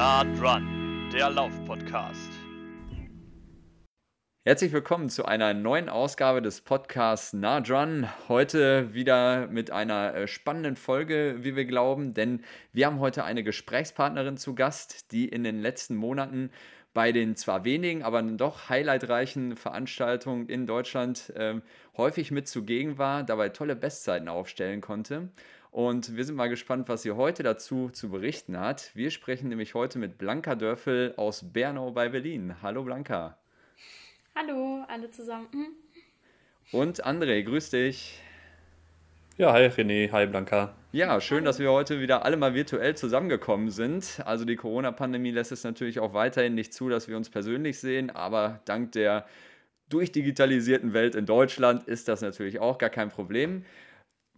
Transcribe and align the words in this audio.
Nah 0.00 0.24
dran, 0.24 1.10
der 1.12 1.28
Lauf-Podcast. 1.28 2.32
Herzlich 4.46 4.72
willkommen 4.72 5.10
zu 5.10 5.26
einer 5.26 5.52
neuen 5.52 5.90
Ausgabe 5.90 6.40
des 6.40 6.62
Podcasts 6.62 7.34
Nah 7.34 7.60
Dran. 7.60 8.08
Heute 8.26 8.94
wieder 8.94 9.48
mit 9.48 9.70
einer 9.70 10.14
äh, 10.14 10.26
spannenden 10.26 10.76
Folge, 10.76 11.40
wie 11.40 11.54
wir 11.54 11.66
glauben, 11.66 12.14
denn 12.14 12.42
wir 12.72 12.86
haben 12.86 12.98
heute 12.98 13.24
eine 13.24 13.44
Gesprächspartnerin 13.44 14.38
zu 14.38 14.54
Gast, 14.54 15.12
die 15.12 15.28
in 15.28 15.44
den 15.44 15.60
letzten 15.60 15.96
Monaten 15.96 16.50
bei 16.94 17.12
den 17.12 17.36
zwar 17.36 17.66
wenigen, 17.66 18.02
aber 18.02 18.22
doch 18.22 18.70
highlightreichen 18.70 19.54
Veranstaltungen 19.54 20.48
in 20.48 20.66
Deutschland 20.66 21.28
äh, 21.36 21.60
häufig 21.98 22.30
mit 22.30 22.48
zugegen 22.48 22.96
war, 22.96 23.22
dabei 23.22 23.50
tolle 23.50 23.76
Bestzeiten 23.76 24.28
aufstellen 24.28 24.80
konnte. 24.80 25.28
Und 25.70 26.16
wir 26.16 26.24
sind 26.24 26.34
mal 26.34 26.48
gespannt, 26.48 26.88
was 26.88 27.02
sie 27.02 27.12
heute 27.12 27.44
dazu 27.44 27.90
zu 27.90 28.10
berichten 28.10 28.58
hat. 28.58 28.90
Wir 28.94 29.10
sprechen 29.10 29.48
nämlich 29.48 29.74
heute 29.74 30.00
mit 30.00 30.18
Blanca 30.18 30.56
Dörfel 30.56 31.14
aus 31.16 31.52
Bernau 31.52 31.92
bei 31.92 32.08
Berlin. 32.08 32.56
Hallo 32.60 32.82
Blanca. 32.82 33.38
Hallo 34.34 34.84
alle 34.88 35.10
zusammen. 35.10 35.46
Hm. 35.52 35.66
Und 36.72 37.06
André, 37.06 37.42
grüß 37.44 37.70
dich. 37.70 38.20
Ja, 39.36 39.52
hi 39.52 39.66
René, 39.66 40.10
hi 40.10 40.26
Blanca. 40.26 40.74
Ja, 40.90 41.20
schön, 41.20 41.44
dass 41.44 41.60
wir 41.60 41.70
heute 41.70 42.00
wieder 42.00 42.24
alle 42.24 42.36
mal 42.36 42.54
virtuell 42.54 42.96
zusammengekommen 42.96 43.70
sind. 43.70 44.20
Also 44.24 44.44
die 44.44 44.56
Corona-Pandemie 44.56 45.30
lässt 45.30 45.52
es 45.52 45.62
natürlich 45.62 46.00
auch 46.00 46.14
weiterhin 46.14 46.56
nicht 46.56 46.74
zu, 46.74 46.88
dass 46.88 47.06
wir 47.06 47.16
uns 47.16 47.30
persönlich 47.30 47.78
sehen, 47.78 48.10
aber 48.10 48.60
dank 48.64 48.90
der 48.92 49.24
durchdigitalisierten 49.88 50.92
Welt 50.94 51.14
in 51.14 51.26
Deutschland 51.26 51.86
ist 51.86 52.08
das 52.08 52.22
natürlich 52.22 52.58
auch 52.58 52.78
gar 52.78 52.90
kein 52.90 53.08
Problem. 53.08 53.64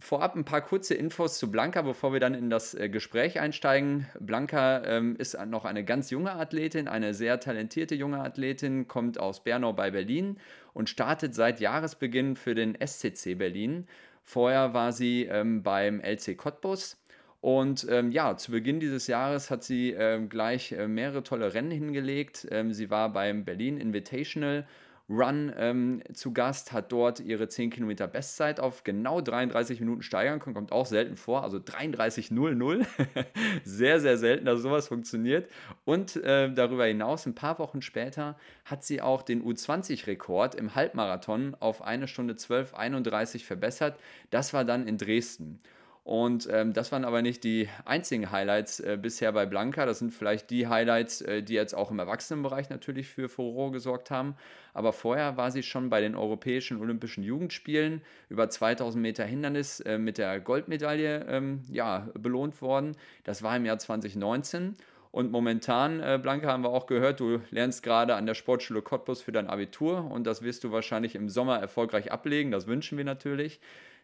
Vorab 0.03 0.35
ein 0.35 0.43
paar 0.43 0.59
kurze 0.59 0.95
Infos 0.95 1.39
zu 1.39 1.49
Blanca, 1.49 1.81
bevor 1.81 2.11
wir 2.11 2.19
dann 2.19 2.33
in 2.33 2.49
das 2.49 2.73
äh, 2.73 2.89
Gespräch 2.89 3.39
einsteigen. 3.39 4.05
Blanca 4.19 4.83
ähm, 4.83 5.15
ist 5.15 5.37
noch 5.45 5.63
eine 5.63 5.85
ganz 5.85 6.09
junge 6.09 6.33
Athletin, 6.33 6.89
eine 6.89 7.13
sehr 7.13 7.39
talentierte 7.39 7.95
junge 7.95 8.19
Athletin, 8.19 8.89
kommt 8.89 9.17
aus 9.17 9.45
Bernau 9.45 9.71
bei 9.71 9.91
Berlin 9.91 10.39
und 10.73 10.89
startet 10.89 11.33
seit 11.33 11.61
Jahresbeginn 11.61 12.35
für 12.35 12.53
den 12.53 12.75
SCC 12.75 13.35
Berlin. 13.35 13.87
Vorher 14.23 14.73
war 14.73 14.91
sie 14.91 15.23
ähm, 15.23 15.63
beim 15.63 16.01
LC 16.01 16.37
Cottbus. 16.37 16.97
Und 17.39 17.87
ähm, 17.89 18.11
ja, 18.11 18.35
zu 18.35 18.51
Beginn 18.51 18.81
dieses 18.81 19.07
Jahres 19.07 19.49
hat 19.49 19.63
sie 19.63 19.91
ähm, 19.91 20.27
gleich 20.27 20.73
äh, 20.73 20.89
mehrere 20.89 21.23
tolle 21.23 21.53
Rennen 21.53 21.71
hingelegt. 21.71 22.45
Ähm, 22.51 22.73
sie 22.73 22.89
war 22.89 23.13
beim 23.13 23.45
Berlin 23.45 23.77
Invitational 23.77 24.67
Run 25.09 25.51
ähm, 25.57 26.01
zu 26.13 26.31
Gast, 26.31 26.71
hat 26.71 26.91
dort 26.91 27.19
ihre 27.19 27.49
10 27.49 27.71
Kilometer 27.71 28.07
Bestzeit 28.07 28.59
auf 28.59 28.83
genau 28.83 29.19
33 29.19 29.81
Minuten 29.81 30.01
steigern 30.01 30.39
können, 30.39 30.55
kommt 30.55 30.71
auch 30.71 30.85
selten 30.85 31.17
vor, 31.17 31.43
also 31.43 31.57
33.00, 31.57 32.85
sehr, 33.65 33.99
sehr 33.99 34.17
selten, 34.17 34.45
dass 34.45 34.61
sowas 34.61 34.87
funktioniert. 34.87 35.49
Und 35.83 36.15
äh, 36.15 36.53
darüber 36.53 36.85
hinaus, 36.85 37.25
ein 37.25 37.35
paar 37.35 37.59
Wochen 37.59 37.81
später, 37.81 38.37
hat 38.63 38.83
sie 38.85 39.01
auch 39.01 39.23
den 39.23 39.43
U20-Rekord 39.43 40.55
im 40.55 40.73
Halbmarathon 40.73 41.55
auf 41.59 41.81
eine 41.81 42.07
Stunde 42.07 42.35
12,31 42.35 43.43
verbessert. 43.43 43.99
Das 44.29 44.53
war 44.53 44.63
dann 44.63 44.87
in 44.87 44.97
Dresden. 44.97 45.59
Und 46.03 46.49
ähm, 46.51 46.73
das 46.73 46.91
waren 46.91 47.05
aber 47.05 47.21
nicht 47.21 47.45
die 47.45 47.69
einzigen 47.85 48.29
Highlights 48.29 48.81
äh, 48.81 48.97
bisher 49.01 49.31
bei 49.31 49.45
Blanca. 49.45 49.85
Das 49.85 49.99
sind 49.99 50.13
vielleicht 50.13 50.49
die 50.49 50.67
Highlights, 50.67 51.21
äh, 51.21 51.41
die 51.41 51.53
jetzt 51.53 51.73
auch 51.73 51.91
im 51.91 51.99
Erwachsenenbereich 51.99 52.69
natürlich 52.69 53.07
für 53.07 53.29
Furore 53.29 53.71
gesorgt 53.71 54.11
haben. 54.11 54.35
Aber 54.73 54.91
vorher 54.91 55.37
war 55.37 55.49
sie 55.49 55.63
schon 55.63 55.89
bei 55.89 56.01
den 56.01 56.15
Europäischen 56.15 56.81
Olympischen 56.81 57.23
Jugendspielen 57.23 58.01
über 58.27 58.49
2000 58.49 59.01
Meter 59.01 59.23
Hindernis 59.23 59.79
äh, 59.79 59.97
mit 59.97 60.17
der 60.17 60.41
Goldmedaille 60.41 61.25
ähm, 61.29 61.61
ja, 61.71 62.09
belohnt 62.19 62.61
worden. 62.61 62.97
Das 63.23 63.41
war 63.41 63.55
im 63.55 63.65
Jahr 63.65 63.79
2019. 63.79 64.75
Und 65.11 65.31
momentan, 65.31 66.01
äh, 66.01 66.19
Blanca, 66.21 66.47
haben 66.47 66.63
wir 66.63 66.71
auch 66.71 66.87
gehört, 66.87 67.21
du 67.21 67.39
lernst 67.51 67.81
gerade 67.81 68.15
an 68.15 68.25
der 68.25 68.33
Sportschule 68.33 68.81
Cottbus 68.81 69.21
für 69.21 69.31
dein 69.31 69.47
Abitur 69.47 70.09
und 70.11 70.25
das 70.25 70.41
wirst 70.41 70.63
du 70.63 70.71
wahrscheinlich 70.71 71.15
im 71.15 71.29
Sommer 71.29 71.59
erfolgreich 71.59 72.11
ablegen. 72.11 72.51
Das 72.51 72.67
wünschen 72.67 72.97
wir 72.97 73.05
natürlich. 73.05 73.61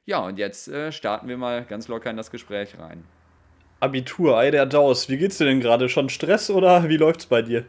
Ja, 0.09 0.25
und 0.25 0.39
jetzt 0.39 0.67
äh, 0.67 0.91
starten 0.91 1.27
wir 1.27 1.37
mal 1.37 1.63
ganz 1.65 1.87
locker 1.87 2.09
in 2.09 2.17
das 2.17 2.31
Gespräch 2.31 2.79
rein. 2.79 3.03
Abitur, 3.79 4.39
Ei 4.39 4.49
der 4.49 4.65
Daus. 4.65 5.07
Wie 5.07 5.19
geht's 5.19 5.37
dir 5.37 5.45
denn 5.45 5.59
gerade? 5.59 5.87
Schon 5.87 6.09
Stress 6.09 6.49
oder 6.49 6.89
wie 6.89 6.97
läuft's 6.97 7.27
bei 7.27 7.43
dir? 7.43 7.67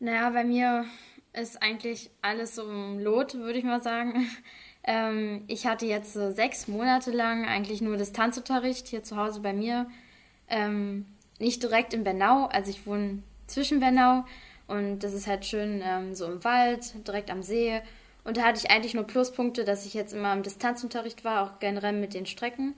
Naja, 0.00 0.30
bei 0.30 0.44
mir 0.44 0.86
ist 1.34 1.62
eigentlich 1.62 2.08
alles 2.22 2.54
so 2.54 2.62
im 2.62 3.00
Lot, 3.00 3.34
würde 3.34 3.58
ich 3.58 3.64
mal 3.64 3.82
sagen. 3.82 4.26
Ähm, 4.84 5.44
ich 5.48 5.66
hatte 5.66 5.84
jetzt 5.84 6.14
so 6.14 6.30
sechs 6.30 6.66
Monate 6.66 7.10
lang 7.10 7.44
eigentlich 7.44 7.82
nur 7.82 7.98
Distanzunterricht 7.98 8.86
hier 8.86 9.02
zu 9.02 9.16
Hause 9.16 9.40
bei 9.40 9.52
mir. 9.52 9.90
Ähm, 10.48 11.04
nicht 11.38 11.62
direkt 11.62 11.92
in 11.92 12.04
Bernau, 12.04 12.46
also 12.46 12.70
ich 12.70 12.86
wohne 12.86 13.22
zwischen 13.48 13.80
Bernau 13.80 14.24
und 14.66 15.00
das 15.00 15.12
ist 15.12 15.26
halt 15.26 15.44
schön 15.44 15.82
ähm, 15.84 16.14
so 16.14 16.24
im 16.24 16.42
Wald, 16.42 17.06
direkt 17.06 17.30
am 17.30 17.42
See. 17.42 17.82
Und 18.24 18.36
da 18.36 18.42
hatte 18.42 18.60
ich 18.62 18.70
eigentlich 18.70 18.94
nur 18.94 19.04
Pluspunkte, 19.04 19.64
dass 19.64 19.86
ich 19.86 19.94
jetzt 19.94 20.12
immer 20.12 20.32
im 20.32 20.42
Distanzunterricht 20.42 21.24
war, 21.24 21.42
auch 21.42 21.58
generell 21.60 21.94
mit 21.94 22.14
den 22.14 22.26
Strecken. 22.26 22.74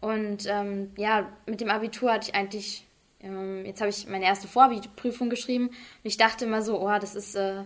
Und 0.00 0.46
ähm, 0.46 0.90
ja, 0.96 1.28
mit 1.46 1.60
dem 1.60 1.70
Abitur 1.70 2.12
hatte 2.12 2.28
ich 2.28 2.34
eigentlich, 2.34 2.86
ähm, 3.20 3.64
jetzt 3.64 3.80
habe 3.80 3.90
ich 3.90 4.06
meine 4.08 4.24
erste 4.24 4.48
Vorprüfung 4.48 5.30
geschrieben 5.30 5.68
und 5.68 5.76
ich 6.02 6.16
dachte 6.16 6.44
immer 6.44 6.60
so, 6.60 6.80
oh, 6.80 6.98
das 6.98 7.14
ist 7.14 7.36
äh, 7.36 7.62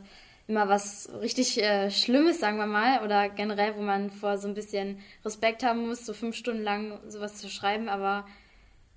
immer 0.47 0.69
was 0.69 1.11
richtig 1.21 1.61
äh, 1.63 1.91
Schlimmes, 1.91 2.39
sagen 2.39 2.59
wir 2.59 2.67
mal, 2.67 3.03
oder 3.03 3.29
generell, 3.29 3.75
wo 3.77 3.81
man 3.81 4.11
vor 4.11 4.39
so 4.39 4.49
ein 4.49 4.55
bisschen 4.55 5.01
Respekt 5.25 5.65
haben 5.65 5.89
muss, 5.89 6.07
so 6.07 6.13
fünf 6.13 6.37
Stunden 6.37 6.63
lang 6.63 7.01
sowas 7.09 7.37
zu 7.37 7.49
schreiben. 7.49 7.89
Aber 7.89 8.27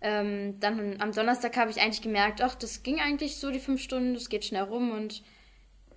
ähm, 0.02 0.60
dann 0.60 0.98
am 1.00 1.12
Donnerstag 1.12 1.58
habe 1.58 1.72
ich 1.72 1.82
eigentlich 1.82 2.02
gemerkt, 2.02 2.42
ach, 2.42 2.56
das 2.56 2.84
ging 2.84 3.00
eigentlich 3.00 3.38
so 3.38 3.52
die 3.52 3.60
fünf 3.60 3.82
Stunden, 3.82 4.14
das 4.14 4.30
geht 4.30 4.46
schnell 4.46 4.64
rum 4.64 4.92
und 4.92 5.24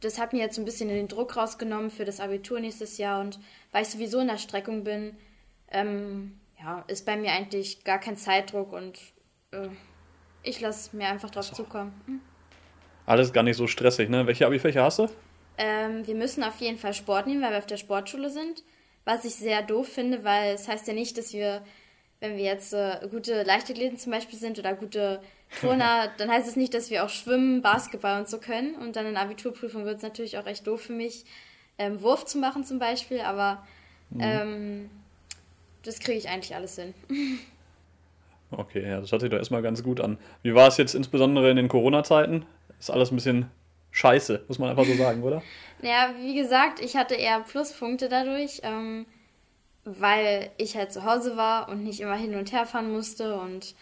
das 0.02 0.18
hat 0.18 0.32
mir 0.32 0.40
jetzt 0.40 0.58
ein 0.58 0.64
bisschen 0.64 0.88
den 0.88 1.08
Druck 1.08 1.36
rausgenommen 1.36 1.90
für 1.90 2.04
das 2.04 2.20
Abitur 2.20 2.60
nächstes 2.60 2.98
Jahr 2.98 3.20
und 3.20 3.38
weil 3.70 3.82
ich 3.82 3.88
sowieso 3.88 4.20
in 4.20 4.26
der 4.26 4.36
Streckung 4.36 4.84
bin, 4.84 5.16
ähm, 5.68 6.38
ja, 6.60 6.84
ist 6.88 7.06
bei 7.06 7.16
mir 7.16 7.32
eigentlich 7.32 7.84
gar 7.84 7.98
kein 7.98 8.16
Zeitdruck 8.16 8.72
und 8.72 8.98
äh, 9.52 9.68
ich 10.42 10.60
lasse 10.60 10.94
mir 10.96 11.08
einfach 11.08 11.30
drauf 11.30 11.46
so. 11.46 11.54
zukommen. 11.54 11.92
Hm? 12.06 12.20
Alles 13.06 13.32
gar 13.32 13.42
nicht 13.42 13.56
so 13.56 13.66
stressig, 13.66 14.08
ne? 14.08 14.26
Welche 14.26 14.46
Abi-Fächer 14.46 14.82
hast 14.82 14.98
du? 14.98 15.08
Ähm, 15.58 16.06
wir 16.06 16.14
müssen 16.14 16.44
auf 16.44 16.56
jeden 16.60 16.78
Fall 16.78 16.94
Sport 16.94 17.26
nehmen, 17.26 17.42
weil 17.42 17.50
wir 17.50 17.58
auf 17.58 17.66
der 17.66 17.76
Sportschule 17.76 18.30
sind. 18.30 18.62
Was 19.04 19.24
ich 19.24 19.34
sehr 19.34 19.62
doof 19.62 19.88
finde, 19.88 20.22
weil 20.24 20.54
es 20.54 20.68
heißt 20.68 20.86
ja 20.86 20.94
nicht, 20.94 21.18
dass 21.18 21.32
wir, 21.32 21.62
wenn 22.22 22.36
wir 22.36 22.44
jetzt 22.44 22.72
äh, 22.72 23.00
gute 23.10 23.42
Leichtathleten 23.42 23.98
zum 23.98 24.12
Beispiel 24.12 24.38
sind 24.38 24.56
oder 24.56 24.74
gute 24.74 25.20
Turner, 25.60 26.08
dann 26.18 26.30
heißt 26.30 26.48
es 26.48 26.54
nicht, 26.54 26.72
dass 26.72 26.88
wir 26.88 27.04
auch 27.04 27.08
Schwimmen, 27.08 27.62
Basketball 27.62 28.20
und 28.20 28.28
so 28.28 28.38
können. 28.38 28.76
Und 28.76 28.94
dann 28.94 29.06
in 29.06 29.16
Abiturprüfung 29.16 29.84
wird 29.84 29.96
es 29.96 30.02
natürlich 30.04 30.38
auch 30.38 30.46
echt 30.46 30.64
doof 30.68 30.82
für 30.82 30.92
mich, 30.92 31.24
ähm, 31.78 32.00
Wurf 32.00 32.24
zu 32.24 32.38
machen 32.38 32.64
zum 32.64 32.78
Beispiel, 32.78 33.20
aber 33.22 33.66
mhm. 34.10 34.20
ähm, 34.20 34.90
das 35.82 35.98
kriege 35.98 36.16
ich 36.16 36.28
eigentlich 36.28 36.54
alles 36.54 36.76
hin. 36.76 36.94
Okay, 38.54 38.86
ja, 38.86 39.00
das 39.00 39.10
hört 39.10 39.22
sich 39.22 39.30
doch 39.30 39.38
erstmal 39.38 39.62
ganz 39.62 39.82
gut 39.82 39.98
an. 39.98 40.18
Wie 40.42 40.54
war 40.54 40.68
es 40.68 40.76
jetzt 40.76 40.94
insbesondere 40.94 41.48
in 41.48 41.56
den 41.56 41.68
Corona-Zeiten? 41.68 42.44
Ist 42.78 42.90
alles 42.90 43.10
ein 43.10 43.14
bisschen 43.14 43.50
scheiße, 43.92 44.44
muss 44.46 44.58
man 44.58 44.68
einfach 44.68 44.84
so 44.84 44.94
sagen, 44.94 45.22
oder? 45.22 45.42
Ja, 45.82 46.10
wie 46.20 46.34
gesagt, 46.34 46.78
ich 46.78 46.94
hatte 46.94 47.14
eher 47.14 47.40
Pluspunkte 47.40 48.10
dadurch, 48.10 48.60
ähm, 48.62 49.06
weil 49.84 50.50
ich 50.58 50.76
halt 50.76 50.92
zu 50.92 51.04
Hause 51.04 51.36
war 51.36 51.68
und 51.68 51.82
nicht 51.82 52.00
immer 52.00 52.16
hin 52.16 52.34
und 52.34 52.52
her 52.52 52.66
fahren 52.66 52.92
musste 52.92 53.38
und 53.40 53.74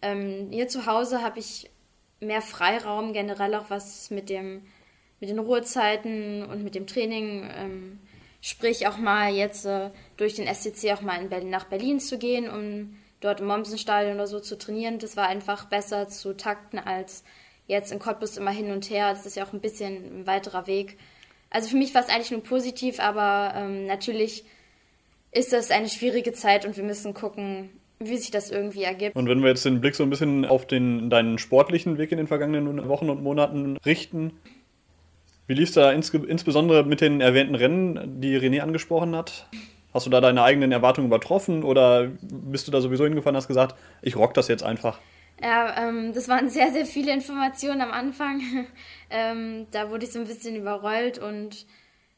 ähm, 0.00 0.48
hier 0.50 0.68
zu 0.68 0.86
Hause 0.86 1.22
habe 1.22 1.38
ich 1.38 1.70
mehr 2.20 2.42
Freiraum, 2.42 3.12
generell 3.12 3.54
auch 3.54 3.68
was 3.68 4.10
mit, 4.10 4.28
dem, 4.28 4.62
mit 5.20 5.30
den 5.30 5.38
Ruhezeiten 5.38 6.44
und 6.44 6.64
mit 6.64 6.74
dem 6.74 6.86
Training. 6.86 7.48
Ähm, 7.54 8.00
sprich 8.40 8.88
auch 8.88 8.98
mal 8.98 9.32
jetzt 9.32 9.64
äh, 9.64 9.90
durch 10.16 10.34
den 10.34 10.52
SCC 10.52 10.92
auch 10.92 11.00
mal 11.00 11.24
Berlin, 11.28 11.50
nach 11.50 11.64
Berlin 11.64 12.00
zu 12.00 12.18
gehen, 12.18 12.50
um 12.50 12.96
dort 13.20 13.40
im 13.40 13.46
Mommsenstadion 13.46 14.16
oder 14.16 14.26
so 14.26 14.40
zu 14.40 14.58
trainieren. 14.58 14.98
Das 14.98 15.16
war 15.16 15.28
einfach 15.28 15.66
besser 15.66 16.08
zu 16.08 16.36
takten 16.36 16.78
als 16.78 17.22
jetzt 17.68 17.92
in 17.92 18.00
Cottbus 18.00 18.36
immer 18.36 18.50
hin 18.50 18.72
und 18.72 18.90
her. 18.90 19.12
Das 19.12 19.26
ist 19.26 19.36
ja 19.36 19.46
auch 19.46 19.52
ein 19.52 19.60
bisschen 19.60 20.22
ein 20.22 20.26
weiterer 20.26 20.66
Weg. 20.66 20.98
Also 21.50 21.68
für 21.68 21.76
mich 21.76 21.94
war 21.94 22.02
es 22.02 22.08
eigentlich 22.08 22.32
nur 22.32 22.42
positiv, 22.42 22.98
aber 22.98 23.54
ähm, 23.56 23.86
natürlich 23.86 24.44
ist 25.32 25.52
das 25.52 25.70
eine 25.70 25.88
schwierige 25.88 26.32
Zeit 26.32 26.64
und 26.66 26.76
wir 26.76 26.84
müssen 26.84 27.14
gucken, 27.14 27.70
wie 27.98 28.16
sich 28.16 28.30
das 28.30 28.50
irgendwie 28.50 28.84
ergibt. 28.84 29.16
Und 29.16 29.28
wenn 29.28 29.42
wir 29.42 29.48
jetzt 29.48 29.64
den 29.64 29.80
Blick 29.80 29.94
so 29.94 30.02
ein 30.02 30.10
bisschen 30.10 30.44
auf 30.44 30.66
den, 30.66 31.10
deinen 31.10 31.38
sportlichen 31.38 31.98
Weg 31.98 32.12
in 32.12 32.18
den 32.18 32.26
vergangenen 32.26 32.88
Wochen 32.88 33.08
und 33.10 33.22
Monaten 33.22 33.78
richten, 33.84 34.32
wie 35.46 35.54
lief 35.54 35.68
es 35.68 35.74
da 35.74 35.90
ins, 35.92 36.10
insbesondere 36.10 36.84
mit 36.84 37.00
den 37.00 37.20
erwähnten 37.20 37.54
Rennen, 37.54 38.20
die 38.20 38.38
René 38.38 38.60
angesprochen 38.60 39.16
hat? 39.16 39.48
Hast 39.92 40.06
du 40.06 40.10
da 40.10 40.20
deine 40.20 40.42
eigenen 40.42 40.72
Erwartungen 40.72 41.08
übertroffen 41.08 41.64
oder 41.64 42.10
bist 42.22 42.66
du 42.66 42.72
da 42.72 42.80
sowieso 42.80 43.04
hingefahren 43.04 43.34
und 43.34 43.38
hast 43.38 43.48
gesagt, 43.48 43.74
ich 44.00 44.16
rock 44.16 44.34
das 44.34 44.48
jetzt 44.48 44.62
einfach? 44.62 44.98
Ja, 45.42 45.88
ähm, 45.88 46.12
das 46.14 46.28
waren 46.28 46.48
sehr, 46.48 46.70
sehr 46.72 46.86
viele 46.86 47.12
Informationen 47.12 47.80
am 47.80 47.90
Anfang. 47.90 48.40
ähm, 49.10 49.66
da 49.72 49.90
wurde 49.90 50.04
ich 50.04 50.12
so 50.12 50.20
ein 50.20 50.26
bisschen 50.26 50.56
überrollt 50.56 51.18
und 51.18 51.66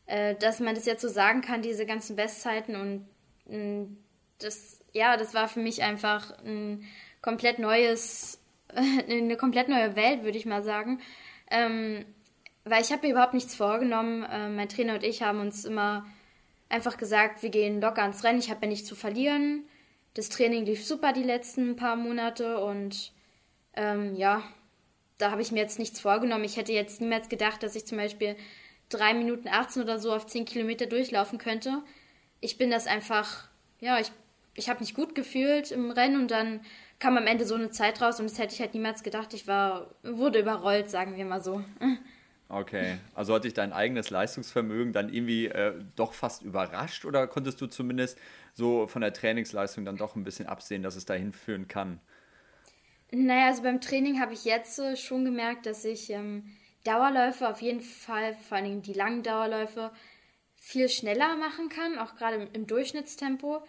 äh, 0.07 0.35
dass 0.35 0.61
man 0.61 0.75
das 0.75 0.87
jetzt 0.87 1.03
so 1.03 1.09
sagen 1.09 1.41
kann, 1.41 1.63
diese 1.63 1.87
ganzen 1.87 2.17
Bestzeiten 2.17 2.77
und 2.77 3.07
mm, 3.47 3.97
das 4.39 4.81
ja, 4.93 5.17
das 5.17 5.35
war 5.35 5.49
für 5.49 5.61
mich 5.61 5.83
einfach 5.83 6.39
ein 6.45 6.85
komplett 7.21 7.59
neues 7.59 8.41
eine 8.75 9.37
komplett 9.37 9.69
neue 9.69 9.97
Welt, 9.97 10.25
würde 10.25 10.39
ich 10.39 10.47
mal 10.47 10.63
sagen. 10.63 11.01
Ähm, 11.51 12.05
weil 12.65 12.83
ich 12.83 12.93
habe 12.93 13.07
mir 13.07 13.13
überhaupt 13.13 13.35
nichts 13.35 13.55
vorgenommen. 13.55 14.23
Äh, 14.25 14.49
mein 14.49 14.69
Trainer 14.69 14.95
und 14.95 15.05
ich 15.05 15.23
haben 15.23 15.41
uns 15.41 15.65
immer 15.65 16.07
einfach 16.69 16.97
gesagt, 16.97 17.43
wir 17.43 17.51
gehen 17.51 17.81
locker 17.81 18.03
ans 18.03 18.25
Rennen. 18.25 18.39
Ich 18.39 18.51
habe 18.51 18.63
ja 18.63 18.69
nichts 18.69 18.89
zu 18.89 18.97
verlieren. 18.97 19.65
Das 20.15 20.29
Training 20.29 20.65
lief 20.65 20.85
super 20.85 21.13
die 21.13 21.23
letzten 21.23 21.77
paar 21.77 21.97
Monate 21.97 22.59
und 22.65 23.13
ähm, 23.75 24.15
ja, 24.15 24.43
da 25.19 25.31
habe 25.31 25.43
ich 25.43 25.53
mir 25.53 25.61
jetzt 25.61 25.79
nichts 25.79 26.01
vorgenommen. 26.01 26.45
Ich 26.45 26.57
hätte 26.57 26.73
jetzt 26.73 27.01
niemals 27.01 27.29
gedacht, 27.29 27.63
dass 27.63 27.75
ich 27.75 27.87
zum 27.87 27.99
Beispiel 27.99 28.37
3 28.97 29.15
Minuten 29.15 29.49
18 29.49 29.83
oder 29.83 29.99
so 29.99 30.13
auf 30.13 30.27
10 30.27 30.45
Kilometer 30.45 30.87
durchlaufen 30.87 31.39
könnte. 31.39 31.83
Ich 32.41 32.59
bin 32.59 32.71
das 32.71 32.87
einfach, 32.87 33.49
ja, 33.81 33.99
ich, 33.99 34.13
ich 34.55 34.69
habe 34.69 34.81
mich 34.81 34.95
gut 34.95 35.15
gefühlt 35.15 35.71
im 35.71 35.91
Rennen 35.91 36.21
und 36.21 36.31
dann 36.31 36.61
kam 36.99 37.17
am 37.17 37.27
Ende 37.27 37.45
so 37.45 37.55
eine 37.55 37.71
Zeit 37.71 38.01
raus 38.01 38.21
und 38.21 38.31
das 38.31 38.39
hätte 38.39 38.55
ich 38.55 38.61
halt 38.61 38.75
niemals 38.75 39.03
gedacht. 39.03 39.35
Ich 39.35 39.47
war, 39.47 39.95
wurde 40.03 40.39
überrollt, 40.39 40.91
sagen 40.91 41.17
wir 41.17 41.25
mal 41.25 41.43
so. 41.43 41.63
Okay, 42.49 42.99
also 43.15 43.35
hat 43.35 43.45
dich 43.45 43.55
dein 43.55 43.73
eigenes 43.73 44.11
Leistungsvermögen 44.11 44.93
dann 44.93 45.13
irgendwie 45.13 45.47
äh, 45.47 45.75
doch 45.97 46.13
fast 46.13 46.43
überrascht 46.43 47.05
oder 47.05 47.27
konntest 47.27 47.61
du 47.61 47.67
zumindest 47.67 48.19
so 48.53 48.87
von 48.87 49.03
der 49.03 49.13
Trainingsleistung 49.13 49.85
dann 49.85 49.97
doch 49.97 50.15
ein 50.15 50.25
bisschen 50.25 50.47
absehen, 50.47 50.83
dass 50.83 50.95
es 50.95 51.05
dahin 51.05 51.33
führen 51.33 51.69
kann? 51.69 52.01
Naja, 53.11 53.47
also 53.47 53.63
beim 53.63 53.81
Training 53.81 54.21
habe 54.21 54.35
ich 54.35 54.45
jetzt 54.45 54.79
äh, 54.79 54.97
schon 54.97 55.25
gemerkt, 55.25 55.67
dass 55.67 55.85
ich 55.85 56.11
ähm, 56.11 56.45
Dauerläufe 56.85 57.49
auf 57.49 57.61
jeden 57.63 57.81
Fall, 57.81 58.35
vor 58.49 58.59
allem 58.59 58.83
die 58.83 58.93
langen 58.93 59.23
Dauerläufe, 59.23 59.91
viel 60.57 60.89
schneller 60.89 61.37
machen 61.37 61.69
kann, 61.69 61.99
auch 61.99 62.15
gerade 62.15 62.37
im, 62.37 62.49
im 62.53 62.67
Durchschnittstempo. 62.67 63.63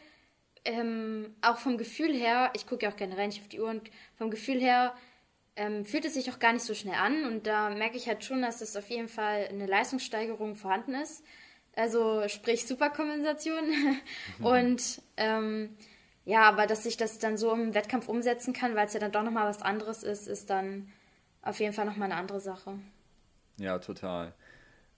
Ähm, 0.63 1.35
auch 1.41 1.57
vom 1.57 1.77
Gefühl 1.77 2.13
her, 2.13 2.51
ich 2.55 2.65
gucke 2.65 2.85
ja 2.85 2.91
auch 2.91 2.95
generell 2.95 3.27
nicht 3.27 3.41
auf 3.41 3.47
die 3.47 3.59
Uhr 3.59 3.69
und 3.69 3.91
vom 4.17 4.31
Gefühl 4.31 4.59
her 4.59 4.95
ähm, 5.55 5.85
fühlt 5.85 6.05
es 6.05 6.15
sich 6.15 6.31
auch 6.31 6.39
gar 6.39 6.53
nicht 6.53 6.65
so 6.65 6.73
schnell 6.73 6.95
an 6.95 7.25
und 7.25 7.47
da 7.47 7.69
merke 7.69 7.97
ich 7.97 8.07
halt 8.07 8.23
schon, 8.23 8.41
dass 8.41 8.61
es 8.61 8.75
auf 8.75 8.89
jeden 8.89 9.07
Fall 9.07 9.47
eine 9.49 9.67
Leistungssteigerung 9.67 10.55
vorhanden 10.55 10.95
ist. 10.95 11.23
Also 11.75 12.27
sprich 12.27 12.65
Superkompensation. 12.65 13.63
und 14.41 15.01
ähm, 15.17 15.77
ja, 16.23 16.43
aber 16.43 16.65
dass 16.65 16.85
ich 16.85 16.97
das 16.97 17.19
dann 17.19 17.37
so 17.37 17.51
im 17.51 17.73
Wettkampf 17.73 18.09
umsetzen 18.09 18.53
kann, 18.53 18.75
weil 18.75 18.87
es 18.87 18.93
ja 18.93 18.99
dann 18.99 19.11
doch 19.11 19.23
nochmal 19.23 19.47
was 19.47 19.61
anderes 19.61 20.03
ist, 20.03 20.27
ist 20.27 20.49
dann 20.49 20.91
auf 21.41 21.59
jeden 21.59 21.73
Fall 21.73 21.85
nochmal 21.85 22.11
eine 22.11 22.19
andere 22.19 22.39
Sache. 22.39 22.79
Ja, 23.57 23.79
total. 23.79 24.33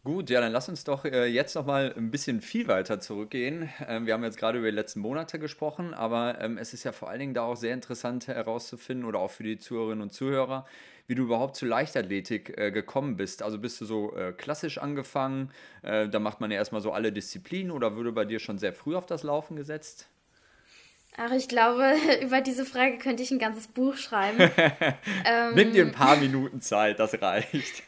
Gut, 0.03 0.29
ja, 0.31 0.41
dann 0.41 0.53
lass 0.53 0.69
uns 0.69 0.83
doch 0.85 1.05
äh, 1.05 1.25
jetzt 1.27 1.55
nochmal 1.55 1.93
ein 1.97 2.11
bisschen 2.11 2.41
viel 2.41 2.67
weiter 2.67 2.99
zurückgehen. 3.01 3.69
Ähm, 3.87 4.05
wir 4.07 4.13
haben 4.15 4.23
jetzt 4.23 4.37
gerade 4.37 4.59
über 4.59 4.69
die 4.71 4.75
letzten 4.75 5.01
Monate 5.01 5.39
gesprochen, 5.39 5.93
aber 5.93 6.41
ähm, 6.41 6.57
es 6.57 6.73
ist 6.73 6.83
ja 6.85 6.91
vor 6.93 7.09
allen 7.09 7.19
Dingen 7.19 7.33
da 7.35 7.43
auch 7.43 7.55
sehr 7.57 7.73
interessant 7.73 8.27
herauszufinden 8.27 9.05
oder 9.05 9.19
auch 9.19 9.31
für 9.31 9.43
die 9.43 9.59
Zuhörerinnen 9.59 10.01
und 10.03 10.13
Zuhörer, 10.13 10.65
wie 11.07 11.15
du 11.15 11.23
überhaupt 11.23 11.57
zur 11.57 11.69
Leichtathletik 11.69 12.57
äh, 12.57 12.71
gekommen 12.71 13.17
bist. 13.17 13.43
Also 13.43 13.59
bist 13.59 13.81
du 13.81 13.85
so 13.85 14.15
äh, 14.17 14.33
klassisch 14.33 14.77
angefangen, 14.79 15.51
äh, 15.83 16.09
da 16.09 16.19
macht 16.19 16.41
man 16.41 16.51
ja 16.51 16.57
erstmal 16.57 16.81
so 16.81 16.91
alle 16.93 17.11
Disziplinen 17.13 17.71
oder 17.71 17.95
würde 17.97 18.11
bei 18.13 18.25
dir 18.25 18.39
schon 18.39 18.57
sehr 18.59 18.73
früh 18.73 18.95
auf 18.95 19.05
das 19.07 19.23
Laufen 19.23 19.57
gesetzt? 19.57 20.09
Ach, 21.19 21.31
ich 21.31 21.47
glaube, 21.47 21.95
über 22.21 22.41
diese 22.41 22.63
Frage 22.63 22.99
könnte 22.99 23.23
ich 23.23 23.31
ein 23.31 23.39
ganzes 23.39 23.67
Buch 23.67 23.97
schreiben. 23.97 24.37
ähm, 25.25 25.55
Nimm 25.55 25.73
dir 25.73 25.83
ein 25.83 25.91
paar 25.91 26.15
Minuten 26.17 26.61
Zeit, 26.61 26.99
das 26.99 27.19
reicht. 27.21 27.83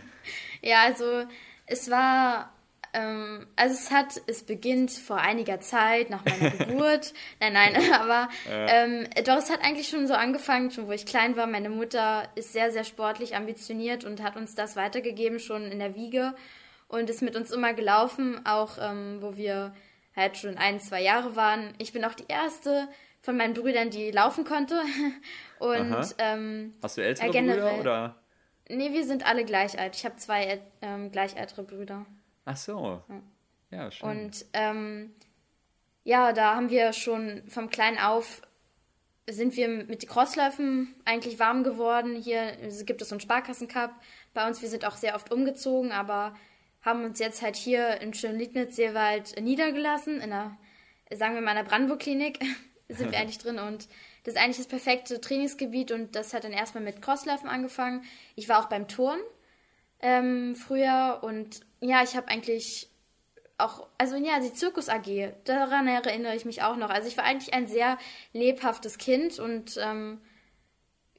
ja, 0.62 0.82
also 0.84 1.24
es 1.64 1.90
war, 1.90 2.52
ähm, 2.92 3.46
also 3.56 3.74
es 3.74 3.90
hat, 3.90 4.20
es 4.26 4.42
beginnt 4.42 4.90
vor 4.90 5.16
einiger 5.16 5.58
Zeit 5.58 6.10
nach 6.10 6.22
meiner 6.26 6.50
Geburt. 6.50 7.14
Nein, 7.40 7.54
nein, 7.54 7.92
aber 7.94 8.28
ähm, 8.46 9.08
doch, 9.24 9.38
es 9.38 9.48
hat 9.48 9.64
eigentlich 9.64 9.88
schon 9.88 10.06
so 10.06 10.12
angefangen, 10.12 10.70
schon 10.70 10.86
wo 10.86 10.92
ich 10.92 11.06
klein 11.06 11.34
war. 11.34 11.46
Meine 11.46 11.70
Mutter 11.70 12.28
ist 12.34 12.52
sehr, 12.52 12.70
sehr 12.72 12.84
sportlich 12.84 13.36
ambitioniert 13.36 14.04
und 14.04 14.22
hat 14.22 14.36
uns 14.36 14.54
das 14.54 14.76
weitergegeben, 14.76 15.40
schon 15.40 15.72
in 15.72 15.78
der 15.78 15.94
Wiege. 15.94 16.34
Und 16.88 17.10
ist 17.10 17.22
mit 17.22 17.34
uns 17.34 17.50
immer 17.50 17.74
gelaufen, 17.74 18.46
auch 18.46 18.78
ähm, 18.80 19.18
wo 19.20 19.36
wir 19.36 19.74
halt 20.16 20.36
schon 20.36 20.56
ein, 20.56 20.80
zwei 20.80 21.02
Jahre 21.02 21.36
waren. 21.36 21.74
Ich 21.78 21.92
bin 21.92 22.04
auch 22.04 22.14
die 22.14 22.26
erste 22.26 22.88
von 23.20 23.36
meinen 23.36 23.54
Brüdern, 23.54 23.90
die 23.90 24.10
laufen 24.10 24.44
konnte. 24.44 24.80
Und 25.58 26.14
ähm, 26.18 26.74
hast 26.82 26.96
du 26.96 27.02
ältere 27.02 27.28
äh, 27.28 27.42
Brüder 27.42 27.78
oder? 27.78 28.16
Nee, 28.68 28.92
wir 28.92 29.04
sind 29.04 29.26
alle 29.26 29.44
gleich 29.44 29.78
alt. 29.78 29.94
Ich 29.94 30.04
habe 30.04 30.16
zwei 30.16 30.60
ähm, 30.82 31.12
gleich 31.12 31.36
ältere 31.36 31.62
Brüder. 31.62 32.06
Ach 32.44 32.56
so. 32.56 33.02
Ja, 33.08 33.78
ja 33.78 33.90
schön. 33.90 34.08
Und 34.08 34.46
ähm, 34.52 35.14
ja, 36.04 36.32
da 36.32 36.56
haben 36.56 36.70
wir 36.70 36.92
schon 36.92 37.42
vom 37.48 37.70
Kleinen 37.70 37.98
auf 37.98 38.42
sind 39.28 39.56
wir 39.56 39.68
mit 39.68 40.02
den 40.02 40.08
Crossläufen 40.08 40.94
eigentlich 41.04 41.38
warm 41.38 41.64
geworden. 41.64 42.14
Hier 42.14 42.52
gibt 42.84 43.02
es 43.02 43.08
so 43.08 43.14
einen 43.14 43.20
Sparkassencup. 43.20 43.90
Bei 44.34 44.46
uns, 44.46 44.62
wir 44.62 44.68
sind 44.68 44.84
auch 44.84 44.96
sehr 44.96 45.16
oft 45.16 45.32
umgezogen, 45.32 45.90
aber 45.90 46.36
haben 46.86 47.04
uns 47.04 47.18
jetzt 47.18 47.42
halt 47.42 47.56
hier 47.56 48.00
in 48.00 48.14
Schönlitnitz-Seewald 48.14 49.40
niedergelassen, 49.42 50.16
in 50.16 50.32
einer, 50.32 50.56
sagen 51.12 51.34
wir 51.34 51.42
mal, 51.42 51.50
in 51.50 51.56
der 51.58 51.64
Brandenburg-Klinik 51.64 52.38
sind 52.88 53.10
wir 53.10 53.18
eigentlich 53.18 53.38
drin 53.38 53.58
und 53.58 53.88
das 54.24 54.34
ist 54.34 54.40
eigentlich 54.40 54.56
das 54.56 54.68
perfekte 54.68 55.20
Trainingsgebiet 55.20 55.92
und 55.92 56.16
das 56.16 56.32
hat 56.32 56.44
dann 56.44 56.52
erstmal 56.52 56.82
mit 56.82 57.02
Crosslaufen 57.02 57.48
angefangen. 57.48 58.04
Ich 58.36 58.48
war 58.48 58.60
auch 58.60 58.68
beim 58.68 58.88
Turn 58.88 59.18
ähm, 60.00 60.56
früher 60.56 61.20
und 61.22 61.60
ja, 61.80 62.02
ich 62.02 62.16
habe 62.16 62.28
eigentlich 62.28 62.88
auch, 63.58 63.86
also 63.98 64.16
ja, 64.16 64.38
die 64.40 64.52
Zirkus 64.52 64.88
AG, 64.88 65.32
daran 65.44 65.88
erinnere 65.88 66.36
ich 66.36 66.44
mich 66.44 66.62
auch 66.62 66.76
noch. 66.76 66.90
Also 66.90 67.08
ich 67.08 67.16
war 67.16 67.24
eigentlich 67.24 67.54
ein 67.54 67.66
sehr 67.66 67.98
lebhaftes 68.32 68.98
Kind 68.98 69.38
und 69.38 69.78
ähm, 69.80 70.20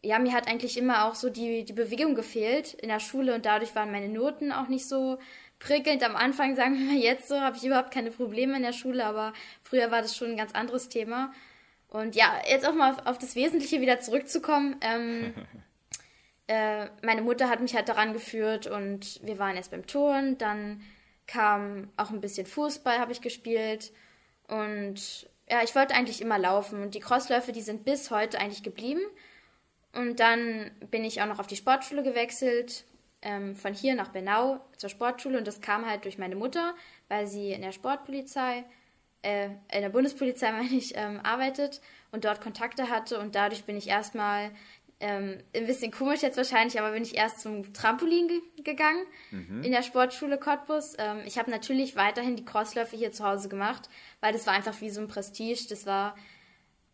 ja, 0.03 0.19
mir 0.19 0.33
hat 0.33 0.47
eigentlich 0.47 0.77
immer 0.77 1.05
auch 1.05 1.15
so 1.15 1.29
die, 1.29 1.65
die 1.65 1.73
Bewegung 1.73 2.15
gefehlt 2.15 2.73
in 2.75 2.89
der 2.89 2.99
Schule 2.99 3.33
und 3.35 3.45
dadurch 3.45 3.75
waren 3.75 3.91
meine 3.91 4.09
Noten 4.09 4.51
auch 4.51 4.67
nicht 4.67 4.87
so 4.87 5.17
prickelnd. 5.59 6.03
Am 6.03 6.15
Anfang, 6.15 6.55
sagen 6.55 6.77
wir 6.77 6.85
mal 6.85 7.01
jetzt 7.01 7.27
so, 7.27 7.39
habe 7.39 7.57
ich 7.57 7.65
überhaupt 7.65 7.91
keine 7.91 8.11
Probleme 8.11 8.55
in 8.57 8.63
der 8.63 8.73
Schule, 8.73 9.05
aber 9.05 9.33
früher 9.63 9.91
war 9.91 10.01
das 10.01 10.15
schon 10.15 10.31
ein 10.31 10.37
ganz 10.37 10.53
anderes 10.53 10.89
Thema. 10.89 11.33
Und 11.89 12.15
ja, 12.15 12.33
jetzt 12.49 12.67
auch 12.67 12.73
mal 12.73 12.93
auf, 12.93 13.05
auf 13.05 13.17
das 13.17 13.35
Wesentliche 13.35 13.81
wieder 13.81 13.99
zurückzukommen. 13.99 14.75
Ähm, 14.81 15.33
äh, 16.47 16.87
meine 17.01 17.21
Mutter 17.21 17.49
hat 17.49 17.61
mich 17.61 17.75
halt 17.75 17.89
daran 17.89 18.13
geführt 18.13 18.67
und 18.67 19.19
wir 19.23 19.39
waren 19.39 19.55
erst 19.55 19.71
beim 19.71 19.87
Turn, 19.87 20.37
dann 20.37 20.81
kam 21.27 21.89
auch 21.97 22.09
ein 22.09 22.21
bisschen 22.21 22.45
Fußball, 22.45 22.99
habe 22.99 23.11
ich 23.11 23.21
gespielt. 23.21 23.91
Und 24.47 25.29
ja, 25.49 25.61
ich 25.63 25.75
wollte 25.75 25.93
eigentlich 25.93 26.21
immer 26.21 26.37
laufen. 26.37 26.81
Und 26.81 26.95
die 26.95 26.99
Crossläufe, 26.99 27.51
die 27.51 27.61
sind 27.61 27.85
bis 27.85 28.11
heute 28.11 28.39
eigentlich 28.39 28.63
geblieben. 28.63 29.01
Und 29.93 30.19
dann 30.19 30.71
bin 30.91 31.03
ich 31.03 31.21
auch 31.21 31.25
noch 31.25 31.39
auf 31.39 31.47
die 31.47 31.55
Sportschule 31.55 32.03
gewechselt, 32.03 32.85
ähm, 33.27 33.55
von 33.55 33.73
hier 33.73 33.93
nach 33.93 34.07
Bernau 34.07 34.59
zur 34.77 34.89
Sportschule. 34.89 35.37
Und 35.37 35.45
das 35.45 35.61
kam 35.61 35.85
halt 35.85 36.05
durch 36.05 36.17
meine 36.17 36.35
Mutter, 36.35 36.73
weil 37.09 37.27
sie 37.27 37.51
in 37.51 37.61
der 37.61 37.73
Sportpolizei 37.73 38.63
äh, 39.21 39.49
in 39.71 39.81
der 39.81 39.89
Bundespolizei, 39.89 40.51
meine 40.53 40.69
ich, 40.69 40.95
ähm, 40.95 41.19
arbeitet 41.21 41.81
und 42.11 42.25
dort 42.25 42.41
Kontakte 42.41 42.89
hatte. 42.89 43.19
Und 43.19 43.35
dadurch 43.35 43.65
bin 43.65 43.77
ich 43.77 43.87
erstmal, 43.87 44.51
ähm, 44.99 45.37
ein 45.55 45.67
bisschen 45.67 45.91
komisch 45.91 46.23
jetzt 46.23 46.37
wahrscheinlich, 46.37 46.79
aber 46.79 46.91
bin 46.91 47.03
ich 47.03 47.15
erst 47.15 47.41
zum 47.41 47.71
Trampolin 47.71 48.27
ge 48.27 48.41
gegangen 48.63 49.05
mhm. 49.29 49.61
in 49.61 49.71
der 49.71 49.83
Sportschule 49.83 50.39
Cottbus. 50.39 50.95
Ähm, 50.97 51.21
ich 51.25 51.37
habe 51.37 51.51
natürlich 51.51 51.95
weiterhin 51.95 52.35
die 52.35 52.45
Crossläufe 52.45 52.97
hier 52.97 53.11
zu 53.11 53.23
Hause 53.23 53.47
gemacht, 53.47 53.89
weil 54.21 54.33
das 54.33 54.47
war 54.47 54.53
einfach 54.53 54.81
wie 54.81 54.89
so 54.89 54.99
ein 54.99 55.07
Prestige. 55.07 55.67
Das 55.69 55.85
war 55.85 56.15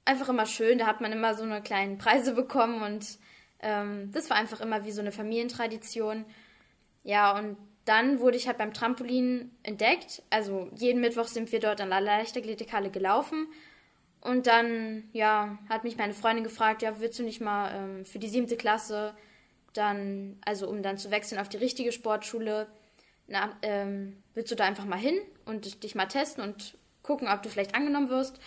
einfach 0.03 0.27
immer 0.27 0.45
schön. 0.45 0.79
Da 0.79 0.85
hat 0.85 0.99
man 0.99 1.13
immer 1.13 1.33
so 1.33 1.43
eine 1.43 1.61
kleinen 1.61 1.97
Preise 1.97 2.33
bekommen 2.33 2.81
und 2.81 3.19
ähm, 3.63 4.11
das 4.11 4.29
war 4.29 4.37
einfach 4.37 4.61
immer 4.61 4.85
wie 4.85 4.91
so 4.91 5.01
eine 5.01 5.11
Familientradition. 5.11 6.25
Ja, 7.03 7.37
und 7.37 7.57
dann 7.85 8.19
wurde 8.19 8.37
ich 8.37 8.47
halt 8.47 8.57
beim 8.57 8.73
Trampolin 8.73 9.51
entdeckt. 9.63 10.21
Also 10.29 10.69
jeden 10.75 11.01
Mittwoch 11.01 11.27
sind 11.27 11.51
wir 11.51 11.59
dort 11.59 11.81
an 11.81 11.89
der 11.89 12.01
Leichtathletikhalle 12.01 12.91
gelaufen. 12.91 13.47
Und 14.21 14.47
dann, 14.47 15.09
ja, 15.11 15.57
hat 15.67 15.83
mich 15.83 15.97
meine 15.97 16.13
Freundin 16.13 16.45
gefragt, 16.45 16.81
ja, 16.81 16.99
willst 16.99 17.19
du 17.19 17.23
nicht 17.23 17.41
mal 17.41 17.71
ähm, 17.75 18.05
für 18.05 18.19
die 18.19 18.29
siebte 18.29 18.55
Klasse 18.55 19.13
dann, 19.73 20.37
also 20.45 20.69
um 20.69 20.81
dann 20.81 20.97
zu 20.97 21.11
wechseln 21.11 21.39
auf 21.39 21.49
die 21.49 21.57
richtige 21.57 21.91
Sportschule, 21.91 22.67
na, 23.27 23.57
ähm, 23.61 24.21
willst 24.33 24.51
du 24.51 24.55
da 24.55 24.65
einfach 24.65 24.85
mal 24.85 24.99
hin 24.99 25.17
und 25.45 25.83
dich 25.83 25.95
mal 25.95 26.05
testen 26.05 26.43
und 26.43 26.77
gucken, 27.01 27.27
ob 27.27 27.41
du 27.41 27.49
vielleicht 27.49 27.75
angenommen 27.75 28.09
wirst? 28.09 28.39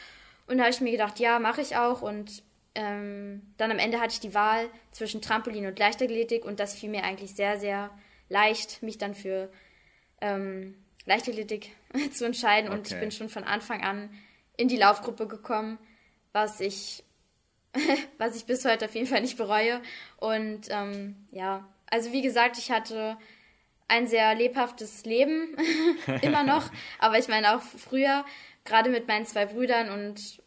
Und 0.47 0.59
da 0.59 0.65
habe 0.65 0.73
ich 0.73 0.81
mir 0.81 0.93
gedacht, 0.93 1.19
ja, 1.19 1.39
mache 1.39 1.61
ich 1.61 1.77
auch. 1.77 2.03
Und 2.03 2.43
ähm, 2.77 3.43
dann 3.57 3.71
am 3.71 3.79
Ende 3.79 4.01
hatte 4.01 4.13
ich 4.13 4.21
die 4.21 4.35
Wahl 4.35 4.69
zwischen 4.93 5.23
Trampolin 5.23 5.67
und 5.67 5.79
Leichtathletik 5.79 6.45
und 6.45 6.61
das 6.61 6.75
fiel 6.75 6.91
mir 6.91 7.05
eigentlich 7.05 7.35
sehr, 7.35 7.59
sehr 7.59 7.91
leicht, 8.29 8.83
mich 8.83 8.99
dann 8.99 9.15
für 9.15 9.51
ähm, 10.21 10.75
Leichtathletik 11.07 11.71
zu 12.13 12.27
entscheiden. 12.27 12.69
Okay. 12.69 12.79
Und 12.79 12.93
ich 12.93 13.01
bin 13.01 13.11
schon 13.11 13.31
von 13.31 13.45
Anfang 13.45 13.83
an 13.83 14.11
in 14.59 14.69
die 14.69 14.77
Laufgruppe 14.77 15.27
gekommen, 15.27 15.79
was 16.33 16.61
ich, 16.61 17.03
was 18.19 18.37
ich 18.37 18.45
bis 18.45 18.65
heute 18.67 18.85
auf 18.85 18.95
jeden 18.95 19.07
Fall 19.07 19.23
nicht 19.23 19.39
bereue. 19.39 19.81
Und 20.19 20.69
ähm, 20.69 21.27
ja, 21.31 21.67
also 21.91 22.13
wie 22.13 22.23
gesagt, 22.23 22.59
ich 22.59 22.71
hatte 22.71 23.17
ein 23.89 24.07
sehr 24.07 24.35
lebhaftes 24.35 25.07
Leben, 25.07 25.57
immer 26.23 26.43
noch. 26.43 26.71
Aber 26.99 27.19
ich 27.19 27.29
meine 27.29 27.57
auch 27.57 27.63
früher, 27.63 28.27
gerade 28.65 28.91
mit 28.91 29.09
meinen 29.09 29.25
zwei 29.25 29.47
Brüdern 29.47 29.89
und 29.89 30.43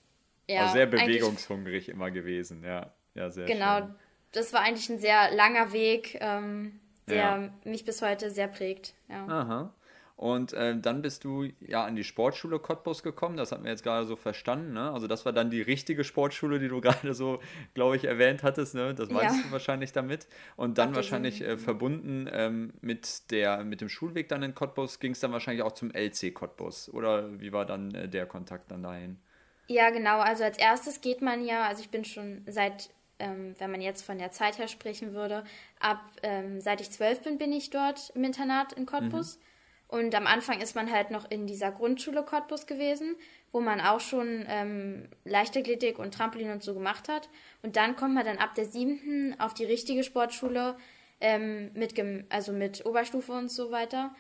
ja. 0.50 0.62
War 0.62 0.72
sehr 0.72 0.88
bewegungshungrig 0.88 1.90
immer 1.90 2.12
gewesen, 2.12 2.64
ja. 2.64 2.92
Ja, 3.14 3.30
sehr 3.30 3.46
Genau. 3.46 3.80
Schön. 3.80 3.96
das 4.32 4.54
war 4.54 4.62
eigentlich 4.62 4.90
ein 4.90 5.00
sehr 5.00 5.32
langer 5.36 5.74
Weg, 5.74 6.18
ähm, 6.22 6.80
der 7.08 7.18
ja. 7.18 7.50
mich 7.64 7.86
bis 7.86 8.02
heute 8.02 8.32
sehr 8.32 8.48
prägt. 8.48 8.94
Ja. 9.10 9.28
Aha. 9.28 9.74
Und 10.16 10.52
äh, 10.52 10.78
dann 10.78 11.02
bist 11.02 11.24
du 11.24 11.48
ja 11.62 11.86
an 11.86 11.96
die 11.96 12.04
Sportschule 12.04 12.60
Cottbus 12.60 13.04
gekommen, 13.04 13.38
das 13.38 13.54
hat 13.54 13.64
mir 13.64 13.70
jetzt 13.70 13.84
gerade 13.84 14.06
so 14.06 14.18
verstanden. 14.18 14.74
Ne? 14.74 14.92
Also 14.92 15.08
das 15.08 15.24
war 15.26 15.32
dann 15.32 15.50
die 15.50 15.62
richtige 15.62 16.04
Sportschule, 16.04 16.60
die 16.60 16.68
du 16.68 16.82
gerade 16.82 17.14
so, 17.14 17.40
glaube 17.74 17.96
ich, 17.96 18.04
erwähnt 18.04 18.44
hattest. 18.44 18.76
Ne? 18.76 18.94
Das 18.94 19.10
meinst 19.10 19.38
ja. 19.38 19.44
du 19.44 19.52
wahrscheinlich 19.54 19.94
damit. 19.94 20.28
Und 20.58 20.78
dann 20.78 20.94
wahrscheinlich 20.94 21.42
äh, 21.42 21.58
verbunden 21.58 22.30
ähm, 22.34 22.74
mit, 22.82 23.32
der, 23.32 23.64
mit 23.64 23.80
dem 23.80 23.88
Schulweg 23.88 24.28
dann 24.28 24.44
in 24.44 24.56
Cottbus 24.56 25.00
ging 25.00 25.14
es 25.14 25.22
dann 25.22 25.32
wahrscheinlich 25.32 25.64
auch 25.64 25.72
zum 25.72 25.90
LC 25.92 26.34
Cottbus. 26.34 26.90
Oder 26.90 27.40
wie 27.40 27.54
war 27.54 27.66
dann 27.66 27.96
äh, 27.96 28.10
der 28.10 28.26
Kontakt 28.26 28.72
dann 28.72 28.84
dahin? 28.84 29.20
Ja, 29.70 29.92
genau. 29.92 30.20
Also 30.20 30.44
als 30.44 30.58
erstes 30.58 31.00
geht 31.00 31.22
man 31.22 31.46
ja, 31.46 31.68
also 31.68 31.82
ich 31.82 31.90
bin 31.90 32.04
schon 32.04 32.44
seit 32.48 32.90
ähm, 33.20 33.54
wenn 33.60 33.72
man 33.72 33.82
jetzt 33.82 34.04
von 34.04 34.18
der 34.18 34.32
Zeit 34.32 34.58
her 34.58 34.68
sprechen 34.68 35.14
würde, 35.14 35.44
ab 35.80 36.00
ähm, 36.24 36.62
seit 36.62 36.82
ich 36.82 36.90
zwölf 36.90 37.22
bin, 37.22 37.38
bin 37.38 37.52
ich 37.52 37.70
dort 37.70 38.12
im 38.16 38.24
Internat 38.24 38.74
in 38.74 38.86
Cottbus. 38.86 39.38
Mhm. 39.38 39.44
Und 39.90 40.16
am 40.16 40.28
Anfang 40.28 40.62
ist 40.62 40.76
man 40.76 40.92
halt 40.92 41.12
noch 41.12 41.30
in 41.30 41.48
dieser 41.48 41.72
Grundschule 41.72 42.24
Cottbus 42.24 42.68
gewesen, 42.68 43.16
wo 43.52 43.60
man 43.60 43.82
auch 43.82 44.00
schon 44.00 44.46
ähm, 44.48 45.10
Leichtathletik 45.26 46.00
und 46.00 46.14
Trampolin 46.14 46.52
und 46.52 46.64
so 46.64 46.74
gemacht 46.74 47.10
hat. 47.10 47.28
Und 47.64 47.76
dann 47.76 47.96
kommt 47.96 48.14
man 48.14 48.26
dann 48.26 48.38
ab 48.38 48.54
der 48.56 48.66
siebten 48.66 49.40
auf 49.40 49.54
die 49.54 49.66
richtige 49.66 50.04
Sportschule 50.04 50.78
ähm, 51.20 51.72
mit, 51.74 51.96
also 52.30 52.54
mit 52.54 52.86
Oberstufe 52.86 53.34
und 53.34 53.50
so 53.50 53.72
weiter. 53.72 54.16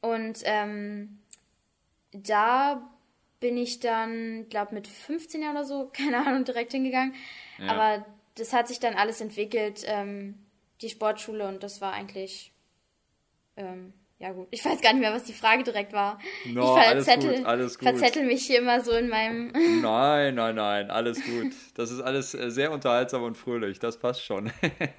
Und 0.00 0.40
ähm, 0.44 1.18
da 2.12 2.88
bin 3.44 3.58
ich 3.58 3.78
dann, 3.78 4.48
glaube 4.48 4.72
mit 4.72 4.88
15 4.88 5.42
Jahren 5.42 5.54
oder 5.54 5.66
so, 5.66 5.90
keine 5.92 6.26
Ahnung, 6.26 6.44
direkt 6.44 6.72
hingegangen. 6.72 7.14
Ja. 7.58 7.72
Aber 7.72 8.06
das 8.36 8.54
hat 8.54 8.68
sich 8.68 8.80
dann 8.80 8.94
alles 8.94 9.20
entwickelt, 9.20 9.82
ähm, 9.84 10.38
die 10.80 10.88
Sportschule, 10.88 11.46
und 11.46 11.62
das 11.62 11.82
war 11.82 11.92
eigentlich 11.92 12.54
ähm, 13.58 13.92
ja 14.18 14.32
gut, 14.32 14.48
ich 14.52 14.64
weiß 14.64 14.80
gar 14.80 14.94
nicht 14.94 15.02
mehr, 15.02 15.12
was 15.12 15.24
die 15.24 15.34
Frage 15.34 15.64
direkt 15.64 15.92
war. 15.92 16.18
No, 16.46 16.78
ich 16.78 16.82
verzettel, 16.82 17.44
gut, 17.44 17.46
gut. 17.46 17.82
verzettel 17.82 18.24
mich 18.24 18.46
hier 18.46 18.60
immer 18.60 18.80
so 18.80 18.92
in 18.92 19.10
meinem. 19.10 19.52
Nein, 19.82 20.36
nein, 20.36 20.54
nein, 20.54 20.90
alles 20.90 21.22
gut. 21.22 21.52
Das 21.74 21.90
ist 21.90 22.00
alles 22.00 22.32
äh, 22.34 22.50
sehr 22.50 22.72
unterhaltsam 22.72 23.22
und 23.22 23.36
fröhlich, 23.36 23.80
das 23.80 23.98
passt 23.98 24.24
schon. 24.24 24.50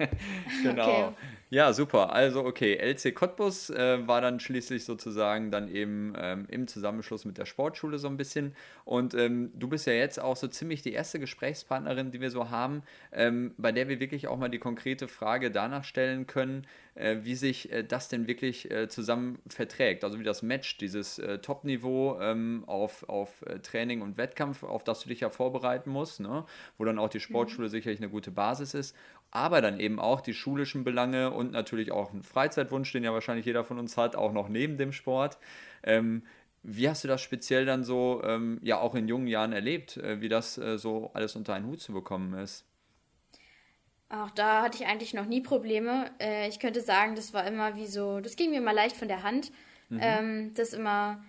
genau. 0.62 1.08
Okay. 1.08 1.12
Ja, 1.48 1.72
super. 1.72 2.12
Also, 2.12 2.44
okay, 2.44 2.74
LC 2.74 3.14
Cottbus 3.14 3.70
äh, 3.70 4.04
war 4.08 4.20
dann 4.20 4.40
schließlich 4.40 4.84
sozusagen 4.84 5.52
dann 5.52 5.68
eben 5.72 6.12
ähm, 6.18 6.46
im 6.48 6.66
Zusammenschluss 6.66 7.24
mit 7.24 7.38
der 7.38 7.44
Sportschule 7.46 7.98
so 7.98 8.08
ein 8.08 8.16
bisschen. 8.16 8.56
Und 8.84 9.14
ähm, 9.14 9.52
du 9.54 9.68
bist 9.68 9.86
ja 9.86 9.92
jetzt 9.92 10.20
auch 10.20 10.34
so 10.34 10.48
ziemlich 10.48 10.82
die 10.82 10.92
erste 10.92 11.20
Gesprächspartnerin, 11.20 12.10
die 12.10 12.20
wir 12.20 12.32
so 12.32 12.50
haben, 12.50 12.82
ähm, 13.12 13.54
bei 13.58 13.70
der 13.70 13.88
wir 13.88 14.00
wirklich 14.00 14.26
auch 14.26 14.36
mal 14.36 14.48
die 14.48 14.58
konkrete 14.58 15.06
Frage 15.06 15.52
danach 15.52 15.84
stellen 15.84 16.26
können, 16.26 16.66
äh, 16.96 17.18
wie 17.22 17.36
sich 17.36 17.70
äh, 17.70 17.84
das 17.84 18.08
denn 18.08 18.26
wirklich 18.26 18.68
äh, 18.72 18.88
zusammen 18.88 19.38
verträgt. 19.46 20.02
Also, 20.02 20.18
wie 20.18 20.24
das 20.24 20.42
matcht, 20.42 20.80
dieses 20.80 21.20
äh, 21.20 21.38
Top-Niveau 21.38 22.18
ähm, 22.20 22.64
auf, 22.66 23.08
auf 23.08 23.42
äh, 23.42 23.60
Training 23.60 24.02
und 24.02 24.16
Wettkampf, 24.16 24.64
auf 24.64 24.82
das 24.82 24.98
du 24.98 25.08
dich 25.10 25.20
ja 25.20 25.30
vorbereiten 25.30 25.90
musst, 25.90 26.18
ne? 26.18 26.44
wo 26.76 26.84
dann 26.84 26.98
auch 26.98 27.08
die 27.08 27.20
Sportschule 27.20 27.68
mhm. 27.68 27.70
sicherlich 27.70 28.00
eine 28.00 28.10
gute 28.10 28.32
Basis 28.32 28.74
ist 28.74 28.96
aber 29.36 29.60
dann 29.60 29.78
eben 29.78 30.00
auch 30.00 30.22
die 30.22 30.32
schulischen 30.32 30.82
Belange 30.82 31.30
und 31.30 31.52
natürlich 31.52 31.92
auch 31.92 32.10
einen 32.10 32.22
Freizeitwunsch, 32.22 32.90
den 32.90 33.04
ja 33.04 33.12
wahrscheinlich 33.12 33.44
jeder 33.44 33.64
von 33.64 33.78
uns 33.78 33.96
hat, 33.98 34.16
auch 34.16 34.32
noch 34.32 34.48
neben 34.48 34.78
dem 34.78 34.92
Sport. 34.92 35.36
Ähm, 35.82 36.22
wie 36.62 36.88
hast 36.88 37.04
du 37.04 37.08
das 37.08 37.20
speziell 37.20 37.66
dann 37.66 37.84
so, 37.84 38.22
ähm, 38.24 38.58
ja 38.62 38.80
auch 38.80 38.94
in 38.94 39.08
jungen 39.08 39.26
Jahren 39.26 39.52
erlebt, 39.52 39.98
äh, 39.98 40.20
wie 40.22 40.30
das 40.30 40.56
äh, 40.56 40.78
so 40.78 41.10
alles 41.12 41.36
unter 41.36 41.52
einen 41.52 41.66
Hut 41.66 41.80
zu 41.80 41.92
bekommen 41.92 42.32
ist? 42.34 42.64
Auch 44.08 44.30
da 44.30 44.62
hatte 44.62 44.82
ich 44.82 44.88
eigentlich 44.88 45.12
noch 45.12 45.26
nie 45.26 45.42
Probleme. 45.42 46.10
Äh, 46.18 46.48
ich 46.48 46.58
könnte 46.58 46.80
sagen, 46.80 47.14
das 47.14 47.34
war 47.34 47.46
immer 47.46 47.76
wie 47.76 47.86
so, 47.86 48.20
das 48.20 48.36
ging 48.36 48.50
mir 48.50 48.58
immer 48.58 48.72
leicht 48.72 48.96
von 48.96 49.08
der 49.08 49.22
Hand, 49.22 49.52
mhm. 49.90 50.00
ähm, 50.00 50.54
das 50.54 50.72
immer 50.72 51.22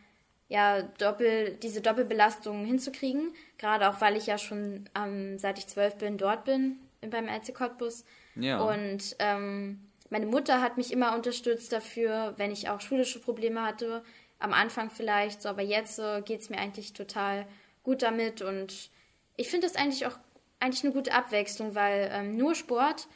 ja 0.48 0.82
doppel 0.82 1.58
diese 1.62 1.82
Doppelbelastung 1.82 2.64
hinzukriegen. 2.64 3.34
Gerade 3.58 3.90
auch, 3.90 4.00
weil 4.00 4.16
ich 4.16 4.28
ja 4.28 4.38
schon 4.38 4.90
ähm, 4.98 5.38
seit 5.38 5.60
ich 5.60 5.68
zwölf 5.68 5.98
bin 5.98 6.18
dort 6.18 6.46
bin 6.46 6.80
beim 7.10 7.28
RC 7.28 7.54
Cottbus. 7.54 8.06
Ja. 8.36 8.60
Und 8.62 9.16
ähm, 9.20 9.88
meine 10.10 10.26
Mutter 10.26 10.62
hat 10.62 10.78
mich 10.78 10.92
immer 10.92 11.16
unterstützt 11.16 11.72
dafür, 11.74 12.34
wenn 12.38 12.52
ich 12.52 12.70
auch 12.70 12.82
schulische 12.82 13.20
Probleme 13.20 13.64
hatte. 13.64 14.04
Am 14.40 14.54
Anfang 14.54 14.90
vielleicht, 14.90 15.42
so, 15.42 15.50
aber 15.50 15.64
jetzt 15.64 16.00
äh, 16.00 16.22
geht 16.22 16.42
es 16.42 16.50
mir 16.50 16.58
eigentlich 16.60 16.94
total 16.94 17.48
gut 17.84 18.02
damit. 18.02 18.42
Und 18.42 18.90
ich 19.36 19.50
finde 19.50 19.68
das 19.68 19.76
eigentlich 19.76 20.06
auch 20.06 20.18
eigentlich 20.60 20.84
eine 20.84 20.94
gute 20.94 21.14
Abwechslung, 21.14 21.76
weil 21.76 22.10
ähm, 22.12 22.38
nur 22.38 22.56
Sport, 22.56 23.08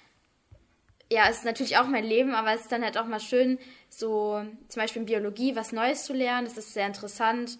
ja, 1.12 1.27
ist 1.27 1.43
natürlich 1.43 1.77
auch 1.77 1.88
mein 1.88 2.05
Leben, 2.05 2.33
aber 2.33 2.53
es 2.53 2.62
ist 2.62 2.71
dann 2.71 2.83
halt 2.83 2.98
auch 2.98 3.05
mal 3.05 3.19
schön, 3.19 3.60
so 3.89 4.45
zum 4.69 4.81
Beispiel 4.81 5.01
in 5.01 5.07
Biologie 5.07 5.55
was 5.55 5.74
Neues 5.74 6.05
zu 6.05 6.13
lernen. 6.13 6.48
Das 6.48 6.57
ist 6.57 6.74
sehr 6.74 6.88
interessant. 6.88 7.60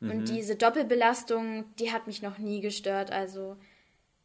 Mhm. 0.00 0.10
Und 0.10 0.28
diese 0.28 0.56
Doppelbelastung, 0.56 1.64
die 1.78 1.92
hat 1.92 2.06
mich 2.06 2.22
noch 2.22 2.38
nie 2.38 2.60
gestört. 2.60 3.10
Also 3.10 3.56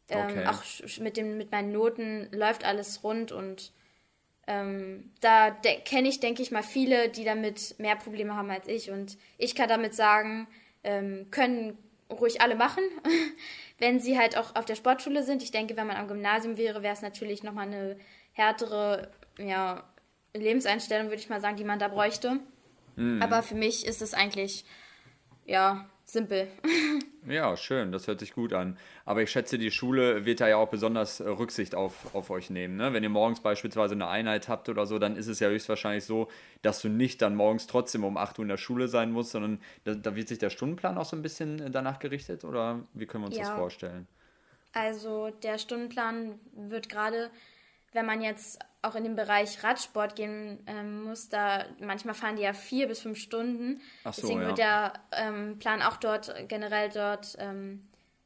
ähm, 0.08 0.28
okay. 0.28 0.46
Auch 0.46 0.62
mit, 1.00 1.16
dem, 1.16 1.36
mit 1.36 1.50
meinen 1.50 1.72
Noten 1.72 2.28
läuft 2.32 2.64
alles 2.64 3.04
rund 3.04 3.32
und 3.32 3.72
ähm, 4.46 5.10
da 5.20 5.50
kenne 5.50 6.08
ich, 6.08 6.20
denke 6.20 6.40
ich 6.40 6.50
mal, 6.50 6.62
viele, 6.62 7.10
die 7.10 7.24
damit 7.24 7.74
mehr 7.78 7.96
Probleme 7.96 8.34
haben 8.34 8.50
als 8.50 8.66
ich. 8.66 8.90
Und 8.90 9.18
ich 9.36 9.54
kann 9.54 9.68
damit 9.68 9.94
sagen, 9.94 10.48
ähm, 10.84 11.26
können 11.30 11.76
ruhig 12.10 12.40
alle 12.40 12.54
machen, 12.54 12.82
wenn 13.78 14.00
sie 14.00 14.18
halt 14.18 14.38
auch 14.38 14.56
auf 14.56 14.64
der 14.64 14.74
Sportschule 14.74 15.22
sind. 15.22 15.42
Ich 15.42 15.50
denke, 15.50 15.76
wenn 15.76 15.86
man 15.86 15.96
am 15.96 16.08
Gymnasium 16.08 16.56
wäre, 16.56 16.82
wäre 16.82 16.94
es 16.94 17.02
natürlich 17.02 17.42
nochmal 17.42 17.66
eine 17.66 17.98
härtere 18.32 19.10
ja, 19.38 19.84
Lebenseinstellung, 20.32 21.08
würde 21.08 21.20
ich 21.20 21.28
mal 21.28 21.42
sagen, 21.42 21.58
die 21.58 21.64
man 21.64 21.78
da 21.78 21.88
bräuchte. 21.88 22.40
Mhm. 22.96 23.20
Aber 23.22 23.42
für 23.42 23.54
mich 23.54 23.86
ist 23.86 24.00
es 24.00 24.14
eigentlich, 24.14 24.64
ja, 25.44 25.90
simpel. 26.10 26.48
ja, 27.28 27.56
schön, 27.56 27.92
das 27.92 28.06
hört 28.06 28.20
sich 28.20 28.32
gut 28.32 28.52
an. 28.52 28.78
Aber 29.04 29.22
ich 29.22 29.30
schätze, 29.30 29.58
die 29.58 29.70
Schule 29.70 30.24
wird 30.24 30.40
da 30.40 30.48
ja 30.48 30.56
auch 30.56 30.68
besonders 30.68 31.20
äh, 31.20 31.28
Rücksicht 31.28 31.74
auf, 31.74 32.14
auf 32.14 32.30
euch 32.30 32.50
nehmen. 32.50 32.76
Ne? 32.76 32.92
Wenn 32.92 33.02
ihr 33.02 33.10
morgens 33.10 33.40
beispielsweise 33.40 33.94
eine 33.94 34.08
Einheit 34.08 34.48
habt 34.48 34.68
oder 34.68 34.86
so, 34.86 34.98
dann 34.98 35.16
ist 35.16 35.26
es 35.26 35.38
ja 35.40 35.48
höchstwahrscheinlich 35.48 36.04
so, 36.04 36.28
dass 36.62 36.80
du 36.80 36.88
nicht 36.88 37.20
dann 37.20 37.34
morgens 37.34 37.66
trotzdem 37.66 38.04
um 38.04 38.16
8 38.16 38.38
Uhr 38.38 38.44
in 38.44 38.48
der 38.48 38.56
Schule 38.56 38.88
sein 38.88 39.12
musst, 39.12 39.32
sondern 39.32 39.60
da, 39.84 39.94
da 39.94 40.16
wird 40.16 40.28
sich 40.28 40.38
der 40.38 40.50
Stundenplan 40.50 40.96
auch 40.96 41.04
so 41.04 41.16
ein 41.16 41.22
bisschen 41.22 41.60
äh, 41.60 41.70
danach 41.70 41.98
gerichtet 41.98 42.44
oder 42.44 42.80
wie 42.94 43.06
können 43.06 43.24
wir 43.24 43.28
uns 43.28 43.36
ja. 43.36 43.44
das 43.44 43.52
vorstellen? 43.52 44.08
Also 44.72 45.30
der 45.42 45.58
Stundenplan 45.58 46.38
wird 46.52 46.88
gerade 46.88 47.30
wenn 47.92 48.06
man 48.06 48.20
jetzt 48.20 48.58
auch 48.82 48.94
in 48.94 49.04
den 49.04 49.16
Bereich 49.16 49.62
Radsport 49.64 50.14
gehen 50.14 50.62
ähm, 50.66 51.04
muss, 51.04 51.28
da 51.28 51.64
manchmal 51.80 52.14
fahren 52.14 52.36
die 52.36 52.42
ja 52.42 52.52
vier 52.52 52.86
bis 52.86 53.00
fünf 53.00 53.18
Stunden. 53.18 53.80
Ach 54.04 54.12
so, 54.12 54.22
Deswegen 54.22 54.42
ja. 54.42 54.46
wird 54.48 54.58
der 54.58 54.92
ähm, 55.12 55.58
Plan 55.58 55.82
auch 55.82 55.96
dort 55.96 56.32
generell 56.48 56.88
dort 56.90 57.36
ähm, 57.38 57.82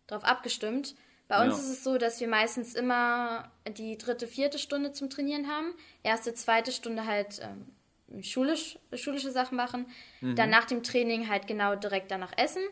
drauf 0.07 0.25
abgestimmt. 0.25 0.95
Bei 1.29 1.43
uns 1.43 1.55
ja. 1.55 1.61
ist 1.63 1.71
es 1.71 1.85
so, 1.85 1.97
dass 1.97 2.21
wir 2.21 2.29
meistens 2.29 2.75
immer 2.75 3.51
die 3.67 3.97
dritte, 3.97 4.27
vierte 4.27 4.59
Stunde 4.59 4.93
zum 4.93 5.09
Trainieren 5.09 5.49
haben. 5.49 5.73
Erste, 6.03 6.35
zweite 6.35 6.73
Stunde 6.73 7.07
halt 7.07 7.41
ähm, 7.41 8.23
schulisch, 8.23 8.79
schulische 8.95 9.31
Sachen 9.31 9.57
machen. 9.57 9.87
Mhm. 10.21 10.37
Dann 10.37 10.51
nach 10.51 10.67
dem 10.67 10.83
Training 10.83 11.31
halt 11.31 11.47
genau 11.47 11.75
direkt 11.77 12.11
danach 12.11 12.33
essen. 12.37 12.63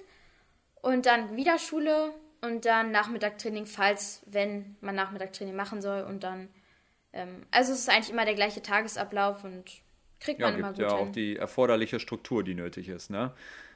Und 0.82 1.06
dann 1.06 1.36
wieder 1.36 1.58
Schule 1.58 2.12
und 2.42 2.64
dann 2.66 2.90
Nachmittagtraining, 2.90 3.66
falls, 3.66 4.22
wenn 4.26 4.76
man 4.80 4.94
Nachmittagtraining 4.94 5.56
machen 5.56 5.80
soll 5.80 6.02
und 6.02 6.24
dann 6.24 6.48
ähm, 7.12 7.46
also 7.50 7.72
es 7.72 7.80
ist 7.80 7.88
eigentlich 7.88 8.10
immer 8.10 8.24
der 8.24 8.34
gleiche 8.34 8.62
Tagesablauf 8.62 9.44
und 9.44 9.64
kriegt 10.20 10.40
ja, 10.40 10.50
man 10.50 10.58
immer 10.58 10.68
gut 10.70 10.78
ja 10.78 10.96
hin. 10.96 11.08
auch 11.08 11.12
die 11.12 11.36
erforderliche 11.36 12.00
Struktur, 12.00 12.44
die 12.44 12.54
nötig 12.54 12.88
ist, 12.88 13.10
ne? 13.10 13.32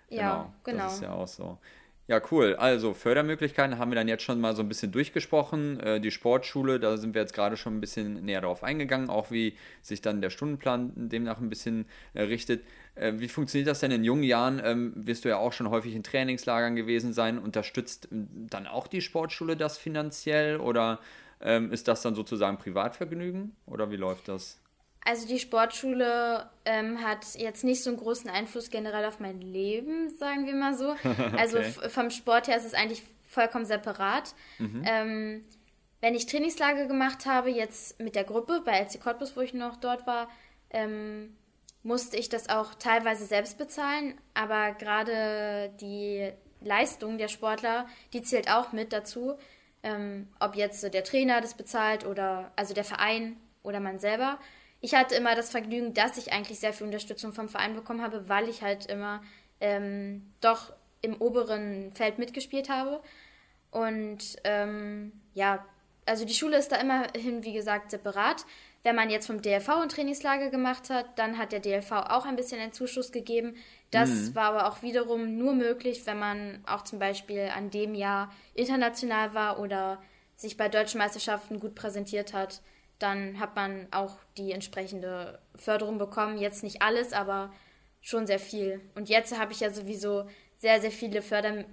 Ja, 0.08 0.20
genau. 0.20 0.54
genau. 0.64 0.84
Das 0.84 0.94
ist 0.94 1.02
ja 1.02 1.12
auch 1.12 1.28
so. 1.28 1.58
Ja, 2.06 2.20
cool. 2.30 2.54
Also 2.56 2.92
Fördermöglichkeiten 2.92 3.78
haben 3.78 3.90
wir 3.90 3.96
dann 3.96 4.08
jetzt 4.08 4.24
schon 4.24 4.38
mal 4.38 4.54
so 4.54 4.62
ein 4.62 4.68
bisschen 4.68 4.92
durchgesprochen. 4.92 5.80
Äh, 5.80 6.00
die 6.02 6.10
Sportschule, 6.10 6.78
da 6.78 6.98
sind 6.98 7.14
wir 7.14 7.22
jetzt 7.22 7.32
gerade 7.32 7.56
schon 7.56 7.78
ein 7.78 7.80
bisschen 7.80 8.22
näher 8.26 8.42
darauf 8.42 8.62
eingegangen, 8.62 9.08
auch 9.08 9.30
wie 9.30 9.56
sich 9.80 10.02
dann 10.02 10.20
der 10.20 10.28
Stundenplan 10.28 10.92
demnach 10.94 11.40
ein 11.40 11.48
bisschen 11.48 11.86
äh, 12.12 12.24
richtet. 12.24 12.62
Äh, 12.94 13.14
wie 13.16 13.28
funktioniert 13.28 13.68
das 13.68 13.80
denn 13.80 13.90
in 13.90 14.04
jungen 14.04 14.22
Jahren? 14.22 14.60
Ähm, 14.62 14.92
wirst 14.94 15.24
du 15.24 15.30
ja 15.30 15.38
auch 15.38 15.54
schon 15.54 15.70
häufig 15.70 15.94
in 15.94 16.02
Trainingslagern 16.02 16.76
gewesen 16.76 17.14
sein. 17.14 17.38
Unterstützt 17.38 18.08
dann 18.10 18.66
auch 18.66 18.86
die 18.86 19.00
Sportschule 19.00 19.56
das 19.56 19.78
finanziell 19.78 20.58
oder 20.58 21.00
ähm, 21.40 21.72
ist 21.72 21.88
das 21.88 22.02
dann 22.02 22.14
sozusagen 22.14 22.58
Privatvergnügen 22.58 23.56
oder 23.66 23.90
wie 23.90 23.96
läuft 23.96 24.28
das? 24.28 24.60
Also 25.06 25.28
die 25.28 25.38
Sportschule 25.38 26.48
ähm, 26.64 27.02
hat 27.02 27.34
jetzt 27.36 27.62
nicht 27.62 27.82
so 27.82 27.90
einen 27.90 27.98
großen 27.98 28.30
Einfluss 28.30 28.70
generell 28.70 29.04
auf 29.04 29.20
mein 29.20 29.40
Leben, 29.40 30.08
sagen 30.08 30.46
wir 30.46 30.54
mal 30.54 30.74
so. 30.74 30.90
okay. 31.04 31.36
Also 31.36 31.60
vom 31.88 32.10
Sport 32.10 32.48
her 32.48 32.56
ist 32.56 32.64
es 32.64 32.74
eigentlich 32.74 33.02
vollkommen 33.26 33.66
separat. 33.66 34.34
Mhm. 34.58 34.82
Ähm, 34.86 35.44
wenn 36.00 36.14
ich 36.14 36.26
Trainingslager 36.26 36.86
gemacht 36.86 37.26
habe, 37.26 37.50
jetzt 37.50 38.00
mit 38.00 38.14
der 38.14 38.24
Gruppe 38.24 38.62
bei 38.64 38.78
LC 38.78 39.00
Cottbus, 39.00 39.36
wo 39.36 39.40
ich 39.40 39.52
noch 39.52 39.76
dort 39.76 40.06
war, 40.06 40.28
ähm, 40.70 41.36
musste 41.82 42.16
ich 42.16 42.28
das 42.30 42.48
auch 42.48 42.74
teilweise 42.74 43.26
selbst 43.26 43.58
bezahlen. 43.58 44.14
Aber 44.32 44.72
gerade 44.72 45.70
die 45.80 46.32
Leistung 46.60 47.18
der 47.18 47.28
Sportler, 47.28 47.86
die 48.12 48.22
zählt 48.22 48.50
auch 48.50 48.72
mit 48.72 48.92
dazu. 48.92 49.34
Ähm, 49.84 50.28
ob 50.40 50.56
jetzt 50.56 50.82
der 50.82 51.04
Trainer 51.04 51.40
das 51.40 51.54
bezahlt 51.54 52.04
oder 52.04 52.50
also 52.56 52.74
der 52.74 52.84
Verein 52.84 53.36
oder 53.62 53.78
man 53.78 53.98
selber. 54.00 54.40
Ich 54.80 54.94
hatte 54.94 55.14
immer 55.14 55.34
das 55.34 55.50
Vergnügen, 55.50 55.94
dass 55.94 56.16
ich 56.16 56.32
eigentlich 56.32 56.58
sehr 56.58 56.72
viel 56.72 56.86
Unterstützung 56.86 57.32
vom 57.32 57.48
Verein 57.48 57.74
bekommen 57.74 58.02
habe, 58.02 58.28
weil 58.28 58.48
ich 58.48 58.62
halt 58.62 58.86
immer 58.86 59.22
ähm, 59.60 60.30
doch 60.40 60.72
im 61.02 61.14
oberen 61.20 61.92
Feld 61.92 62.18
mitgespielt 62.18 62.68
habe. 62.70 63.02
Und 63.70 64.36
ähm, 64.44 65.12
ja, 65.34 65.64
also 66.06 66.24
die 66.24 66.34
Schule 66.34 66.56
ist 66.56 66.72
da 66.72 66.76
immerhin, 66.76 67.44
wie 67.44 67.52
gesagt, 67.52 67.90
separat. 67.90 68.46
Wenn 68.84 68.96
man 68.96 69.08
jetzt 69.08 69.26
vom 69.26 69.40
DLV 69.40 69.68
ein 69.70 69.88
Trainingslager 69.88 70.50
gemacht 70.50 70.90
hat, 70.90 71.18
dann 71.18 71.38
hat 71.38 71.52
der 71.52 71.60
DLV 71.60 71.90
auch 71.90 72.26
ein 72.26 72.36
bisschen 72.36 72.60
einen 72.60 72.74
Zuschuss 72.74 73.12
gegeben. 73.12 73.56
Das 73.90 74.10
mhm. 74.10 74.34
war 74.34 74.44
aber 74.44 74.68
auch 74.68 74.82
wiederum 74.82 75.38
nur 75.38 75.54
möglich, 75.54 76.02
wenn 76.04 76.18
man 76.18 76.62
auch 76.66 76.84
zum 76.84 76.98
Beispiel 76.98 77.50
an 77.54 77.70
dem 77.70 77.94
Jahr 77.94 78.30
international 78.52 79.32
war 79.32 79.58
oder 79.58 80.02
sich 80.36 80.58
bei 80.58 80.68
deutschen 80.68 80.98
Meisterschaften 80.98 81.60
gut 81.60 81.74
präsentiert 81.74 82.34
hat. 82.34 82.60
Dann 82.98 83.40
hat 83.40 83.56
man 83.56 83.88
auch 83.90 84.18
die 84.36 84.52
entsprechende 84.52 85.40
Förderung 85.56 85.96
bekommen. 85.96 86.36
Jetzt 86.36 86.62
nicht 86.62 86.82
alles, 86.82 87.14
aber 87.14 87.54
schon 88.02 88.26
sehr 88.26 88.38
viel. 88.38 88.82
Und 88.94 89.08
jetzt 89.08 89.38
habe 89.38 89.52
ich 89.52 89.60
ja 89.60 89.70
sowieso 89.70 90.28
sehr, 90.58 90.82
sehr 90.82 90.92
viele 90.92 91.22
Förder 91.22 91.64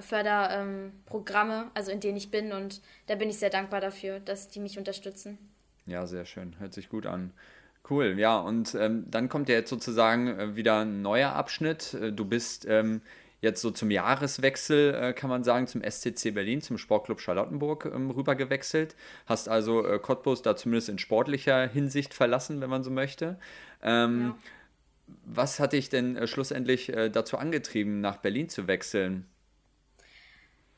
Förderprogramme, 0.00 1.62
ähm, 1.62 1.70
also 1.74 1.92
in 1.92 2.00
denen 2.00 2.16
ich 2.16 2.32
bin 2.32 2.52
und 2.52 2.82
da 3.06 3.14
bin 3.14 3.30
ich 3.30 3.38
sehr 3.38 3.50
dankbar 3.50 3.80
dafür, 3.80 4.18
dass 4.18 4.48
die 4.48 4.58
mich 4.58 4.76
unterstützen. 4.76 5.53
Ja, 5.86 6.06
sehr 6.06 6.24
schön. 6.24 6.58
Hört 6.58 6.72
sich 6.72 6.88
gut 6.88 7.06
an. 7.06 7.32
Cool, 7.88 8.18
ja, 8.18 8.38
und 8.38 8.74
ähm, 8.74 9.04
dann 9.10 9.28
kommt 9.28 9.50
ja 9.50 9.56
jetzt 9.56 9.68
sozusagen 9.68 10.28
äh, 10.28 10.56
wieder 10.56 10.80
ein 10.80 11.02
neuer 11.02 11.32
Abschnitt. 11.34 11.92
Äh, 11.92 12.12
du 12.12 12.24
bist 12.24 12.64
ähm, 12.66 13.02
jetzt 13.42 13.60
so 13.60 13.70
zum 13.70 13.90
Jahreswechsel, 13.90 14.94
äh, 14.94 15.12
kann 15.12 15.28
man 15.28 15.44
sagen, 15.44 15.66
zum 15.66 15.82
SCC 15.82 16.32
Berlin, 16.32 16.62
zum 16.62 16.78
Sportclub 16.78 17.20
Charlottenburg 17.20 17.84
ähm, 17.94 18.10
rüber 18.10 18.34
gewechselt. 18.34 18.96
Hast 19.26 19.50
also 19.50 19.86
äh, 19.86 19.98
Cottbus 19.98 20.40
da 20.40 20.56
zumindest 20.56 20.88
in 20.88 20.98
sportlicher 20.98 21.68
Hinsicht 21.68 22.14
verlassen, 22.14 22.62
wenn 22.62 22.70
man 22.70 22.82
so 22.82 22.90
möchte. 22.90 23.38
Ähm, 23.82 24.20
ja. 24.28 24.36
Was 25.26 25.60
hat 25.60 25.74
dich 25.74 25.90
denn 25.90 26.16
äh, 26.16 26.26
schlussendlich 26.26 26.88
äh, 26.88 27.10
dazu 27.10 27.36
angetrieben, 27.36 28.00
nach 28.00 28.16
Berlin 28.16 28.48
zu 28.48 28.66
wechseln? 28.66 29.26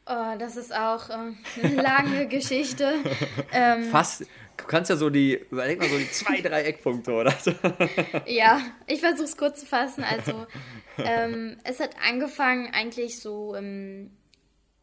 Oh, 0.08 0.36
das 0.38 0.56
ist 0.56 0.74
auch 0.74 1.08
eine 1.10 1.82
lange 1.82 2.26
Geschichte. 2.28 2.94
Ähm, 3.52 3.84
Fast, 3.84 4.24
du 4.56 4.64
kannst 4.64 4.90
ja 4.90 4.96
so 4.96 5.10
die, 5.10 5.34
überleg 5.34 5.78
mal 5.78 5.88
so 5.88 5.98
die 5.98 6.10
zwei, 6.10 6.40
drei 6.40 6.62
Eckpunkte, 6.64 7.12
oder? 7.12 7.34
ja, 8.26 8.60
ich 8.86 9.00
versuche 9.00 9.24
es 9.24 9.36
kurz 9.36 9.60
zu 9.60 9.66
fassen. 9.66 10.04
Also, 10.04 10.46
ähm, 10.98 11.56
es 11.64 11.80
hat 11.80 11.90
angefangen 12.06 12.70
eigentlich 12.72 13.18
so 13.18 13.54
im, 13.54 14.10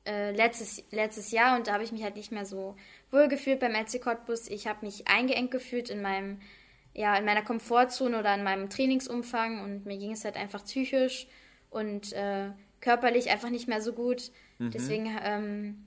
äh, 0.06 0.32
letztes, 0.32 0.84
letztes 0.92 1.32
Jahr 1.32 1.58
und 1.58 1.68
da 1.68 1.74
habe 1.74 1.84
ich 1.84 1.92
mich 1.92 2.04
halt 2.04 2.16
nicht 2.16 2.32
mehr 2.32 2.46
so 2.46 2.76
wohl 3.12 3.28
gefühlt 3.28 3.60
beim 3.60 3.74
LC 3.74 4.02
Cottbus. 4.02 4.48
Ich 4.50 4.68
habe 4.68 4.86
mich 4.86 5.08
eingeengt 5.08 5.52
gefühlt 5.52 5.90
in 5.90 6.02
meinem, 6.02 6.42
ja, 6.94 7.16
in 7.16 7.26
meiner 7.26 7.44
Komfortzone 7.44 8.20
oder 8.20 8.34
in 8.36 8.44
meinem 8.44 8.70
Trainingsumfang 8.70 9.62
und 9.64 9.86
mir 9.86 9.98
ging 9.98 10.12
es 10.12 10.26
halt 10.26 10.36
einfach 10.36 10.64
psychisch 10.66 11.28
und 11.70 12.14
äh, 12.14 12.50
körperlich 12.82 13.30
einfach 13.30 13.50
nicht 13.50 13.68
mehr 13.68 13.82
so 13.82 13.94
gut. 13.94 14.32
Mhm. 14.60 14.72
Deswegen 14.72 15.18
ähm, 15.24 15.86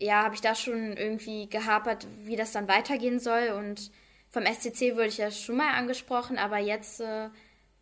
ja, 0.00 0.24
habe 0.24 0.34
ich 0.34 0.40
da 0.40 0.54
schon 0.54 0.96
irgendwie 0.96 1.48
gehapert, 1.48 2.06
wie 2.22 2.36
das 2.36 2.52
dann 2.52 2.68
weitergehen 2.68 3.20
soll. 3.20 3.50
Und 3.56 3.90
vom 4.30 4.44
SCC 4.44 4.94
wurde 4.94 5.06
ich 5.06 5.18
ja 5.18 5.30
schon 5.30 5.56
mal 5.56 5.74
angesprochen, 5.74 6.38
aber 6.38 6.58
jetzt 6.58 7.00
äh, 7.00 7.28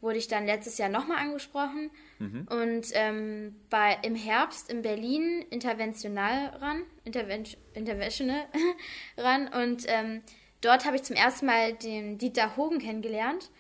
wurde 0.01 0.19
ich 0.19 0.29
dann 0.29 0.47
letztes 0.47 0.79
Jahr 0.79 0.89
nochmal 0.89 1.19
angesprochen. 1.19 1.91
Mhm. 2.19 2.49
Und 2.51 2.89
ähm, 2.93 3.57
bei, 3.71 3.99
im 4.03 4.15
Herbst 4.15 4.71
in 4.71 4.83
Berlin 4.83 5.45
interventional 5.51 6.49
ran, 6.61 6.83
Interven 7.05 7.45
interventional 7.75 8.47
ran. 9.17 9.49
Und 9.49 9.85
ähm, 9.87 10.23
dort 10.61 10.85
habe 10.85 10.97
ich 10.97 11.05
zum 11.05 11.17
ersten 11.17 11.47
Mal 11.47 11.75
den 11.75 12.19
Dieter 12.19 12.57
Hogen 12.57 12.79
kennengelernt 12.79 13.51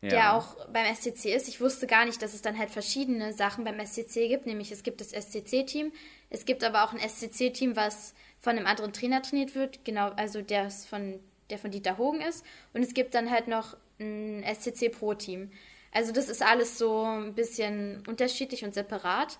ja. 0.00 0.08
der 0.08 0.34
auch 0.34 0.56
beim 0.68 0.94
SCC 0.94 1.34
ist. 1.34 1.48
Ich 1.48 1.60
wusste 1.60 1.86
gar 1.86 2.04
nicht, 2.04 2.22
dass 2.22 2.34
es 2.34 2.42
dann 2.42 2.58
halt 2.58 2.70
verschiedene 2.70 3.32
Sachen 3.32 3.64
beim 3.64 3.84
SCC 3.84 4.28
gibt, 4.28 4.46
nämlich 4.46 4.70
es 4.70 4.82
gibt 4.82 5.00
das 5.00 5.10
SCC-Team, 5.10 5.92
es 6.30 6.44
gibt 6.44 6.62
aber 6.64 6.84
auch 6.84 6.92
ein 6.92 7.00
SCC-Team, 7.00 7.76
was 7.76 8.14
von 8.38 8.56
einem 8.56 8.66
anderen 8.66 8.92
Trainer 8.92 9.22
trainiert 9.22 9.54
wird, 9.54 9.84
genau, 9.84 10.10
also 10.10 10.42
der 10.42 10.70
von, 10.70 11.18
der 11.50 11.58
von 11.58 11.70
Dieter 11.70 11.98
Hogen 11.98 12.20
ist. 12.20 12.44
Und 12.72 12.82
es 12.82 12.94
gibt 12.94 13.14
dann 13.14 13.30
halt 13.30 13.48
noch 13.48 13.76
ein 13.98 14.44
SCC-Pro-Team. 14.44 15.50
Also 15.92 16.12
das 16.12 16.28
ist 16.28 16.42
alles 16.42 16.78
so 16.78 17.02
ein 17.02 17.34
bisschen 17.34 18.02
unterschiedlich 18.06 18.64
und 18.64 18.74
separat. 18.74 19.38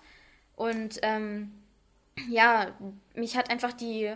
Und 0.55 0.99
ähm, 1.03 1.51
ja, 2.29 2.75
mich 3.13 3.37
hat 3.37 3.49
einfach 3.49 3.73
die 3.73 4.13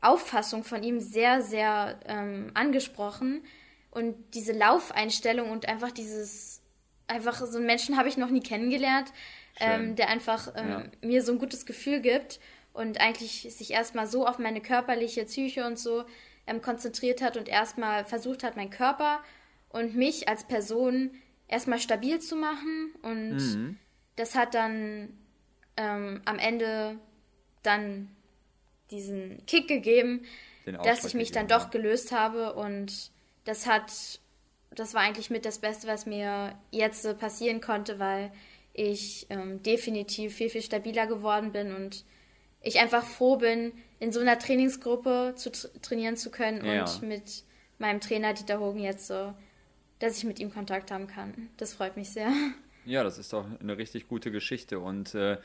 Auffassung 0.00 0.64
von 0.64 0.82
ihm 0.82 1.00
sehr, 1.00 1.42
sehr 1.42 2.00
ähm, 2.06 2.50
angesprochen 2.54 3.42
und 3.90 4.16
diese 4.34 4.52
Laufeinstellung 4.52 5.50
und 5.50 5.68
einfach 5.68 5.90
dieses, 5.90 6.60
einfach 7.06 7.34
so 7.46 7.56
einen 7.56 7.66
Menschen 7.66 7.96
habe 7.96 8.08
ich 8.08 8.16
noch 8.16 8.30
nie 8.30 8.42
kennengelernt, 8.42 9.12
ähm, 9.60 9.96
der 9.96 10.08
einfach 10.08 10.52
ähm, 10.56 10.68
ja. 10.68 10.84
mir 11.02 11.22
so 11.22 11.32
ein 11.32 11.38
gutes 11.38 11.66
Gefühl 11.66 12.00
gibt 12.00 12.40
und 12.72 13.00
eigentlich 13.00 13.42
sich 13.54 13.70
erstmal 13.72 14.06
so 14.06 14.26
auf 14.26 14.38
meine 14.38 14.60
körperliche 14.60 15.24
Psyche 15.24 15.66
und 15.66 15.78
so 15.78 16.04
ähm, 16.46 16.60
konzentriert 16.60 17.22
hat 17.22 17.36
und 17.36 17.48
erstmal 17.48 18.04
versucht 18.04 18.44
hat, 18.44 18.56
meinen 18.56 18.70
Körper 18.70 19.20
und 19.70 19.96
mich 19.96 20.28
als 20.28 20.44
Person 20.44 21.10
erstmal 21.48 21.78
stabil 21.78 22.20
zu 22.20 22.36
machen. 22.36 22.92
Und 23.02 23.36
mhm. 23.36 23.78
das 24.16 24.34
hat 24.34 24.54
dann 24.54 25.16
ähm, 25.76 26.20
am 26.24 26.38
Ende 26.38 26.98
dann 27.62 28.10
diesen 28.90 29.44
Kick 29.46 29.68
gegeben, 29.68 30.24
dass 30.84 31.04
ich 31.04 31.14
mich 31.14 31.32
dann 31.32 31.48
doch 31.48 31.70
gelöst 31.70 32.12
habe 32.12 32.54
und 32.54 33.10
das 33.44 33.66
hat, 33.66 34.20
das 34.70 34.94
war 34.94 35.02
eigentlich 35.02 35.30
mit 35.30 35.44
das 35.44 35.58
Beste, 35.58 35.86
was 35.86 36.06
mir 36.06 36.56
jetzt 36.70 37.18
passieren 37.18 37.60
konnte, 37.60 37.98
weil 37.98 38.32
ich 38.76 39.26
ähm, 39.30 39.62
definitiv 39.62 40.34
viel, 40.34 40.50
viel 40.50 40.62
stabiler 40.62 41.06
geworden 41.06 41.50
bin 41.52 41.74
und 41.74 42.04
ich 42.60 42.78
einfach 42.78 43.04
froh 43.04 43.36
bin, 43.36 43.72
in 43.98 44.12
so 44.12 44.20
einer 44.20 44.38
Trainingsgruppe 44.38 45.32
zu 45.36 45.50
tra 45.50 45.68
trainieren 45.80 46.16
zu 46.16 46.30
können 46.30 46.64
ja. 46.64 46.84
und 46.84 47.02
mit 47.02 47.44
meinem 47.78 48.00
Trainer 48.00 48.34
Dieter 48.34 48.60
Hogen 48.60 48.80
jetzt 48.80 49.06
so, 49.06 49.32
dass 49.98 50.18
ich 50.18 50.24
mit 50.24 50.38
ihm 50.40 50.52
Kontakt 50.52 50.90
haben 50.90 51.06
kann. 51.06 51.48
Das 51.56 51.72
freut 51.72 51.96
mich 51.96 52.10
sehr. 52.10 52.30
Ja, 52.84 53.02
das 53.02 53.18
ist 53.18 53.32
doch 53.32 53.46
eine 53.60 53.78
richtig 53.78 54.08
gute 54.08 54.30
Geschichte 54.30 54.78
und 54.78 55.14
äh, 55.14 55.38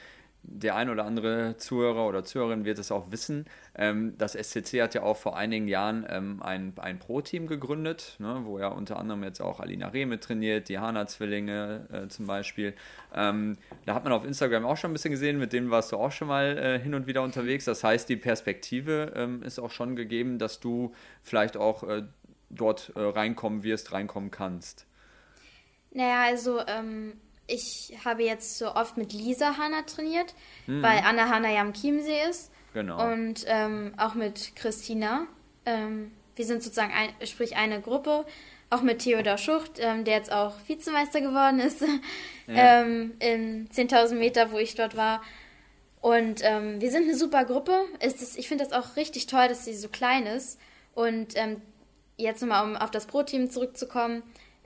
der 0.43 0.75
ein 0.75 0.89
oder 0.89 1.05
andere 1.05 1.55
Zuhörer 1.57 2.07
oder 2.07 2.23
Zuhörerin 2.23 2.65
wird 2.65 2.79
es 2.79 2.91
auch 2.91 3.11
wissen. 3.11 3.45
Ähm, 3.75 4.15
das 4.17 4.33
SCC 4.33 4.81
hat 4.81 4.95
ja 4.95 5.03
auch 5.03 5.17
vor 5.17 5.37
einigen 5.37 5.67
Jahren 5.67 6.05
ähm, 6.09 6.41
ein, 6.41 6.73
ein 6.77 6.99
Pro-Team 6.99 7.47
gegründet, 7.47 8.15
ne, 8.19 8.41
wo 8.43 8.57
ja 8.57 8.69
unter 8.69 8.97
anderem 8.97 9.23
jetzt 9.23 9.39
auch 9.39 9.59
Alina 9.59 9.89
Reh 9.89 10.05
mit 10.05 10.23
trainiert, 10.23 10.69
die 10.69 10.79
Hana-Zwillinge 10.79 11.87
äh, 11.91 12.07
zum 12.07 12.25
Beispiel. 12.25 12.73
Ähm, 13.13 13.57
da 13.85 13.93
hat 13.93 14.03
man 14.03 14.13
auf 14.13 14.25
Instagram 14.25 14.65
auch 14.65 14.77
schon 14.77 14.91
ein 14.91 14.93
bisschen 14.93 15.11
gesehen, 15.11 15.37
mit 15.37 15.53
denen 15.53 15.69
warst 15.69 15.91
du 15.91 15.97
auch 15.97 16.11
schon 16.11 16.27
mal 16.27 16.57
äh, 16.57 16.79
hin 16.79 16.95
und 16.95 17.05
wieder 17.05 17.21
unterwegs. 17.21 17.65
Das 17.65 17.83
heißt, 17.83 18.09
die 18.09 18.17
Perspektive 18.17 19.39
ist 19.43 19.59
auch 19.59 19.71
schon 19.71 19.95
gegeben, 19.95 20.39
dass 20.39 20.59
du 20.59 20.93
vielleicht 21.21 21.57
auch 21.57 21.83
äh, 21.83 22.03
dort 22.49 22.91
reinkommen 22.95 23.63
wirst, 23.63 23.93
reinkommen 23.93 24.31
kannst. 24.31 24.85
Naja, 25.91 26.23
also 26.23 26.59
ähm, 26.67 27.13
ich 27.51 27.93
habe 28.05 28.23
jetzt 28.23 28.57
so 28.57 28.73
oft 28.73 28.97
mit 28.97 29.13
Lisa 29.13 29.57
Hanna 29.57 29.81
trainiert, 29.83 30.33
mhm. 30.67 30.81
weil 30.81 30.99
Anna 30.99 31.29
Hanna 31.29 31.51
ja 31.51 31.61
am 31.61 31.73
Chiemsee 31.73 32.21
ist. 32.29 32.51
Genau. 32.73 33.11
Und 33.11 33.43
ähm, 33.47 33.93
auch 33.97 34.13
mit 34.13 34.55
Christina. 34.55 35.27
Ähm, 35.65 36.11
wir 36.35 36.45
sind 36.45 36.63
sozusagen, 36.63 36.93
ein, 36.93 37.09
sprich 37.27 37.57
eine 37.57 37.81
Gruppe. 37.81 38.25
Auch 38.69 38.81
mit 38.81 38.99
Theodor 38.99 39.37
Schucht, 39.37 39.79
ähm, 39.79 40.05
der 40.05 40.15
jetzt 40.15 40.31
auch 40.31 40.53
Vizemeister 40.67 41.21
geworden 41.21 41.59
ist. 41.59 41.83
Ja. 42.47 42.81
Ähm, 42.81 43.13
in 43.19 43.69
10.000 43.69 44.15
Meter, 44.15 44.51
wo 44.51 44.57
ich 44.57 44.75
dort 44.75 44.97
war. 44.97 45.21
Und 46.01 46.41
ähm, 46.43 46.81
wir 46.81 46.91
sind 46.91 47.03
eine 47.03 47.15
super 47.15 47.45
Gruppe. 47.45 47.85
Ist, 47.99 48.37
ich 48.37 48.49
finde 48.49 48.65
das 48.65 48.73
auch 48.73 48.97
richtig 48.97 49.27
toll, 49.27 49.47
dass 49.47 49.63
sie 49.63 49.73
so 49.73 49.87
klein 49.87 50.25
ist. 50.25 50.59
Und 50.93 51.37
ähm, 51.37 51.61
jetzt 52.17 52.41
nochmal, 52.41 52.65
um 52.65 52.75
auf 52.75 52.91
das 52.91 53.05
Pro-Team 53.05 53.51
zurückzukommen 53.51 54.23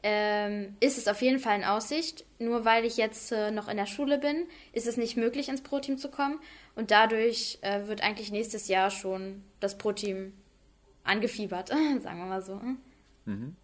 ähm, 0.08 0.76
ist 0.82 1.00
es 1.00 1.08
auf 1.08 1.20
jeden 1.24 1.40
Fall 1.40 1.58
in 1.58 1.64
Aussicht. 1.64 2.26
Nur 2.38 2.64
weil 2.64 2.86
ich 2.86 2.96
jetzt 2.96 3.32
äh, 3.32 3.50
noch 3.50 3.68
in 3.68 3.76
der 3.76 3.88
Schule 3.88 4.20
bin, 4.20 4.46
ist 4.72 4.86
es 4.86 4.98
nicht 4.98 5.18
möglich, 5.18 5.50
ins 5.50 5.64
Pro-Team 5.64 5.98
zu 5.98 6.10
kommen. 6.10 6.40
Und 6.76 6.92
dadurch 6.92 7.58
äh, 7.62 7.88
wird 7.88 8.04
eigentlich 8.04 8.32
nächstes 8.32 8.68
Jahr 8.68 8.92
schon 8.92 9.42
das 9.60 9.80
Pro-Team 9.80 10.34
angefiebert, 11.04 11.70
sagen 12.04 12.20
wir 12.20 12.26
mal 12.26 12.44
so. 12.44 12.62
Mhm. 13.26 13.56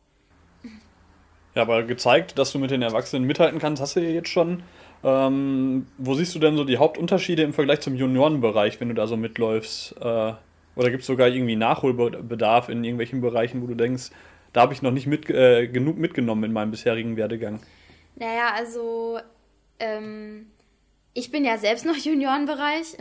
Ja, 1.54 1.62
aber 1.62 1.84
gezeigt, 1.84 2.39
dass 2.39 2.51
du 2.51 2.58
mit 2.58 2.71
den 2.71 2.82
Erwachsenen 2.82 3.25
mithalten 3.25 3.60
kannst, 3.60 3.80
hast 3.80 3.95
du 3.95 3.99
ja 3.99 4.10
jetzt 4.10 4.30
schon. 4.30 4.63
Ähm, 5.04 5.86
wo 5.99 6.15
siehst 6.15 6.34
du 6.34 6.39
denn 6.39 6.58
so 6.58 6.63
die 6.63 6.77
Hauptunterschiede 6.77 7.43
im 7.43 7.54
Vergleich 7.54 7.82
zum 7.82 7.93
Juniorenbereich, 7.95 8.80
wenn 8.80 8.88
du 8.88 8.95
da 8.95 9.06
so 9.06 9.15
mitläufst? 9.15 9.95
Äh, 10.01 10.34
oder 10.75 10.89
gibt 10.89 11.01
es 11.01 11.08
sogar 11.08 11.27
irgendwie 11.27 11.56
Nachholbedarf 11.56 12.69
in 12.69 12.84
irgendwelchen 12.84 13.21
Bereichen, 13.21 13.62
wo 13.62 13.67
du 13.67 13.75
denkst, 13.75 14.10
da 14.53 14.61
habe 14.61 14.73
ich 14.73 14.81
noch 14.81 14.91
nicht 14.91 15.07
mit, 15.07 15.29
äh, 15.29 15.67
genug 15.67 15.97
mitgenommen 15.97 16.43
in 16.45 16.53
meinem 16.53 16.71
bisherigen 16.71 17.17
Werdegang. 17.17 17.61
Naja, 18.15 18.53
also 18.53 19.19
ähm, 19.79 20.47
ich 21.13 21.31
bin 21.31 21.45
ja 21.45 21.57
selbst 21.57 21.85
noch 21.85 21.95
Juniorenbereich. 21.97 22.97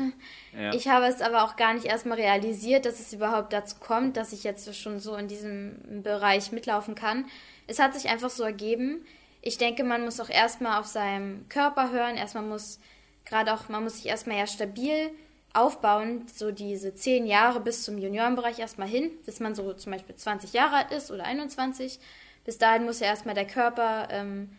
Ja. 0.58 0.74
Ich 0.74 0.88
habe 0.88 1.06
es 1.06 1.20
aber 1.20 1.44
auch 1.44 1.56
gar 1.56 1.74
nicht 1.74 1.86
erstmal 1.86 2.18
realisiert, 2.18 2.86
dass 2.86 3.00
es 3.00 3.12
überhaupt 3.12 3.52
dazu 3.52 3.76
kommt, 3.80 4.16
dass 4.16 4.32
ich 4.32 4.44
jetzt 4.44 4.74
schon 4.76 4.98
so 4.98 5.16
in 5.16 5.28
diesem 5.28 6.02
Bereich 6.02 6.52
mitlaufen 6.52 6.94
kann. 6.94 7.26
Es 7.66 7.78
hat 7.78 7.94
sich 7.94 8.10
einfach 8.10 8.30
so 8.30 8.42
ergeben. 8.42 9.04
Ich 9.42 9.58
denke, 9.58 9.84
man 9.84 10.04
muss 10.04 10.20
auch 10.20 10.28
erstmal 10.28 10.80
auf 10.80 10.86
seinem 10.86 11.48
Körper 11.48 11.92
hören. 11.92 12.16
Erstmal 12.16 12.44
muss 12.44 12.80
gerade 13.24 13.54
auch, 13.54 13.68
man 13.68 13.84
muss 13.84 13.96
sich 13.96 14.06
erstmal 14.06 14.38
ja 14.38 14.46
stabil 14.46 15.10
aufbauen, 15.52 16.26
so 16.32 16.52
diese 16.52 16.94
zehn 16.94 17.26
Jahre 17.26 17.60
bis 17.60 17.82
zum 17.84 17.98
Juniorenbereich 17.98 18.58
erstmal 18.58 18.88
hin, 18.88 19.10
bis 19.26 19.40
man 19.40 19.54
so 19.54 19.72
zum 19.72 19.92
Beispiel 19.92 20.14
20 20.14 20.52
Jahre 20.52 20.76
alt 20.76 20.92
ist 20.92 21.10
oder 21.10 21.24
21. 21.24 21.98
Bis 22.44 22.58
dahin 22.58 22.84
muss 22.84 23.00
ja 23.00 23.06
erstmal 23.06 23.34
der 23.34 23.46
Körper 23.46 24.08
ähm, 24.10 24.50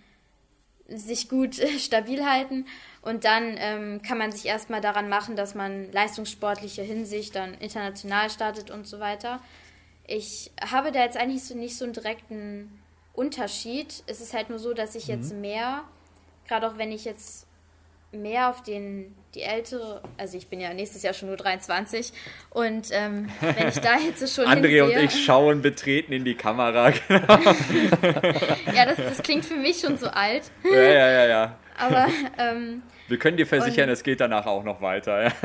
sich 0.87 1.29
gut 1.29 1.55
stabil 1.79 2.25
halten 2.25 2.65
und 3.01 3.23
dann 3.23 3.55
ähm, 3.57 4.01
kann 4.01 4.17
man 4.17 4.31
sich 4.31 4.45
erstmal 4.45 4.81
daran 4.81 5.09
machen, 5.09 5.35
dass 5.35 5.55
man 5.55 5.91
leistungssportliche 5.91 6.83
Hinsicht 6.83 7.35
dann 7.35 7.53
international 7.55 8.29
startet 8.29 8.69
und 8.69 8.85
so 8.85 8.99
weiter. 8.99 9.41
Ich 10.07 10.51
habe 10.61 10.91
da 10.91 11.03
jetzt 11.03 11.17
eigentlich 11.17 11.43
so 11.43 11.55
nicht 11.55 11.77
so 11.77 11.85
einen 11.85 11.93
direkten 11.93 12.81
Unterschied. 13.13 14.03
Es 14.07 14.19
ist 14.19 14.33
halt 14.33 14.49
nur 14.49 14.59
so, 14.59 14.73
dass 14.73 14.95
ich 14.95 15.07
jetzt 15.07 15.33
mehr, 15.33 15.83
gerade 16.47 16.67
auch 16.67 16.77
wenn 16.77 16.91
ich 16.91 17.05
jetzt 17.05 17.47
mehr 18.11 18.49
auf 18.49 18.61
den, 18.63 19.15
die 19.35 19.41
ältere, 19.41 20.01
also 20.17 20.37
ich 20.37 20.47
bin 20.47 20.59
ja 20.59 20.73
nächstes 20.73 21.01
Jahr 21.03 21.13
schon 21.13 21.29
nur 21.29 21.37
23 21.37 22.11
und 22.49 22.87
ähm, 22.91 23.29
wenn 23.39 23.69
ich 23.69 23.79
da 23.79 23.97
jetzt 23.97 24.19
so 24.19 24.43
schon 24.43 24.51
André 24.51 24.83
und 24.83 24.97
ich 25.03 25.23
schauen 25.25 25.61
betreten 25.61 26.11
in 26.11 26.25
die 26.25 26.35
Kamera. 26.35 26.89
ja, 28.73 28.85
das, 28.85 28.97
das 28.97 29.23
klingt 29.23 29.45
für 29.45 29.55
mich 29.55 29.79
schon 29.79 29.97
so 29.97 30.07
alt, 30.07 30.43
ja, 30.63 30.81
ja, 30.81 31.09
ja, 31.11 31.25
ja. 31.27 31.55
aber 31.77 32.07
ähm, 32.37 32.83
Wir 33.07 33.17
können 33.17 33.37
dir 33.37 33.47
versichern, 33.47 33.87
Und- 33.89 33.93
es 33.93 34.03
geht 34.03 34.19
danach 34.19 34.45
auch 34.45 34.63
noch 34.63 34.81
weiter. 34.81 35.23
Ja. 35.23 35.31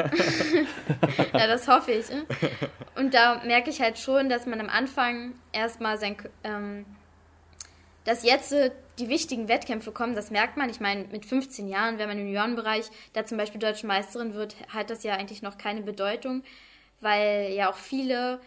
Ja, 1.38 1.46
das 1.46 1.68
hoffe 1.68 1.92
ich. 1.92 2.08
ne? 2.08 2.24
Und 2.94 3.12
da 3.12 3.42
merke 3.44 3.68
ich 3.70 3.80
halt 3.80 3.98
schon, 3.98 4.28
dass 4.30 4.46
man 4.46 4.58
am 4.60 4.68
Anfang 4.70 5.34
erstmal 5.52 5.98
sein, 5.98 6.16
ähm, 6.44 6.86
dass 8.04 8.24
jetzt 8.24 8.54
die 8.98 9.08
wichtigen 9.08 9.48
Wettkämpfe 9.48 9.92
kommen, 9.92 10.14
das 10.14 10.30
merkt 10.30 10.56
man. 10.56 10.70
Ich 10.70 10.80
meine, 10.80 11.04
mit 11.04 11.26
15 11.26 11.68
Jahren, 11.68 11.98
wenn 11.98 12.08
man 12.08 12.18
im 12.18 12.26
Juniorenbereich 12.26 12.86
da 13.12 13.26
zum 13.26 13.36
Beispiel 13.36 13.60
Deutsche 13.60 13.86
Meisterin 13.86 14.34
wird, 14.34 14.56
hat 14.68 14.90
das 14.90 15.02
ja 15.02 15.14
eigentlich 15.14 15.42
noch 15.42 15.58
keine 15.58 15.82
Bedeutung, 15.82 16.42
weil 17.00 17.52
ja 17.52 17.70
auch 17.70 17.76
viele 17.76 18.40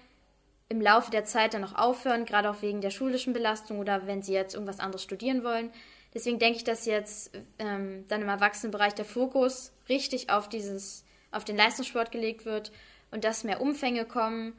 im 0.69 0.81
Laufe 0.81 1.11
der 1.11 1.25
Zeit 1.25 1.53
dann 1.53 1.61
noch 1.61 1.75
aufhören, 1.75 2.25
gerade 2.25 2.49
auch 2.49 2.61
wegen 2.61 2.81
der 2.81 2.91
schulischen 2.91 3.33
Belastung 3.33 3.79
oder 3.79 4.07
wenn 4.07 4.21
sie 4.21 4.33
jetzt 4.33 4.53
irgendwas 4.53 4.79
anderes 4.79 5.03
studieren 5.03 5.43
wollen. 5.43 5.71
Deswegen 6.13 6.39
denke 6.39 6.57
ich, 6.57 6.63
dass 6.63 6.85
jetzt 6.85 7.31
ähm, 7.59 8.05
dann 8.07 8.21
im 8.21 8.29
Erwachsenenbereich 8.29 8.95
der 8.95 9.05
Fokus 9.05 9.71
richtig 9.87 10.29
auf 10.29 10.49
dieses, 10.49 11.03
auf 11.31 11.43
den 11.43 11.57
Leistungssport 11.57 12.11
gelegt 12.11 12.45
wird 12.45 12.71
und 13.11 13.23
dass 13.23 13.43
mehr 13.43 13.61
Umfänge 13.61 14.05
kommen. 14.05 14.53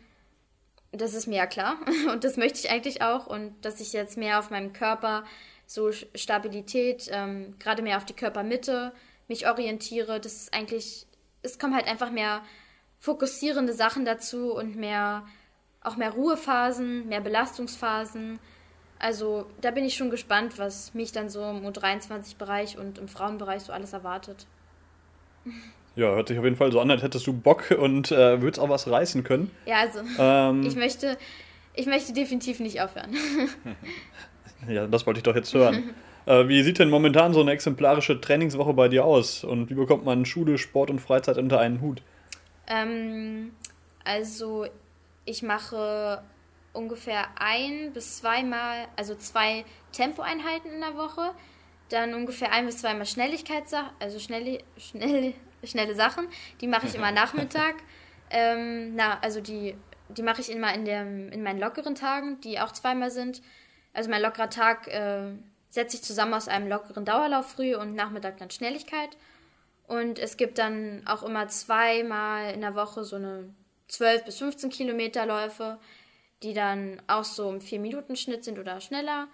Das 0.93 1.15
ist 1.15 1.27
mir 1.27 1.37
ja 1.37 1.47
klar 1.47 1.77
und 2.13 2.25
das 2.25 2.37
möchte 2.37 2.59
ich 2.59 2.71
eigentlich 2.71 3.03
auch 3.03 3.27
und 3.27 3.55
dass 3.65 3.81
ich 3.81 3.93
jetzt 3.93 4.17
mehr 4.17 4.39
auf 4.39 4.51
meinem 4.51 4.73
Körper 4.73 5.25
so 5.71 5.93
Stabilität, 6.17 7.09
ähm, 7.13 7.55
gerade 7.61 7.81
mehr 7.81 7.97
auf 7.97 8.05
die 8.05 8.13
Körpermitte 8.13 8.93
mich 9.29 9.47
orientiere. 9.49 10.19
Das 10.19 10.33
ist 10.33 10.53
eigentlich, 10.53 11.07
es 11.43 11.61
kommen 11.61 11.77
halt 11.77 11.87
einfach 11.87 12.11
mehr 12.11 12.43
fokussierende 12.99 13.73
Sachen 13.73 14.05
dazu 14.05 14.53
und 14.53 14.75
mehr, 14.75 15.25
auch 15.81 15.97
mehr 15.97 16.11
Ruhephasen, 16.11 17.07
mehr 17.07 17.21
Belastungsphasen. 17.21 18.41
Also 18.99 19.47
da 19.61 19.71
bin 19.71 19.85
ich 19.85 19.95
schon 19.95 20.11
gespannt, 20.11 20.59
was 20.59 20.93
mich 20.93 21.13
dann 21.13 21.29
so 21.29 21.45
im 21.45 21.65
U23-Bereich 21.65 22.77
und 22.77 22.99
im 22.99 23.07
Frauenbereich 23.07 23.63
so 23.63 23.73
alles 23.73 23.93
erwartet. 23.93 24.49
Ja, 25.95 26.09
hört 26.17 26.27
sich 26.27 26.39
auf 26.39 26.45
jeden 26.45 26.57
Fall 26.57 26.73
so 26.73 26.81
an, 26.81 26.91
als 26.91 27.03
hättest 27.03 27.29
du 27.29 27.33
Bock 27.33 27.71
und 27.71 28.11
äh, 28.11 28.43
würdest 28.43 28.59
auch 28.59 28.69
was 28.71 28.91
reißen 28.91 29.23
können. 29.23 29.53
Ja, 29.67 29.77
also 29.77 30.01
Ähm, 30.19 30.67
ich 30.67 30.75
möchte, 30.75 31.17
ich 31.75 31.87
möchte 31.87 32.13
definitiv 32.13 32.59
nicht 32.59 32.81
aufhören. 32.81 33.15
ja, 34.69 34.87
das 34.87 35.07
wollte 35.07 35.19
ich 35.19 35.25
doch 35.25 35.35
jetzt 35.37 35.53
hören. 35.55 35.95
äh, 36.27 36.49
wie 36.49 36.63
sieht 36.63 36.79
denn 36.79 36.91
momentan 36.91 37.33
so 37.33 37.41
eine 37.41 37.53
exemplarische 37.53 38.21
Trainingswoche 38.21 38.75
bei 38.75 38.89
dir 38.89 39.05
aus? 39.05 39.45
Und 39.45 39.71
wie 39.71 39.75
bekommt 39.75 40.05
man 40.05 40.25
Schule, 40.25 40.59
Sport 40.59 40.91
und 40.91 41.01
Freizeit 41.01 41.39
unter 41.39 41.61
einen 41.61 41.81
Hut? 41.81 42.03
Ähm, 42.67 43.53
also 44.05 44.67
ich 45.25 45.43
mache 45.43 46.23
ungefähr 46.73 47.29
ein 47.37 47.93
bis 47.93 48.19
zweimal, 48.19 48.87
also 48.97 49.15
zwei 49.15 49.65
Tempoeinheiten 49.93 50.71
in 50.71 50.81
der 50.81 50.97
Woche, 50.97 51.33
dann 51.89 52.15
ungefähr 52.15 52.53
ein 52.53 52.67
bis 52.67 52.79
zweimal 52.79 53.07
Schnelligkeitssachen, 53.07 53.91
also 53.99 54.19
schnelle, 54.19 54.61
schnelle, 54.79 55.35
schnelle 55.65 55.95
Sachen, 55.95 56.27
die 56.61 56.69
mache 56.69 56.87
ich 56.87 56.95
immer 56.95 57.13
Nachmittag. 57.13 57.75
Ähm, 58.31 58.95
na, 58.95 59.19
also 59.21 59.41
die, 59.41 59.75
die 60.09 60.23
mache 60.23 60.41
ich 60.41 60.51
immer 60.51 60.73
in, 60.73 60.85
dem, 60.85 61.31
in 61.31 61.43
meinen 61.43 61.59
lockeren 61.59 61.97
Tagen, 61.97 62.41
die 62.43 62.61
auch 62.61 62.73
zweimal 62.73 63.11
sind. 63.11 63.43
Also 63.93 64.11
mein 64.11 64.23
lockerer 64.23 64.51
Tag 64.51 64.87
äh, 64.89 65.33
setze 65.69 65.97
ich 65.97 66.03
zusammen 66.03 66.35
aus 66.35 66.49
einem 66.49 66.69
lockeren 66.69 67.05
Dauerlauf 67.05 67.51
früh 67.51 67.75
und 67.75 67.95
Nachmittag 67.95 68.39
dann 68.39 68.51
Schnelligkeit. 68.51 69.11
Und 69.87 70.19
es 70.19 70.37
gibt 70.37 70.59
dann 70.59 71.03
auch 71.07 71.23
immer 71.23 71.49
zweimal 71.49 72.53
in 72.53 72.61
der 72.61 72.77
Woche 72.77 73.05
so 73.05 73.17
eine 73.17 73.53
12 73.89 74.25
bis 74.25 74.39
15 74.39 74.71
Kilometer 74.71 75.27
Läufe, 75.27 75.79
die 76.43 76.55
dann 76.55 77.03
auch 77.07 77.25
so 77.25 77.51
im 77.51 77.61
4-Minuten-Schnitt 77.61 78.45
sind 78.45 78.59
oder 78.59 78.81
schneller. 78.81 79.29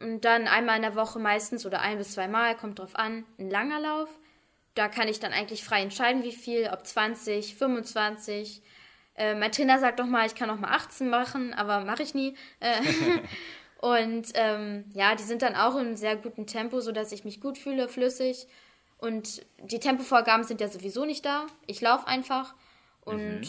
Und 0.00 0.24
dann 0.24 0.48
einmal 0.48 0.76
in 0.76 0.82
der 0.82 0.96
Woche 0.96 1.18
meistens 1.18 1.66
oder 1.66 1.80
ein 1.80 1.98
bis 1.98 2.12
zweimal, 2.12 2.56
kommt 2.56 2.78
drauf 2.78 2.96
an, 2.96 3.24
ein 3.38 3.50
langer 3.50 3.80
Lauf. 3.80 4.08
Da 4.74 4.88
kann 4.88 5.08
ich 5.08 5.20
dann 5.20 5.32
eigentlich 5.32 5.64
frei 5.64 5.82
entscheiden, 5.82 6.22
wie 6.22 6.32
viel, 6.32 6.70
ob 6.72 6.86
20, 6.86 7.56
25. 7.56 8.62
Äh, 9.14 9.34
mein 9.34 9.52
Trainer 9.52 9.78
sagt 9.78 10.00
doch 10.00 10.06
mal, 10.06 10.26
ich 10.26 10.34
kann 10.34 10.48
auch 10.48 10.58
mal 10.58 10.70
18 10.70 11.10
machen, 11.10 11.52
aber 11.54 11.84
mache 11.84 12.02
ich 12.02 12.14
nie. 12.14 12.36
Äh, 12.60 12.80
und 13.82 14.28
ähm, 14.34 14.84
ja, 14.94 15.16
die 15.16 15.24
sind 15.24 15.42
dann 15.42 15.56
auch 15.56 15.76
in 15.76 15.96
sehr 15.96 16.14
gutem 16.14 16.46
Tempo, 16.46 16.80
sodass 16.80 17.10
ich 17.10 17.24
mich 17.24 17.40
gut 17.40 17.58
fühle, 17.58 17.88
flüssig. 17.88 18.46
Und 18.98 19.44
die 19.60 19.80
Tempovorgaben 19.80 20.44
sind 20.44 20.60
ja 20.60 20.68
sowieso 20.68 21.04
nicht 21.04 21.24
da. 21.24 21.48
Ich 21.66 21.80
laufe 21.80 22.06
einfach. 22.06 22.54
Und 23.00 23.40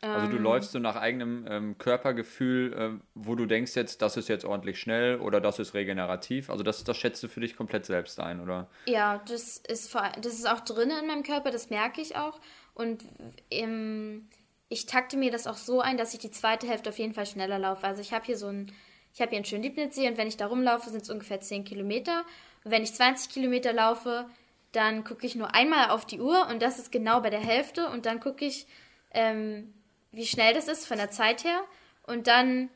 Also 0.00 0.28
du 0.28 0.36
ähm, 0.36 0.42
läufst 0.42 0.72
so 0.72 0.78
nach 0.78 0.96
eigenem 0.96 1.46
ähm, 1.50 1.76
Körpergefühl, 1.76 2.74
ähm, 2.74 3.00
wo 3.14 3.34
du 3.34 3.44
denkst 3.44 3.76
jetzt, 3.76 4.00
das 4.00 4.16
ist 4.16 4.30
jetzt 4.30 4.46
ordentlich 4.46 4.80
schnell 4.80 5.20
oder 5.20 5.42
das 5.42 5.58
ist 5.58 5.74
regenerativ. 5.74 6.48
Also 6.48 6.62
das, 6.62 6.82
das 6.82 6.96
schätzt 6.96 7.22
du 7.22 7.28
für 7.28 7.40
dich 7.40 7.54
komplett 7.54 7.84
selbst 7.84 8.18
ein, 8.18 8.40
oder? 8.40 8.68
Ja, 8.86 9.22
das 9.28 9.58
ist, 9.58 9.90
vor, 9.92 10.10
das 10.22 10.32
ist 10.32 10.48
auch 10.48 10.60
drin 10.60 10.90
in 10.90 11.06
meinem 11.06 11.22
Körper, 11.22 11.50
das 11.50 11.68
merke 11.68 12.00
ich 12.00 12.16
auch. 12.16 12.40
Und 12.72 13.04
ähm, 13.50 14.26
ich 14.70 14.86
takte 14.86 15.18
mir 15.18 15.30
das 15.30 15.46
auch 15.46 15.58
so 15.58 15.82
ein, 15.82 15.98
dass 15.98 16.14
ich 16.14 16.20
die 16.20 16.30
zweite 16.30 16.66
Hälfte 16.66 16.88
auf 16.88 16.98
jeden 16.98 17.12
Fall 17.12 17.26
schneller 17.26 17.58
laufe. 17.58 17.86
Also 17.86 18.00
ich 18.00 18.14
habe 18.14 18.24
hier 18.24 18.38
so 18.38 18.46
ein, 18.46 18.72
ich 19.16 19.20
habe 19.22 19.30
hier 19.30 19.38
einen 19.38 19.46
schönen 19.46 19.62
Liebnitzsee 19.62 20.06
und 20.08 20.18
wenn 20.18 20.28
ich 20.28 20.36
da 20.36 20.46
rumlaufe, 20.46 20.90
sind 20.90 21.02
es 21.02 21.08
ungefähr 21.10 21.40
10 21.40 21.64
Kilometer. 21.64 22.22
Und 22.64 22.70
wenn 22.70 22.82
ich 22.82 22.92
20 22.92 23.32
Kilometer 23.32 23.72
laufe, 23.72 24.26
dann 24.72 25.04
gucke 25.04 25.26
ich 25.26 25.34
nur 25.36 25.54
einmal 25.54 25.88
auf 25.88 26.04
die 26.04 26.20
Uhr 26.20 26.46
und 26.50 26.60
das 26.60 26.78
ist 26.78 26.92
genau 26.92 27.20
bei 27.22 27.30
der 27.30 27.40
Hälfte 27.40 27.88
und 27.88 28.04
dann 28.04 28.20
gucke 28.20 28.44
ich, 28.44 28.66
ähm, 29.12 29.72
wie 30.12 30.26
schnell 30.26 30.52
das 30.52 30.68
ist 30.68 30.86
von 30.86 30.98
der 30.98 31.10
Zeit 31.10 31.44
her 31.44 31.60
und 32.02 32.26
dann 32.26 32.68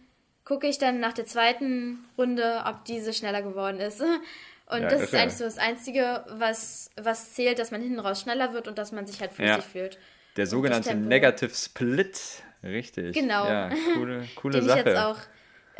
gucke 0.46 0.66
ich 0.66 0.78
dann 0.78 0.98
nach 0.98 1.12
der 1.12 1.26
zweiten 1.26 2.04
Runde, 2.16 2.62
ob 2.66 2.86
diese 2.86 3.12
schneller 3.12 3.42
geworden 3.42 3.78
ist. 3.78 4.02
Und 4.66 4.82
Ja, 4.82 4.88
das 4.88 5.02
ist 5.02 5.12
ja- 5.12 5.20
eigentlich 5.22 5.34
so 5.34 5.42
das 5.44 5.58
Einzige, 5.58 6.24
was, 6.28 6.90
was 6.96 7.34
zählt, 7.34 7.58
dass 7.58 7.72
man 7.72 7.82
hinten 7.82 7.98
raus 7.98 8.20
schneller 8.20 8.52
wird 8.52 8.68
und 8.68 8.78
dass 8.78 8.92
man 8.92 9.04
sich 9.04 9.20
halt 9.20 9.32
flüssig 9.32 9.56
Ja. 9.56 9.60
fühlt. 9.62 9.98
Der 10.36 10.46
sogenannte. 10.46 10.94
Negative 10.94 11.52
Split. 11.52 12.20
Richtig. 12.62 13.14
Genau. 13.16 13.46
Ja, 13.48 13.68
coole, 13.94 14.28
coole 14.36 14.60
Den 14.60 14.68
Sache. 14.68 14.78
ich 14.78 14.86
jetzt 14.86 14.96
auch 14.98 15.16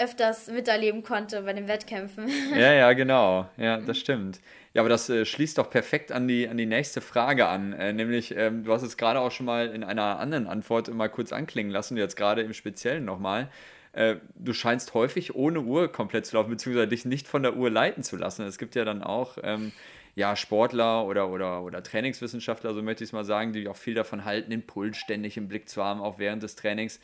öfters 0.01 0.49
miterleben 0.49 1.03
konnte 1.03 1.43
bei 1.43 1.53
den 1.53 1.69
Wettkämpfen. 1.69 2.29
Ja, 2.55 2.73
ja, 2.73 2.93
genau. 2.93 3.49
Ja, 3.57 3.79
das 3.79 3.99
stimmt. 3.99 4.41
Ja, 4.73 4.83
aber 4.83 4.89
das 4.89 5.09
äh, 5.09 5.25
schließt 5.25 5.59
doch 5.59 5.71
perfekt 5.71 6.13
an 6.13 6.29
die, 6.29 6.49
an 6.49 6.57
die 6.57 6.67
nächste 6.67 7.01
Frage 7.01 7.47
an. 7.49 7.73
Äh, 7.73 7.93
nämlich, 7.93 8.37
ähm, 8.37 8.65
du 8.65 8.73
hast 8.73 8.83
es 8.83 8.97
gerade 8.97 9.21
auch 9.21 9.31
schon 9.31 9.47
mal 9.47 9.69
in 9.69 9.85
einer 9.85 10.19
anderen 10.19 10.47
Antwort 10.47 10.93
mal 10.93 11.09
kurz 11.09 11.33
anklingen 11.33 11.73
lassen, 11.73 11.97
jetzt 11.97 12.17
gerade 12.17 12.43
im 12.43 12.55
Speziellen 12.55 13.05
nochmal. 13.05 13.49
Äh, 13.93 14.17
du 14.37 14.53
scheinst 14.53 14.95
häufig 14.95 15.35
ohne 15.35 15.61
Uhr 15.61 15.91
komplett 15.91 16.27
zu 16.27 16.37
laufen, 16.37 16.51
beziehungsweise 16.51 16.89
dich 16.89 17.05
nicht 17.05 17.27
von 17.27 17.43
der 17.43 17.57
Uhr 17.57 17.71
leiten 17.71 18.03
zu 18.03 18.17
lassen. 18.17 18.47
Es 18.47 18.59
gibt 18.59 18.77
ja 18.77 18.85
dann 18.85 19.03
auch 19.03 19.39
ähm, 19.43 19.73
ja, 20.15 20.37
Sportler 20.37 21.05
oder, 21.07 21.31
oder, 21.31 21.63
oder 21.63 21.83
Trainingswissenschaftler, 21.83 22.75
so 22.75 22.83
möchte 22.83 23.05
ich 23.05 23.09
es 23.11 23.13
mal 23.13 23.25
sagen, 23.25 23.53
die 23.53 23.67
auch 23.69 23.77
viel 23.77 23.95
davon 23.95 24.25
halten, 24.25 24.51
den 24.51 24.67
Puls 24.67 24.97
ständig 24.97 25.37
im 25.37 25.49
Blick 25.49 25.69
zu 25.69 25.83
haben, 25.83 26.01
auch 26.01 26.19
während 26.19 26.43
des 26.43 26.57
Trainings. 26.57 27.01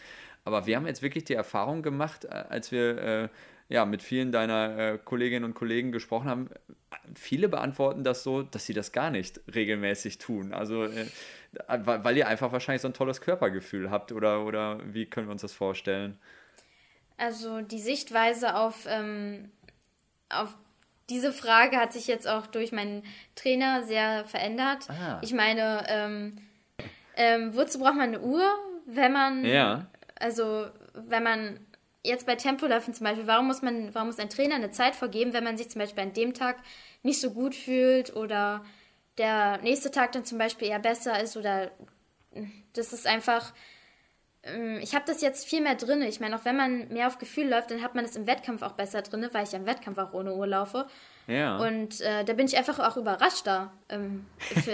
Aber 0.47 0.65
wir 0.65 0.77
haben 0.77 0.87
jetzt 0.87 1.03
wirklich 1.03 1.25
die 1.25 1.35
Erfahrung 1.35 1.83
gemacht, 1.83 2.25
äh, 2.25 2.29
als 2.29 2.71
wir 2.71 2.99
äh, 2.99 3.29
ja, 3.69 3.85
mit 3.85 4.01
vielen 4.01 4.31
deiner 4.31 4.79
äh, 4.79 4.99
Kolleginnen 5.05 5.45
und 5.45 5.55
Kollegen 5.55 5.91
gesprochen 5.91 6.29
haben. 6.29 6.51
Viele 7.17 7.49
beantworten 7.49 8.05
das 8.05 8.23
so, 8.23 8.43
dass 8.43 8.65
sie 8.65 8.73
das 8.73 8.93
gar 8.93 9.11
nicht 9.11 9.41
regelmäßig 9.53 10.19
tun. 10.19 10.55
Also, 10.55 10.85
äh, 10.85 11.07
weil 11.67 12.05
weil 12.05 12.17
ihr 12.17 12.29
einfach 12.29 12.53
wahrscheinlich 12.53 12.83
so 12.83 12.89
ein 12.89 12.95
tolles 12.95 13.21
Körpergefühl 13.21 13.91
habt 13.91 14.13
oder, 14.13 14.45
oder 14.45 14.79
wie 14.85 15.07
können 15.07 15.27
wir 15.27 15.33
uns 15.33 15.43
das 15.43 15.53
vorstellen? 15.53 16.17
Also 17.17 17.61
die 17.63 17.81
Sichtweise 17.81 18.55
auf, 18.55 18.87
ähm, 18.89 19.51
auf 20.29 20.55
diese 21.11 21.33
Frage 21.33 21.77
hat 21.79 21.93
sich 21.93 22.07
jetzt 22.07 22.29
auch 22.29 22.47
durch 22.47 22.71
meinen 22.71 23.03
Trainer 23.35 23.83
sehr 23.83 24.25
verändert. 24.27 24.89
Ah. 24.91 25.19
Ich 25.23 25.33
meine, 25.33 25.85
ähm, 25.89 26.37
ähm, 27.17 27.57
wozu 27.57 27.81
braucht 27.81 27.97
man 27.97 28.15
eine 28.15 28.21
Uhr, 28.21 28.49
wenn 28.87 29.13
man, 29.13 29.45
Ja. 29.45 29.89
Also 30.21 30.67
wenn 30.95 31.23
man 31.23 31.61
jetzt 32.03 32.27
bei 32.27 32.37
Tempoläufen 32.37 32.95
zum 32.95 33.05
Beispiel, 33.05 33.27
warum 33.27 33.47
muss 33.47 33.63
man, 33.63 33.95
warum 33.95 34.09
muss 34.09 34.19
ein 34.19 34.31
Trainer 34.31 34.55
eine 34.55 34.71
Zeit 34.71 34.95
vorgeben, 34.95 35.33
wenn 35.33 35.45
man 35.45 35.57
sich 35.57 35.69
zum 35.69 35.81
Beispiel 35.81 36.05
an 36.05 36.13
dem 36.13 36.35
Tag 36.35 36.57
nicht 37.03 37.21
so 37.21 37.31
gut 37.31 37.55
fühlt 37.55 38.15
oder 38.15 38.65
der 39.19 39.59
nächste 39.59 39.91
Tag 39.91 40.13
dann 40.13 40.25
zum 40.25 40.39
Beispiel 40.39 40.69
eher 40.69 40.79
besser 40.79 41.21
ist 41.21 41.37
oder 41.37 41.71
das 42.75 42.93
ist 42.93 43.07
einfach, 43.07 43.53
ähm, 44.43 44.79
ich 44.83 44.95
habe 44.95 45.05
das 45.07 45.21
jetzt 45.23 45.47
viel 45.47 45.63
mehr 45.63 45.75
drin. 45.75 46.03
Ich 46.03 46.21
meine, 46.21 46.37
auch 46.37 46.45
wenn 46.45 46.57
man 46.57 46.89
mehr 46.89 47.07
auf 47.07 47.19
Gefühl 47.19 47.49
läuft, 47.49 47.71
dann 47.71 47.83
hat 47.83 47.95
man 47.95 48.05
es 48.05 48.17
im 48.17 48.27
Wettkampf 48.27 48.63
auch 48.63 48.73
besser 48.73 49.03
drin, 49.03 49.27
weil 49.33 49.45
ich 49.45 49.55
am 49.55 49.67
Wettkampf 49.67 49.99
auch 49.99 50.13
ohne 50.13 50.35
Uhr 50.35 50.47
laufe. 50.47 50.87
Ja. 51.27 51.57
Und 51.57 52.01
äh, 52.03 52.25
da 52.25 52.33
bin 52.35 52.47
ich 52.47 52.57
einfach 52.57 52.79
auch 52.79 52.97
überrascht 52.97 53.47
da. 53.47 53.73
Ähm, 53.89 54.27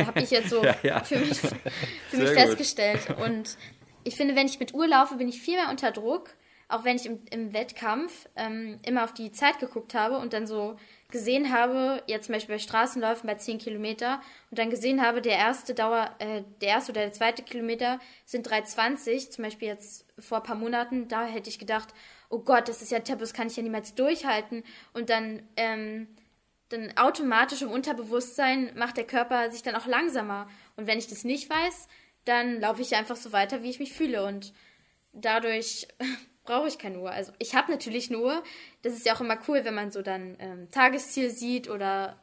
habe 0.06 0.20
ich 0.20 0.30
jetzt 0.30 0.50
so 0.50 0.62
Ja, 0.64 0.74
ja. 0.82 1.00
für 1.04 1.18
mich, 1.18 1.38
für 1.38 2.16
mich 2.16 2.30
festgestellt. 2.30 3.08
Und 3.24 3.56
ich 4.04 4.16
finde, 4.16 4.36
wenn 4.36 4.46
ich 4.46 4.58
mit 4.58 4.74
Uhr 4.74 4.86
laufe, 4.86 5.16
bin 5.16 5.28
ich 5.28 5.40
viel 5.40 5.56
mehr 5.56 5.70
unter 5.70 5.90
Druck. 5.90 6.30
Auch 6.68 6.84
wenn 6.84 6.96
ich 6.96 7.04
im, 7.04 7.20
im 7.30 7.52
Wettkampf 7.52 8.28
ähm, 8.34 8.78
immer 8.86 9.04
auf 9.04 9.12
die 9.12 9.30
Zeit 9.30 9.58
geguckt 9.58 9.92
habe 9.92 10.16
und 10.16 10.32
dann 10.32 10.46
so 10.46 10.76
gesehen 11.10 11.52
habe, 11.52 12.02
jetzt 12.06 12.26
zum 12.26 12.32
Beispiel 12.32 12.54
bei 12.54 12.58
Straßenläufen 12.58 13.26
bei 13.26 13.34
10 13.34 13.58
Kilometer 13.58 14.22
und 14.50 14.58
dann 14.58 14.70
gesehen 14.70 15.02
habe, 15.02 15.20
der 15.20 15.36
erste 15.36 15.74
Dauer, 15.74 16.10
äh, 16.18 16.42
der 16.62 16.70
erste 16.70 16.92
oder 16.92 17.02
der 17.02 17.12
zweite 17.12 17.42
Kilometer 17.42 18.00
sind 18.24 18.48
3,20, 18.48 19.30
zum 19.30 19.44
Beispiel 19.44 19.68
jetzt 19.68 20.06
vor 20.18 20.38
ein 20.38 20.44
paar 20.44 20.56
Monaten, 20.56 21.08
da 21.08 21.26
hätte 21.26 21.50
ich 21.50 21.58
gedacht, 21.58 21.90
oh 22.30 22.38
Gott, 22.38 22.68
das 22.68 22.80
ist 22.80 22.90
ja 22.90 23.00
Tempo, 23.00 23.20
das 23.20 23.34
kann 23.34 23.48
ich 23.48 23.56
ja 23.56 23.62
niemals 23.62 23.94
durchhalten. 23.94 24.64
Und 24.94 25.10
dann, 25.10 25.42
ähm, 25.56 26.08
dann 26.70 26.96
automatisch 26.96 27.60
im 27.60 27.70
Unterbewusstsein 27.70 28.72
macht 28.74 28.96
der 28.96 29.06
Körper 29.06 29.50
sich 29.50 29.62
dann 29.62 29.76
auch 29.76 29.86
langsamer. 29.86 30.48
Und 30.76 30.86
wenn 30.86 30.98
ich 30.98 31.08
das 31.08 31.24
nicht 31.24 31.50
weiß, 31.50 31.86
dann 32.24 32.60
laufe 32.60 32.82
ich 32.82 32.94
einfach 32.94 33.16
so 33.16 33.32
weiter, 33.32 33.62
wie 33.62 33.70
ich 33.70 33.78
mich 33.80 33.92
fühle. 33.92 34.24
Und 34.24 34.52
dadurch 35.12 35.88
brauche 36.44 36.68
ich 36.68 36.78
keine 36.78 36.98
Uhr. 36.98 37.10
Also 37.10 37.32
ich 37.38 37.54
habe 37.54 37.70
natürlich 37.70 38.10
eine 38.10 38.18
Uhr. 38.20 38.42
Das 38.82 38.92
ist 38.92 39.06
ja 39.06 39.14
auch 39.14 39.20
immer 39.20 39.38
cool, 39.48 39.64
wenn 39.64 39.74
man 39.74 39.90
so 39.90 40.02
dann 40.02 40.36
ähm, 40.38 40.68
Tagesziel 40.70 41.30
sieht 41.30 41.68
oder, 41.68 42.16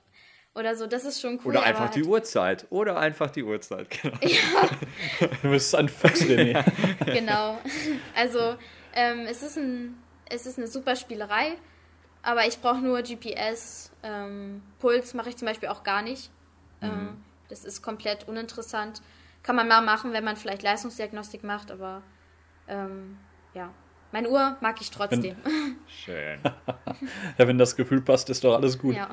oder 0.56 0.76
so. 0.76 0.88
Das 0.88 1.06
ist 1.06 1.22
schon 1.22 1.40
cool. 1.44 1.52
Oder 1.52 1.64
einfach 1.64 1.90
die 1.90 2.00
halt- 2.02 2.10
Uhrzeit. 2.10 2.66
Oder 2.70 2.98
einfach 2.98 3.30
die 3.30 3.44
Uhrzeit, 3.44 3.90
genau. 4.02 4.20
Du 5.42 5.50
bist 5.50 5.74
ein 5.76 5.90
Fuchs, 5.90 6.22
René. 6.22 6.64
Genau. 7.06 7.58
Also 8.16 8.56
ähm, 8.94 9.26
es, 9.30 9.44
ist 9.44 9.58
ein, 9.58 9.98
es 10.30 10.46
ist 10.46 10.58
eine 10.58 10.68
super 10.68 10.96
Spielerei, 10.96 11.54
aber 12.22 12.46
ich 12.48 12.60
brauche 12.60 12.80
nur 12.80 13.02
GPS. 13.02 13.92
Ähm, 14.04 14.62
Puls 14.80 15.14
mache 15.14 15.30
ich 15.30 15.38
zum 15.38 15.48
Beispiel 15.48 15.70
auch 15.70 15.84
gar 15.84 16.02
nicht. 16.02 16.30
Ähm, 16.82 17.22
das 17.50 17.66
ist 17.66 17.82
komplett 17.82 18.28
uninteressant. 18.28 19.02
Kann 19.43 19.56
man 19.56 19.67
mal 19.67 19.82
machen, 19.82 20.13
wenn 20.13 20.23
man 20.23 20.36
vielleicht 20.36 20.63
Leistungsdiagnostik 20.63 21.43
macht, 21.43 21.71
aber 21.71 22.02
ähm, 22.67 23.17
ja. 23.54 23.69
Meine 24.12 24.30
Uhr 24.30 24.58
mag 24.60 24.82
ich 24.82 24.89
trotzdem. 24.89 25.36
Schön. 25.88 26.39
Ja, 27.38 27.47
wenn 27.47 27.58
das 27.58 27.75
Gefühl 27.75 28.02
passt, 28.02 28.30
ist 28.30 28.43
doch 28.43 28.56
alles 28.56 28.78
gut. 28.78 28.95
ja. 28.95 29.10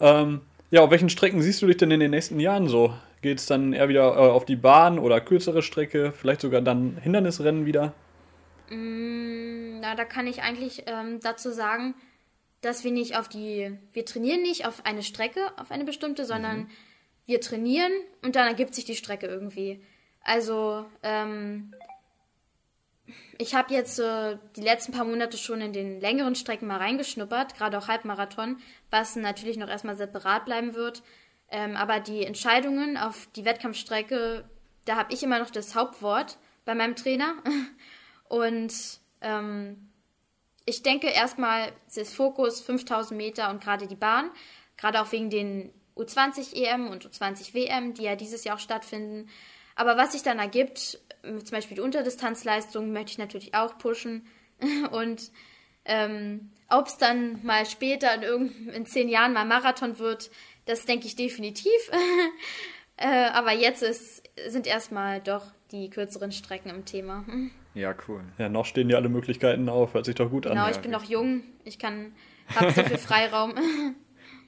Ähm, 0.00 0.42
ja, 0.70 0.82
auf 0.82 0.90
welchen 0.90 1.08
Strecken 1.08 1.40
siehst 1.40 1.62
du 1.62 1.66
dich 1.66 1.76
denn 1.76 1.90
in 1.90 2.00
den 2.00 2.10
nächsten 2.10 2.40
Jahren 2.40 2.68
so? 2.68 2.92
Geht 3.22 3.38
es 3.38 3.46
dann 3.46 3.72
eher 3.72 3.88
wieder 3.88 4.08
äh, 4.14 4.30
auf 4.30 4.44
die 4.44 4.56
Bahn 4.56 4.98
oder 4.98 5.20
kürzere 5.20 5.62
Strecke? 5.62 6.12
Vielleicht 6.12 6.40
sogar 6.40 6.60
dann 6.60 6.96
Hindernisrennen 7.00 7.64
wieder? 7.64 7.94
Mm, 8.70 9.78
Na, 9.80 9.94
da 9.94 10.04
kann 10.04 10.26
ich 10.26 10.42
eigentlich 10.42 10.82
ähm, 10.86 11.20
dazu 11.22 11.50
sagen, 11.52 11.94
dass 12.60 12.82
wir 12.84 12.90
nicht 12.90 13.16
auf 13.16 13.28
die, 13.28 13.78
wir 13.92 14.04
trainieren 14.04 14.42
nicht 14.42 14.66
auf 14.66 14.84
eine 14.84 15.02
Strecke, 15.02 15.40
auf 15.56 15.70
eine 15.70 15.84
bestimmte, 15.84 16.24
sondern 16.24 16.68
wir 17.26 17.40
trainieren 17.40 17.92
und 18.22 18.36
dann 18.36 18.46
ergibt 18.46 18.74
sich 18.74 18.84
die 18.84 18.96
Strecke 18.96 19.26
irgendwie. 19.26 19.82
Also, 20.22 20.86
ähm, 21.02 21.74
ich 23.38 23.54
habe 23.54 23.74
jetzt 23.74 23.98
äh, 23.98 24.38
die 24.56 24.62
letzten 24.62 24.92
paar 24.92 25.04
Monate 25.04 25.36
schon 25.36 25.60
in 25.60 25.72
den 25.72 26.00
längeren 26.00 26.34
Strecken 26.34 26.66
mal 26.66 26.78
reingeschnuppert, 26.78 27.54
gerade 27.56 27.78
auch 27.78 27.88
Halbmarathon, 27.88 28.58
was 28.90 29.16
natürlich 29.16 29.56
noch 29.56 29.68
erstmal 29.68 29.96
separat 29.96 30.44
bleiben 30.44 30.74
wird. 30.74 31.02
Ähm, 31.50 31.76
aber 31.76 32.00
die 32.00 32.24
Entscheidungen 32.24 32.96
auf 32.96 33.28
die 33.36 33.44
Wettkampfstrecke, 33.44 34.44
da 34.86 34.96
habe 34.96 35.12
ich 35.12 35.22
immer 35.22 35.38
noch 35.38 35.50
das 35.50 35.74
Hauptwort 35.74 36.38
bei 36.64 36.74
meinem 36.74 36.96
Trainer. 36.96 37.34
Und 38.28 38.72
ähm, 39.20 39.90
ich 40.64 40.82
denke 40.82 41.08
erstmal 41.08 41.72
ist 41.94 42.14
Fokus 42.14 42.60
5000 42.60 43.16
Meter 43.16 43.50
und 43.50 43.62
gerade 43.62 43.86
die 43.86 43.96
Bahn, 43.96 44.30
gerade 44.76 45.00
auch 45.00 45.12
wegen 45.12 45.28
den 45.28 45.72
U20 45.96 46.54
EM 46.56 46.88
und 46.88 47.06
U20 47.06 47.54
WM, 47.54 47.94
die 47.94 48.02
ja 48.02 48.16
dieses 48.16 48.44
Jahr 48.44 48.56
auch 48.56 48.60
stattfinden. 48.60 49.28
Aber 49.76 49.96
was 49.96 50.12
sich 50.12 50.22
dann 50.22 50.38
ergibt, 50.38 50.98
äh, 51.22 51.36
zum 51.38 51.50
Beispiel 51.50 51.76
die 51.76 51.80
Unterdistanzleistung, 51.82 52.92
möchte 52.92 53.12
ich 53.12 53.18
natürlich 53.18 53.54
auch 53.54 53.78
pushen. 53.78 54.26
Und 54.92 55.30
ähm, 55.84 56.50
ob 56.70 56.86
es 56.86 56.96
dann 56.96 57.44
mal 57.44 57.66
später 57.66 58.14
in, 58.14 58.22
irgend- 58.22 58.68
in 58.74 58.86
zehn 58.86 59.08
Jahren 59.08 59.32
mal 59.32 59.44
Marathon 59.44 59.98
wird, 59.98 60.30
das 60.66 60.86
denke 60.86 61.06
ich 61.06 61.14
definitiv. 61.16 61.70
äh, 62.96 63.26
aber 63.32 63.52
jetzt 63.52 63.82
ist, 63.82 64.22
sind 64.48 64.66
erstmal 64.66 65.20
doch 65.20 65.44
die 65.72 65.90
kürzeren 65.90 66.32
Strecken 66.32 66.70
im 66.70 66.84
Thema. 66.84 67.24
Ja, 67.76 67.92
cool. 68.06 68.22
Ja, 68.38 68.48
noch 68.48 68.66
stehen 68.66 68.88
dir 68.88 68.94
alle 68.98 69.08
Möglichkeiten 69.08 69.68
auf. 69.68 69.94
Hört 69.94 70.04
sich 70.04 70.14
doch 70.14 70.30
gut 70.30 70.44
Genau, 70.44 70.66
an. 70.66 70.70
ich 70.70 70.78
bin 70.78 70.92
noch 70.92 71.02
jung, 71.02 71.42
ich 71.64 71.80
kann, 71.80 72.14
habe 72.54 72.70
so 72.70 72.84
viel 72.84 72.98
Freiraum. 72.98 73.52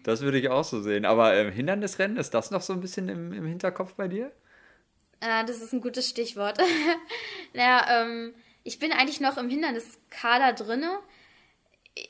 Das 0.07 0.21
würde 0.21 0.39
ich 0.39 0.49
auch 0.51 0.63
so 0.63 0.81
sehen. 0.81 1.05
Aber 1.05 1.35
ähm, 1.35 1.51
Hindernisrennen, 1.51 2.17
ist 2.17 2.33
das 2.33 2.53
noch 2.53 2.63
so 2.63 2.73
ein 2.73 2.81
bisschen 2.81 3.09
im, 3.09 3.33
im 3.33 3.45
Hinterkopf 3.45 3.95
bei 3.95 4.07
dir? 4.07 4.31
Äh, 5.19 5.45
das 5.45 5.61
ist 5.61 5.73
ein 5.73 5.81
gutes 5.81 6.09
Stichwort. 6.09 6.61
naja, 7.55 8.03
ähm, 8.03 8.33
ich 8.63 8.79
bin 8.79 8.93
eigentlich 8.93 9.19
noch 9.19 9.37
im 9.37 9.49
Hinderniskader 9.49 10.53
drinne. 10.53 11.01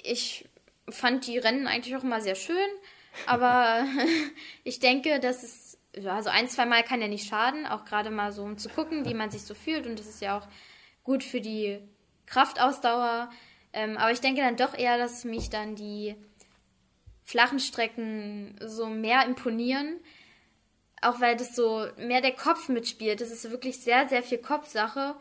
Ich 0.03 0.47
fand 0.91 1.27
die 1.27 1.39
Rennen 1.39 1.67
eigentlich 1.67 1.97
auch 1.97 2.03
immer 2.03 2.21
sehr 2.21 2.35
schön, 2.35 2.69
aber 3.25 3.87
ich 4.65 4.79
denke, 4.79 5.19
dass 5.19 5.43
es, 5.43 5.79
ja, 5.97 6.23
so 6.23 6.29
ein, 6.29 6.51
zwei 6.51 6.67
Mal 6.67 6.83
kann 6.83 7.01
ja 7.01 7.09
nicht 7.09 7.27
schaden, 7.27 7.65
auch 7.67 7.87
gerade 7.87 8.11
mal 8.11 8.31
so, 8.31 8.43
um 8.43 8.59
zu 8.59 8.69
gucken, 8.69 9.07
wie 9.07 9.15
man 9.15 9.31
sich 9.31 9.45
so 9.45 9.55
fühlt 9.55 9.87
und 9.87 9.99
das 9.99 10.07
ist 10.07 10.21
ja 10.21 10.37
auch 10.37 10.47
gut 11.03 11.25
für 11.25 11.41
die 11.41 11.79
Kraftausdauer. 12.27 13.31
Ähm, 13.73 13.97
aber 13.97 14.13
ich 14.13 14.21
denke 14.21 14.43
dann 14.43 14.59
doch 14.59 14.77
eher, 14.77 14.99
dass 14.99 15.25
mich 15.25 15.49
dann 15.49 15.77
die 15.77 16.15
flachen 17.27 17.59
Strecken 17.59 18.57
so 18.65 18.87
mehr 18.87 19.27
imponieren. 19.27 19.99
Auch 21.03 21.21
weil 21.21 21.37
das 21.37 21.55
so 21.55 21.87
mehr 21.99 22.23
der 22.23 22.33
Kopf 22.33 22.71
mitspielt. 22.71 23.21
Das 23.21 23.31
ist 23.31 23.51
wirklich 23.51 23.79
sehr, 23.81 24.09
sehr 24.09 24.23
viel 24.23 24.39
Kopfsache. 24.39 25.15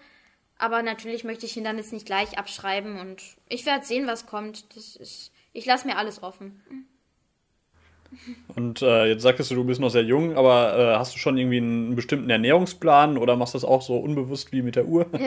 Aber 0.57 0.81
natürlich 0.83 1.25
möchte 1.25 1.45
ich 1.45 1.57
ihn 1.57 1.65
dann 1.65 1.77
jetzt 1.77 1.91
nicht 1.91 2.05
gleich 2.05 2.37
abschreiben 2.37 2.97
und 2.97 3.21
ich 3.49 3.65
werde 3.65 3.85
sehen, 3.85 4.07
was 4.07 4.25
kommt. 4.25 4.73
Das 4.75 4.95
ist, 4.95 5.33
ich 5.51 5.65
lasse 5.65 5.85
mir 5.85 5.97
alles 5.97 6.23
offen. 6.23 6.87
Und 8.55 8.81
äh, 8.81 9.07
jetzt 9.07 9.23
sagtest 9.23 9.51
du, 9.51 9.55
du 9.55 9.65
bist 9.65 9.81
noch 9.81 9.89
sehr 9.89 10.03
jung, 10.03 10.37
aber 10.37 10.77
äh, 10.77 10.95
hast 10.97 11.13
du 11.15 11.19
schon 11.19 11.37
irgendwie 11.37 11.57
einen 11.57 11.95
bestimmten 11.95 12.29
Ernährungsplan 12.29 13.17
oder 13.17 13.35
machst 13.35 13.53
du 13.53 13.57
das 13.57 13.65
auch 13.65 13.81
so 13.81 13.97
unbewusst 13.97 14.53
wie 14.53 14.61
mit 14.61 14.75
der 14.75 14.85
Uhr? 14.85 15.07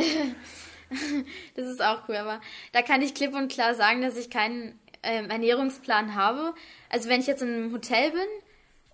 Das 1.54 1.66
ist 1.66 1.84
auch 1.84 2.08
cool, 2.08 2.16
aber 2.16 2.40
da 2.72 2.80
kann 2.80 3.02
ich 3.02 3.12
klipp 3.12 3.34
und 3.34 3.52
klar 3.52 3.74
sagen, 3.74 4.00
dass 4.00 4.16
ich 4.16 4.30
keinen 4.30 4.78
ähm, 5.02 5.30
Ernährungsplan 5.30 6.14
habe. 6.14 6.54
Also 6.88 7.08
wenn 7.08 7.20
ich 7.20 7.26
jetzt 7.26 7.42
in 7.42 7.48
einem 7.48 7.72
Hotel 7.72 8.10
bin 8.10 8.28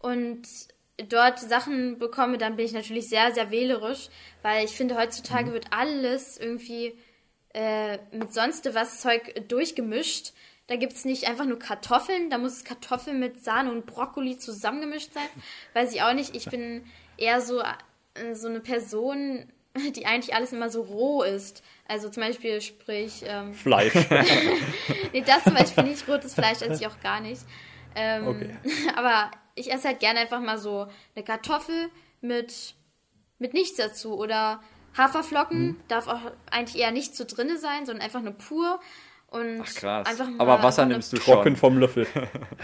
und 0.01 0.43
dort 1.09 1.41
Sachen 1.41 1.99
bekomme, 1.99 2.39
dann 2.39 2.57
bin 2.57 2.67
ich 2.67 2.73
natürlich 2.73 3.09
sehr, 3.09 3.33
sehr 3.33 3.51
wählerisch, 3.51 4.09
weil 4.43 4.65
ich 4.65 4.73
finde, 4.73 4.97
heutzutage 4.97 5.53
wird 5.53 5.67
alles 5.71 6.39
irgendwie 6.39 6.99
äh, 7.53 7.99
mit 8.13 8.33
sonst 8.33 8.73
was 8.75 9.01
Zeug 9.01 9.49
durchgemischt. 9.49 10.33
Da 10.67 10.77
gibt 10.77 10.95
es 10.95 11.05
nicht 11.05 11.29
einfach 11.29 11.45
nur 11.45 11.59
Kartoffeln, 11.59 12.31
da 12.31 12.39
muss 12.39 12.65
Kartoffeln 12.65 13.21
mit 13.21 13.43
Sahne 13.43 13.71
und 13.71 13.87
Brokkoli 13.87 14.39
zusammengemischt 14.39 15.13
sein. 15.13 15.29
Weiß 15.75 15.93
ich 15.93 16.03
auch 16.03 16.15
nicht. 16.15 16.35
Ich 16.35 16.47
bin 16.47 16.85
eher 17.17 17.41
so, 17.41 17.61
äh, 17.61 18.35
so 18.35 18.49
eine 18.49 18.61
Person, 18.61 19.47
die 19.97 20.07
eigentlich 20.07 20.35
alles 20.35 20.53
immer 20.53 20.71
so 20.71 20.83
roh 20.83 21.23
ist. 21.23 21.63
Also 21.87 22.09
zum 22.09 22.23
Beispiel, 22.23 22.61
sprich, 22.61 23.23
ähm, 23.27 23.55
Fleisch. 23.55 23.95
nee, 25.13 25.23
das 25.27 25.45
zum 25.45 25.55
Beispiel 25.55 25.85
nicht, 25.85 26.09
rotes 26.09 26.35
Fleisch 26.35 26.63
esse 26.63 26.75
ich 26.83 26.87
auch 26.87 27.01
gar 27.01 27.21
nicht. 27.21 27.43
Ähm, 27.95 28.27
Okay. 28.27 28.57
Aber 28.97 29.31
ich 29.55 29.73
esse 29.73 29.89
halt 29.89 30.01
gerne 30.01 30.21
einfach 30.21 30.41
mal 30.41 30.59
so 30.59 30.87
eine 31.15 31.25
Kartoffel 31.25 31.89
mit, 32.21 32.75
mit 33.39 33.55
nichts 33.55 33.77
dazu. 33.77 34.17
Oder 34.19 34.61
Haferflocken, 34.97 35.67
Mhm. 35.67 35.77
darf 35.89 36.07
auch 36.09 36.21
eigentlich 36.51 36.81
eher 36.81 36.91
nicht 36.93 37.17
so 37.17 37.25
drinne 37.25 37.59
sein, 37.59 37.85
sondern 37.87 38.05
einfach 38.05 38.23
nur 38.23 38.33
pur. 38.35 38.81
Und 39.29 39.61
Ach, 39.63 39.75
krass. 39.75 40.07
Einfach 40.07 40.29
mal 40.29 40.41
Aber 40.41 40.63
Wasser 40.63 40.87
nimmst 40.87 41.13
du 41.13 41.17
Trocken 41.19 41.51
schon. 41.51 41.57
vom 41.57 41.79
Löffel. 41.79 42.07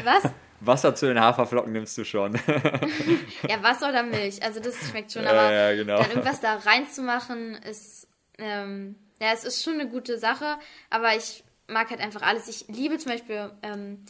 Was? 0.05 0.23
Wasser 0.61 0.95
zu 0.95 1.07
den 1.07 1.21
Haferflocken 1.21 1.73
nimmst 1.73 1.97
du 1.99 2.05
schon. 2.05 2.35
Ja, 3.49 3.63
Wasser 3.63 3.89
oder 3.89 4.03
Milch. 4.03 4.43
Also 4.43 4.61
das 4.61 4.77
schmeckt 4.89 5.13
schon, 5.13 5.25
Ja, 5.25 5.31
aber 5.31 5.53
ja, 5.53 5.75
genau. 5.75 5.99
dann 5.99 6.11
irgendwas 6.11 6.41
da 6.41 6.57
reinzumachen 6.57 7.55
ist, 7.55 8.07
ähm, 8.39 8.97
ja, 9.21 9.29
es 9.33 9.45
ist 9.45 9.63
schon 9.63 9.75
eine 9.75 9.89
gute 9.89 10.19
Sache, 10.19 10.57
aber 10.91 11.17
ich 11.17 11.45
mag 11.69 11.91
halt 11.91 12.01
einfach 12.01 12.23
alles. 12.23 12.49
Ich 12.49 12.67
liebe 12.69 12.99
zum 12.99 13.13
Beispiel 13.13 13.51
ähm, 13.63 14.05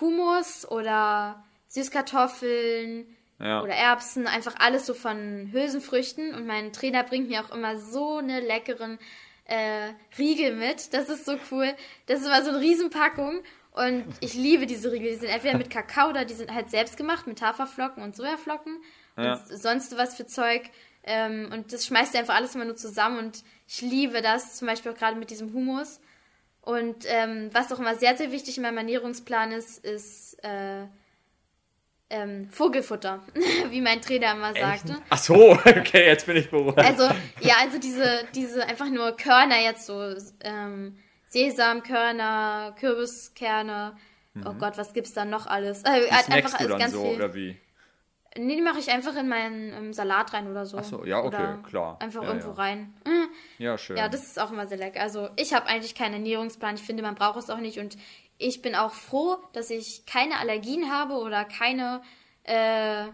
Hummus 0.00 0.66
oder 0.70 1.44
Süßkartoffeln 1.68 3.06
Ja. 3.40 3.62
oder 3.62 3.74
Erbsen, 3.74 4.26
einfach 4.26 4.54
alles 4.58 4.86
so 4.86 4.94
von 4.94 5.48
Hülsenfrüchten. 5.52 6.34
Und 6.34 6.46
mein 6.46 6.72
Trainer 6.72 7.02
bringt 7.04 7.28
mir 7.28 7.42
auch 7.44 7.54
immer 7.54 7.78
so 7.78 8.18
eine 8.18 8.40
leckeren 8.40 8.98
äh, 9.44 9.90
Riegel 10.18 10.54
mit. 10.56 10.92
Das 10.94 11.08
ist 11.08 11.24
so 11.24 11.36
cool. 11.50 11.74
Das 12.06 12.20
ist 12.20 12.26
immer 12.26 12.42
so 12.42 12.50
eine 12.50 12.60
Riesenpackung. 12.60 13.42
Und 13.72 14.04
ich 14.20 14.34
liebe 14.34 14.66
diese 14.66 14.92
Riegel. 14.92 15.10
Die 15.12 15.16
sind 15.16 15.30
entweder 15.30 15.56
mit 15.56 15.70
Kakao 15.70 16.10
oder 16.10 16.24
die 16.24 16.34
sind 16.34 16.52
halt 16.52 16.70
selbst 16.70 16.96
gemacht 16.96 17.26
mit 17.26 17.40
Haferflocken 17.40 18.02
und 18.02 18.14
Sojaflocken 18.14 18.82
Ja. 19.16 19.34
und 19.34 19.46
sonst 19.58 19.96
was 19.96 20.14
für 20.14 20.26
Zeug. 20.26 20.62
Ähm, 21.04 21.48
und 21.52 21.72
das 21.72 21.86
schmeißt 21.86 22.14
einfach 22.16 22.34
alles 22.34 22.54
immer 22.54 22.66
nur 22.66 22.76
zusammen. 22.76 23.18
Und 23.18 23.42
ich 23.66 23.80
liebe 23.80 24.20
das, 24.22 24.56
zum 24.56 24.68
Beispiel 24.68 24.92
auch 24.92 24.96
gerade 24.96 25.16
mit 25.18 25.30
diesem 25.30 25.52
Hummus. 25.54 26.00
Und 26.60 27.04
ähm, 27.08 27.48
was 27.52 27.72
auch 27.72 27.78
immer 27.80 27.96
sehr, 27.96 28.16
sehr 28.16 28.30
wichtig 28.30 28.56
in 28.56 28.62
meinem 28.62 28.76
Ernährungsplan 28.78 29.50
ist, 29.52 29.84
ist 29.84 30.34
äh, 30.44 30.84
ähm, 32.10 32.48
Vogelfutter, 32.50 33.20
wie 33.70 33.80
mein 33.80 34.00
Trainer 34.02 34.32
immer 34.32 34.52
sagte. 34.54 34.98
Ach 35.08 35.18
so, 35.18 35.52
okay, 35.64 36.06
jetzt 36.06 36.26
bin 36.26 36.36
ich 36.36 36.50
beruhigt. 36.50 36.78
Also, 36.78 37.04
ja, 37.40 37.54
also 37.62 37.78
diese, 37.78 38.24
diese 38.34 38.64
einfach 38.66 38.90
nur 38.90 39.16
Körner 39.16 39.60
jetzt 39.60 39.86
so, 39.86 40.14
ähm, 40.44 40.98
Sesamkörner, 41.32 42.74
Kürbiskerne, 42.78 43.96
oh 44.46 44.54
Gott, 44.54 44.76
was 44.78 44.92
gibt's 44.92 45.12
da 45.14 45.24
noch 45.24 45.46
alles? 45.46 45.82
Äh, 45.84 46.10
halt 46.10 46.28
Mhm. 46.28 46.32
Snackst 46.32 46.54
du 46.54 46.58
alles 46.58 46.78
dann 46.78 46.90
so, 46.90 47.02
oder 47.02 47.34
wie? 47.34 47.56
Nee, 48.36 48.56
die 48.56 48.62
mache 48.62 48.78
ich 48.78 48.90
einfach 48.90 49.14
in 49.16 49.28
meinen 49.28 49.92
Salat 49.92 50.32
rein 50.32 50.50
oder 50.50 50.64
so. 50.64 50.78
Ach 50.78 50.84
so, 50.84 51.04
ja, 51.04 51.18
okay, 51.18 51.28
oder 51.28 51.58
klar. 51.68 51.96
Einfach 52.00 52.22
Ja, 52.22 52.28
irgendwo 52.28 52.48
ja. 52.50 52.54
rein. 52.54 52.94
Ja, 53.58 53.76
schön. 53.76 53.96
Ja, 53.98 54.08
das 54.08 54.24
ist 54.24 54.40
auch 54.40 54.50
immer 54.50 54.66
sehr 54.66 54.78
lecker. 54.78 55.02
Also 55.02 55.28
ich 55.36 55.52
habe 55.52 55.66
eigentlich 55.66 55.94
keinen 55.94 56.14
Ernährungsplan. 56.14 56.76
Ich 56.76 56.82
finde, 56.82 57.02
man 57.02 57.14
braucht 57.14 57.38
es 57.38 57.50
auch 57.50 57.58
nicht. 57.58 57.78
Und 57.78 57.98
ich 58.38 58.62
bin 58.62 58.74
auch 58.74 58.92
froh, 58.94 59.36
dass 59.52 59.68
ich 59.68 60.06
keine 60.06 60.38
Allergien 60.38 60.90
habe 60.90 61.14
oder 61.14 61.44
keine 61.44 62.00
äh, 62.44 63.04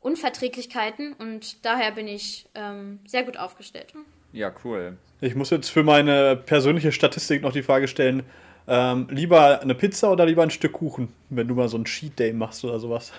Unverträglichkeiten. 0.00 1.12
Und 1.14 1.64
daher 1.66 1.92
bin 1.92 2.08
ich 2.08 2.48
ähm, 2.54 3.00
sehr 3.06 3.24
gut 3.24 3.36
aufgestellt. 3.36 3.92
Ja, 4.32 4.52
cool. 4.64 4.96
Ich 5.20 5.34
muss 5.34 5.50
jetzt 5.50 5.68
für 5.68 5.82
meine 5.82 6.36
persönliche 6.36 6.92
Statistik 6.92 7.42
noch 7.42 7.52
die 7.52 7.62
Frage 7.62 7.88
stellen: 7.88 8.24
ähm, 8.66 9.08
lieber 9.10 9.60
eine 9.60 9.74
Pizza 9.74 10.10
oder 10.10 10.26
lieber 10.26 10.42
ein 10.42 10.50
Stück 10.50 10.72
Kuchen, 10.72 11.12
wenn 11.30 11.48
du 11.48 11.54
mal 11.54 11.68
so 11.68 11.76
einen 11.76 11.84
Cheat 11.84 12.18
Day 12.18 12.32
machst 12.32 12.64
oder 12.64 12.78
sowas? 12.78 13.12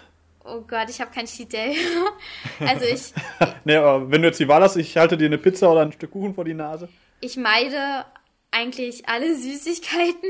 Oh 0.45 0.62
Gott, 0.62 0.89
ich 0.89 0.99
habe 0.99 1.12
kein 1.12 1.26
Cheat 1.26 1.54
Day. 1.54 1.76
also 2.60 2.86
ich, 2.86 3.13
Nee, 3.63 3.76
aber 3.76 4.12
wenn 4.12 4.21
du 4.21 4.28
jetzt 4.28 4.39
die 4.39 4.47
Wahl 4.47 4.62
hast, 4.62 4.76
ich 4.76 4.97
halte 4.97 5.17
dir 5.17 5.26
eine 5.26 5.38
Pizza 5.38 5.71
oder 5.71 5.82
ein 5.82 5.91
Stück 5.91 6.12
Kuchen 6.12 6.34
vor 6.34 6.45
die 6.45 6.54
Nase. 6.54 6.89
ich 7.21 7.38
meide 7.38 8.06
eigentlich 8.52 9.08
alle 9.08 9.36
Süßigkeiten. 9.36 10.30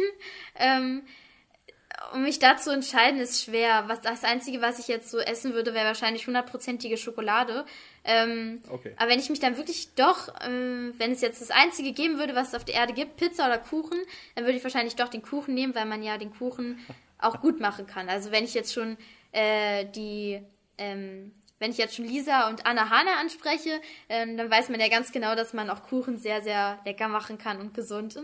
Ähm, 0.55 1.03
um 2.13 2.23
mich 2.23 2.39
da 2.39 2.57
zu 2.57 2.71
entscheiden, 2.71 3.19
ist 3.19 3.43
schwer. 3.43 3.85
Was, 3.87 4.01
das 4.01 4.23
Einzige, 4.23 4.61
was 4.61 4.79
ich 4.79 4.87
jetzt 4.87 5.09
so 5.09 5.19
essen 5.19 5.53
würde, 5.53 5.73
wäre 5.73 5.87
wahrscheinlich 5.87 6.27
hundertprozentige 6.27 6.97
Schokolade. 6.97 7.65
Ähm, 8.05 8.61
Okay. 8.69 8.93
Aber 8.97 9.09
wenn 9.11 9.19
ich 9.19 9.29
mich 9.29 9.39
dann 9.39 9.57
wirklich 9.57 9.93
doch, 9.95 10.29
ähm, 10.45 10.93
wenn 10.97 11.11
es 11.11 11.21
jetzt 11.21 11.41
das 11.41 11.51
Einzige 11.51 11.93
geben 11.93 12.17
würde, 12.19 12.35
was 12.35 12.49
es 12.49 12.55
auf 12.55 12.65
der 12.65 12.75
Erde 12.75 12.93
gibt, 12.93 13.17
Pizza 13.17 13.47
oder 13.47 13.57
Kuchen, 13.57 13.97
dann 14.35 14.45
würde 14.45 14.57
ich 14.57 14.63
wahrscheinlich 14.63 14.95
doch 14.95 15.09
den 15.09 15.21
Kuchen 15.21 15.53
nehmen, 15.53 15.73
weil 15.75 15.85
man 15.85 16.03
ja 16.03 16.17
den 16.17 16.31
Kuchen 16.33 16.79
auch 17.19 17.39
gut 17.39 17.59
machen 17.59 17.87
kann. 17.87 18.09
Also 18.09 18.31
wenn 18.31 18.43
ich 18.43 18.53
jetzt 18.53 18.73
schon 18.73 18.97
äh, 19.31 19.85
die, 19.85 20.41
ähm, 20.77 21.31
wenn 21.59 21.71
ich 21.71 21.77
jetzt 21.77 21.95
schon 21.95 22.05
Lisa 22.05 22.49
und 22.49 22.65
Anna 22.65 22.89
Hane 22.89 23.15
anspreche, 23.19 23.79
ähm, 24.09 24.35
dann 24.37 24.51
weiß 24.51 24.69
man 24.69 24.79
ja 24.81 24.89
ganz 24.89 25.11
genau, 25.11 25.35
dass 25.35 25.53
man 25.53 25.69
auch 25.69 25.83
Kuchen 25.83 26.17
sehr, 26.17 26.41
sehr 26.41 26.79
lecker 26.85 27.07
machen 27.07 27.37
kann 27.37 27.59
und 27.61 27.73
gesund. 27.73 28.17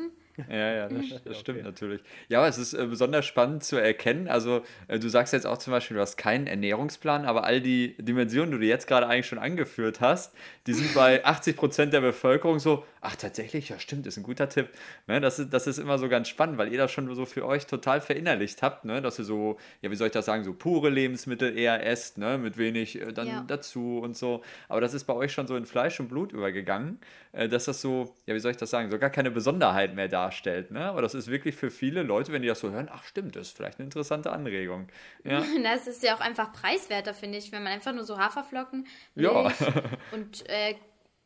Ja, 0.50 0.74
ja, 0.74 0.88
das, 0.90 1.06
das 1.26 1.40
stimmt 1.40 1.64
natürlich. 1.64 2.02
Ja, 2.28 2.40
aber 2.40 2.48
es 2.48 2.58
ist 2.58 2.74
äh, 2.74 2.86
besonders 2.86 3.26
spannend 3.26 3.64
zu 3.64 3.78
erkennen. 3.78 4.28
Also, 4.28 4.64
äh, 4.88 5.00
du 5.00 5.10
sagst 5.10 5.34
jetzt 5.34 5.46
auch 5.48 5.58
zum 5.58 5.72
Beispiel, 5.72 5.96
du 5.96 6.02
hast 6.02 6.18
keinen 6.18 6.48
Ernährungsplan, 6.48 7.26
aber 7.26 7.44
all 7.44 7.62
die 7.62 7.96
Dimensionen, 7.98 8.52
die 8.52 8.60
du 8.60 8.66
jetzt 8.66 8.88
gerade 8.88 9.08
eigentlich 9.08 9.28
schon 9.28 9.40
angeführt 9.40 10.02
hast, 10.02 10.34
die 10.68 10.74
sind 10.74 10.94
bei 10.94 11.24
80 11.26 11.56
Prozent 11.58 11.94
der 11.94 12.02
Bevölkerung 12.02 12.60
so, 12.60 12.86
ach, 13.02 13.16
tatsächlich, 13.16 13.70
ja, 13.70 13.80
stimmt, 13.80 14.08
ist 14.08 14.18
ein 14.18 14.24
guter 14.24 14.50
Tipp. 14.50 14.70
Ne, 15.08 15.20
das, 15.22 15.40
ist, 15.40 15.54
das 15.54 15.68
ist 15.68 15.78
immer 15.80 15.98
so 15.98 16.10
ganz 16.10 16.28
spannend, 16.28 16.58
weil 16.58 16.72
ihr 16.72 16.78
das 16.78 16.92
schon 16.92 17.14
so 17.16 17.26
für 17.26 17.46
euch 17.46 17.66
total 17.66 18.02
verinnerlicht 18.02 18.62
habt, 18.62 18.86
ne, 18.86 19.02
dass 19.02 19.20
ihr 19.20 19.26
so, 19.26 19.58
ja, 19.82 19.90
wie 19.92 19.96
soll 19.96 20.08
ich 20.08 20.14
das 20.14 20.26
sagen, 20.26 20.44
so 20.44 20.54
pure 20.54 20.90
Lebensmittel 20.90 21.58
eher 21.58 21.86
esst, 21.86 22.18
ne, 22.18 22.38
mit 22.38 22.58
wenig 22.58 23.02
äh, 23.02 23.12
dann 23.14 23.28
Ja. 23.28 23.44
dazu 23.48 24.00
und 24.04 24.16
so. 24.18 24.42
Aber 24.68 24.82
das 24.82 24.94
ist 24.94 25.06
bei 25.06 25.14
euch 25.14 25.32
schon 25.32 25.48
so 25.48 25.56
in 25.56 25.66
Fleisch 25.66 26.00
und 26.00 26.08
Blut 26.10 26.32
übergegangen, 26.32 27.00
äh, 27.32 27.48
dass 27.48 27.66
das 27.66 27.82
so, 27.82 28.16
ja, 28.26 28.36
wie 28.36 28.40
soll 28.40 28.52
ich 28.52 28.58
das 28.58 28.70
sagen, 28.70 28.90
so 28.92 29.00
gar 29.00 29.10
keine 29.10 29.32
Besonderheit 29.32 29.96
mehr 29.96 30.08
darstellt. 30.30 30.72
Ne? 30.72 30.86
Aber 30.86 31.02
das 31.02 31.14
ist 31.16 31.28
wirklich 31.30 31.56
für 31.56 31.72
viele 31.72 32.04
Leute, 32.04 32.32
wenn 32.32 32.42
die 32.42 32.48
das 32.48 32.60
so 32.60 32.70
hören, 32.72 32.90
ach 32.92 33.04
stimmt, 33.04 33.36
das 33.36 33.48
ist 33.48 33.58
vielleicht 33.58 33.80
eine 33.80 33.86
interessante 33.86 34.32
Anregung. 34.32 34.88
Ja, 35.24 35.44
Das 35.64 35.88
ist 35.88 36.04
ja 36.04 36.16
auch 36.16 36.20
einfach 36.20 36.54
preiswerter, 36.54 37.14
finde 37.14 37.38
ich, 37.38 37.52
wenn 37.52 37.64
man 37.64 37.74
einfach 37.74 37.94
nur 37.94 38.04
so 38.04 38.18
Haferflocken, 38.18 38.88
Ja. 39.16 39.44
Milch 39.44 39.56
und 40.12 40.50
äh, 40.50 40.76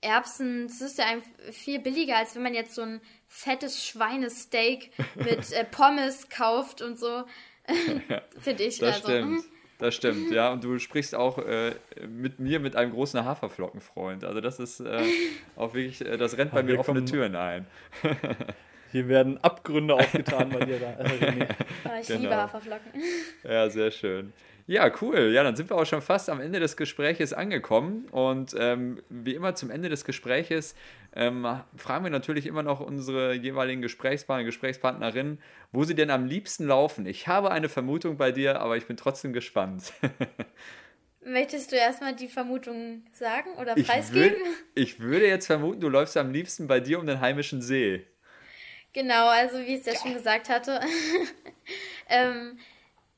Erbsen, 0.02 0.68
das 0.68 0.82
ist 0.82 0.98
ja 0.98 1.06
ein, 1.06 1.22
viel 1.54 1.80
billiger, 1.80 2.18
als 2.18 2.36
wenn 2.36 2.44
man 2.44 2.54
jetzt 2.54 2.76
so 2.76 2.82
ein 2.82 3.00
fettes 3.28 3.86
Schweinesteak 3.86 4.92
mit 5.16 5.52
äh, 5.54 5.64
Pommes 5.66 6.28
kauft 6.30 6.82
und 6.82 7.00
so. 7.00 7.24
finde 8.40 8.64
ich. 8.64 8.80
das 8.80 8.96
also, 8.98 9.08
stimmt. 9.08 9.32
mhm. 9.32 9.44
Das 9.80 9.96
stimmt, 9.96 10.32
ja. 10.32 10.52
Und 10.54 10.64
du 10.64 10.78
sprichst 10.80 11.16
auch 11.16 11.40
äh, 11.40 11.74
mit 12.08 12.40
mir 12.40 12.60
mit 12.60 12.76
einem 12.76 12.92
großen 12.92 13.26
Haferflockenfreund. 13.26 14.24
Also 14.24 14.40
das 14.40 14.60
ist 14.60 14.80
äh, 14.82 15.02
auch 15.58 15.74
wirklich, 15.74 16.06
äh, 16.06 16.16
das 16.18 16.38
rennt 16.38 16.52
bei 16.52 16.60
Ja, 16.60 16.64
mir 16.64 16.80
offene 16.80 17.04
Türen 17.04 17.36
ein. 17.36 17.66
Hier 18.94 19.10
werden 19.10 19.38
Abgründe 19.44 19.96
aufgetan 19.96 20.50
bei 20.52 20.64
dir 20.64 20.80
da. 20.80 20.92
Äh, 20.92 21.04
René. 21.04 21.48
Aber 21.84 22.00
ich 22.02 22.08
Genau. 22.08 22.22
liebe 22.22 22.36
Haferflocken. 22.38 22.92
Ja, 23.44 23.70
sehr 23.70 23.92
schön. 23.92 24.32
Ja, 24.66 24.90
cool. 25.02 25.32
Ja, 25.34 25.44
dann 25.44 25.58
sind 25.58 25.70
wir 25.70 25.76
auch 25.76 25.86
schon 25.86 26.02
fast 26.02 26.30
am 26.30 26.40
Ende 26.40 26.62
des 26.62 26.78
Gespräches 26.78 27.34
angekommen. 27.34 28.06
Und 28.12 28.56
ähm, 28.58 29.02
wie 29.10 29.34
immer 29.36 29.56
zum 29.56 29.72
Ende 29.72 29.90
des 29.90 30.06
Gespräches 30.06 30.74
ähm, 31.16 31.46
fragen 31.76 32.06
wir 32.06 32.12
natürlich 32.12 32.46
immer 32.46 32.64
noch 32.64 32.80
unsere 32.80 33.34
jeweiligen 33.34 33.82
Gesprächspartner, 33.82 34.46
Gesprächspartnerinnen, 34.46 35.40
wo 35.74 35.84
sie 35.84 35.96
denn 35.96 36.10
am 36.12 36.26
liebsten 36.26 36.66
laufen. 36.66 37.06
Ich 37.08 37.28
habe 37.28 37.52
eine 37.52 37.68
Vermutung 37.68 38.16
bei 38.18 38.32
dir, 38.32 38.62
aber 38.62 38.78
ich 38.78 38.86
bin 38.86 38.96
trotzdem 38.96 39.34
gespannt. 39.34 39.92
Möchtest 41.26 41.72
du 41.72 41.76
erstmal 41.78 42.16
die 42.16 42.28
Vermutung 42.28 43.04
sagen 43.12 43.50
oder 43.60 43.76
Ich, 43.78 43.88
preisgeben? 43.88 44.36
würd, 44.36 44.38
ich 44.76 45.00
würde 45.00 45.28
jetzt 45.28 45.48
vermuten, 45.48 45.80
du 45.80 45.90
läufst 45.90 46.16
am 46.18 46.32
liebsten 46.32 46.68
bei 46.68 46.80
dir 46.80 47.00
um 47.00 47.08
den 47.08 47.22
heimischen 47.22 47.62
See. 47.62 48.06
Genau, 48.94 49.28
also 49.28 49.58
wie 49.58 49.76
ich 49.76 49.80
es 49.80 49.86
ja 49.86 49.96
schon 49.96 50.14
gesagt 50.14 50.50
hatte. 50.50 50.80
ähm, 52.10 52.58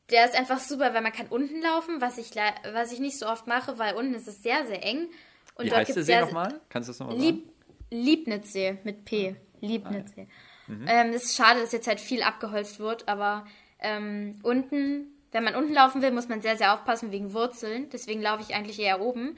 der 0.10 0.26
ist 0.26 0.36
einfach 0.36 0.60
super, 0.60 0.94
weil 0.94 1.02
man 1.02 1.12
kann 1.12 1.28
unten 1.28 1.62
laufen, 1.62 2.00
was 2.00 2.18
ich, 2.18 2.32
was 2.74 2.92
ich 2.92 3.00
nicht 3.00 3.18
so 3.18 3.28
oft 3.28 3.48
mache, 3.48 3.78
weil 3.78 3.96
unten 3.96 4.14
ist 4.14 4.28
es 4.28 4.42
sehr, 4.42 4.66
sehr 4.66 4.84
eng. 4.84 5.10
Und 5.56 5.66
Wie 5.66 5.70
dort 5.70 5.82
heißt 5.82 5.96
der 5.96 6.04
See 6.04 6.20
nochmal? 6.20 6.62
Kannst 6.70 6.90
du 6.90 6.92
das 6.92 7.00
nochmal 7.00 7.18
Lieb, 7.18 7.46
sagen? 7.46 8.04
Liebnitzsee 8.04 8.78
mit 8.84 9.06
P. 9.06 9.36
Liebnitzsee. 9.62 10.28
Mhm. 10.68 10.86
Ähm, 10.88 11.10
es 11.14 11.26
ist 11.26 11.36
schade, 11.36 11.60
dass 11.60 11.72
jetzt 11.72 11.88
halt 11.88 12.00
viel 12.00 12.24
abgeholzt 12.24 12.80
wird, 12.80 13.08
aber 13.08 13.46
ähm, 13.80 14.40
unten, 14.44 15.08
wenn 15.32 15.44
man 15.44 15.56
unten 15.56 15.74
laufen 15.74 16.02
will, 16.02 16.12
muss 16.12 16.28
man 16.28 16.42
sehr, 16.42 16.58
sehr 16.58 16.74
aufpassen 16.74 17.12
wegen 17.12 17.34
Wurzeln. 17.34 17.90
Deswegen 17.90 18.22
laufe 18.22 18.44
ich 18.48 18.56
eigentlich 18.56 18.80
eher 18.80 19.02
oben. 19.02 19.38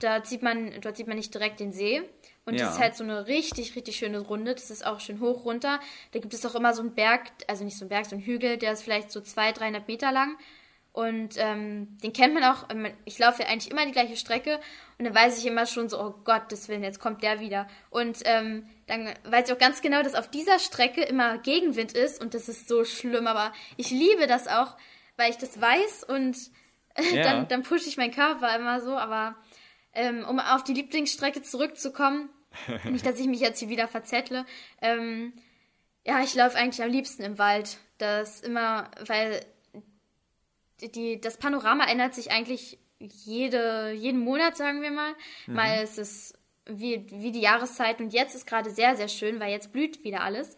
Da 0.00 0.24
sieht 0.24 0.42
man, 0.42 0.80
dort 0.80 0.96
sieht 0.96 1.08
man 1.08 1.16
nicht 1.16 1.34
direkt 1.34 1.58
den 1.60 1.72
See. 1.72 2.02
Und 2.44 2.54
Ja. 2.54 2.66
das 2.66 2.74
ist 2.74 2.80
halt 2.80 2.94
so 2.96 3.02
eine 3.04 3.26
richtig, 3.26 3.74
richtig 3.74 3.96
schöne 3.96 4.20
Runde. 4.20 4.54
Das 4.54 4.70
ist 4.70 4.86
auch 4.86 5.00
schön 5.00 5.20
hoch 5.20 5.44
runter. 5.44 5.80
Da 6.12 6.20
gibt 6.20 6.32
es 6.32 6.46
auch 6.46 6.54
immer 6.54 6.72
so 6.72 6.82
einen 6.82 6.94
Berg, 6.94 7.22
also 7.48 7.64
nicht 7.64 7.76
so 7.76 7.84
einen 7.84 7.90
Berg, 7.90 8.06
so 8.06 8.14
einen 8.14 8.24
Hügel, 8.24 8.56
der 8.58 8.72
ist 8.72 8.82
vielleicht 8.84 9.10
so 9.10 9.20
200, 9.20 9.58
300 9.60 9.88
Meter 9.88 10.12
lang. 10.12 10.36
Und 10.92 11.34
ähm, 11.36 11.98
den 12.02 12.12
kennt 12.12 12.34
man 12.34 12.44
auch. 12.44 12.66
Ich 13.04 13.18
laufe 13.18 13.42
ja 13.42 13.48
eigentlich 13.48 13.70
immer 13.70 13.84
die 13.86 13.92
gleiche 13.92 14.16
Strecke. 14.16 14.58
Und 14.98 15.04
dann 15.04 15.14
weiß 15.14 15.38
ich 15.38 15.46
immer 15.46 15.66
schon 15.66 15.88
so, 15.88 16.00
oh 16.00 16.14
Gottes 16.24 16.68
Willen, 16.68 16.82
jetzt 16.84 17.00
kommt 17.00 17.22
der 17.22 17.40
wieder. 17.40 17.68
Und 17.90 18.18
ähm, 18.24 18.68
dann 18.86 19.12
weiß 19.24 19.48
ich 19.48 19.54
auch 19.54 19.58
ganz 19.58 19.82
genau, 19.82 20.02
dass 20.02 20.14
auf 20.14 20.30
dieser 20.30 20.58
Strecke 20.60 21.02
immer 21.02 21.38
Gegenwind 21.38 21.92
ist. 21.92 22.20
Und 22.20 22.34
das 22.34 22.48
ist 22.48 22.68
so 22.68 22.84
schlimm. 22.84 23.26
Aber 23.26 23.52
ich 23.76 23.90
liebe 23.90 24.26
das 24.28 24.46
auch, 24.48 24.76
weil 25.16 25.30
ich 25.30 25.38
das 25.38 25.60
weiß. 25.60 26.04
Und 26.04 26.36
Ja. 27.12 27.22
dann, 27.22 27.48
dann 27.48 27.62
pushe 27.62 27.88
ich 27.88 27.96
meinen 27.96 28.12
Körper 28.14 28.56
immer 28.56 28.80
so. 28.80 28.96
Aber 28.96 29.36
ähm, 29.92 30.24
um 30.24 30.38
auf 30.38 30.64
die 30.64 30.74
Lieblingsstrecke 30.74 31.42
zurückzukommen, 31.42 32.30
nicht, 32.84 33.06
dass 33.06 33.18
ich 33.18 33.26
mich 33.26 33.40
jetzt 33.40 33.58
hier 33.58 33.68
wieder 33.68 33.88
verzettle. 33.88 34.46
Ähm, 34.80 35.32
ja, 36.04 36.22
ich 36.22 36.34
laufe 36.34 36.56
eigentlich 36.56 36.82
am 36.82 36.90
liebsten 36.90 37.22
im 37.22 37.38
Wald. 37.38 37.78
Das 37.98 38.40
immer, 38.40 38.90
weil 39.06 39.44
die, 40.80 41.20
das 41.20 41.36
Panorama 41.36 41.84
ändert 41.84 42.14
sich 42.14 42.30
eigentlich 42.30 42.78
jede, 42.98 43.92
jeden 43.92 44.20
Monat, 44.20 44.56
sagen 44.56 44.82
wir 44.82 44.90
mal. 44.90 45.14
Mal 45.46 45.82
ist 45.82 45.98
es 45.98 46.34
wie, 46.66 47.06
wie 47.10 47.32
die 47.32 47.40
Jahreszeit 47.40 48.00
und 48.00 48.12
jetzt 48.12 48.34
ist 48.34 48.46
gerade 48.46 48.70
sehr, 48.70 48.96
sehr 48.96 49.08
schön, 49.08 49.40
weil 49.40 49.50
jetzt 49.50 49.72
blüht 49.72 50.04
wieder 50.04 50.22
alles. 50.22 50.56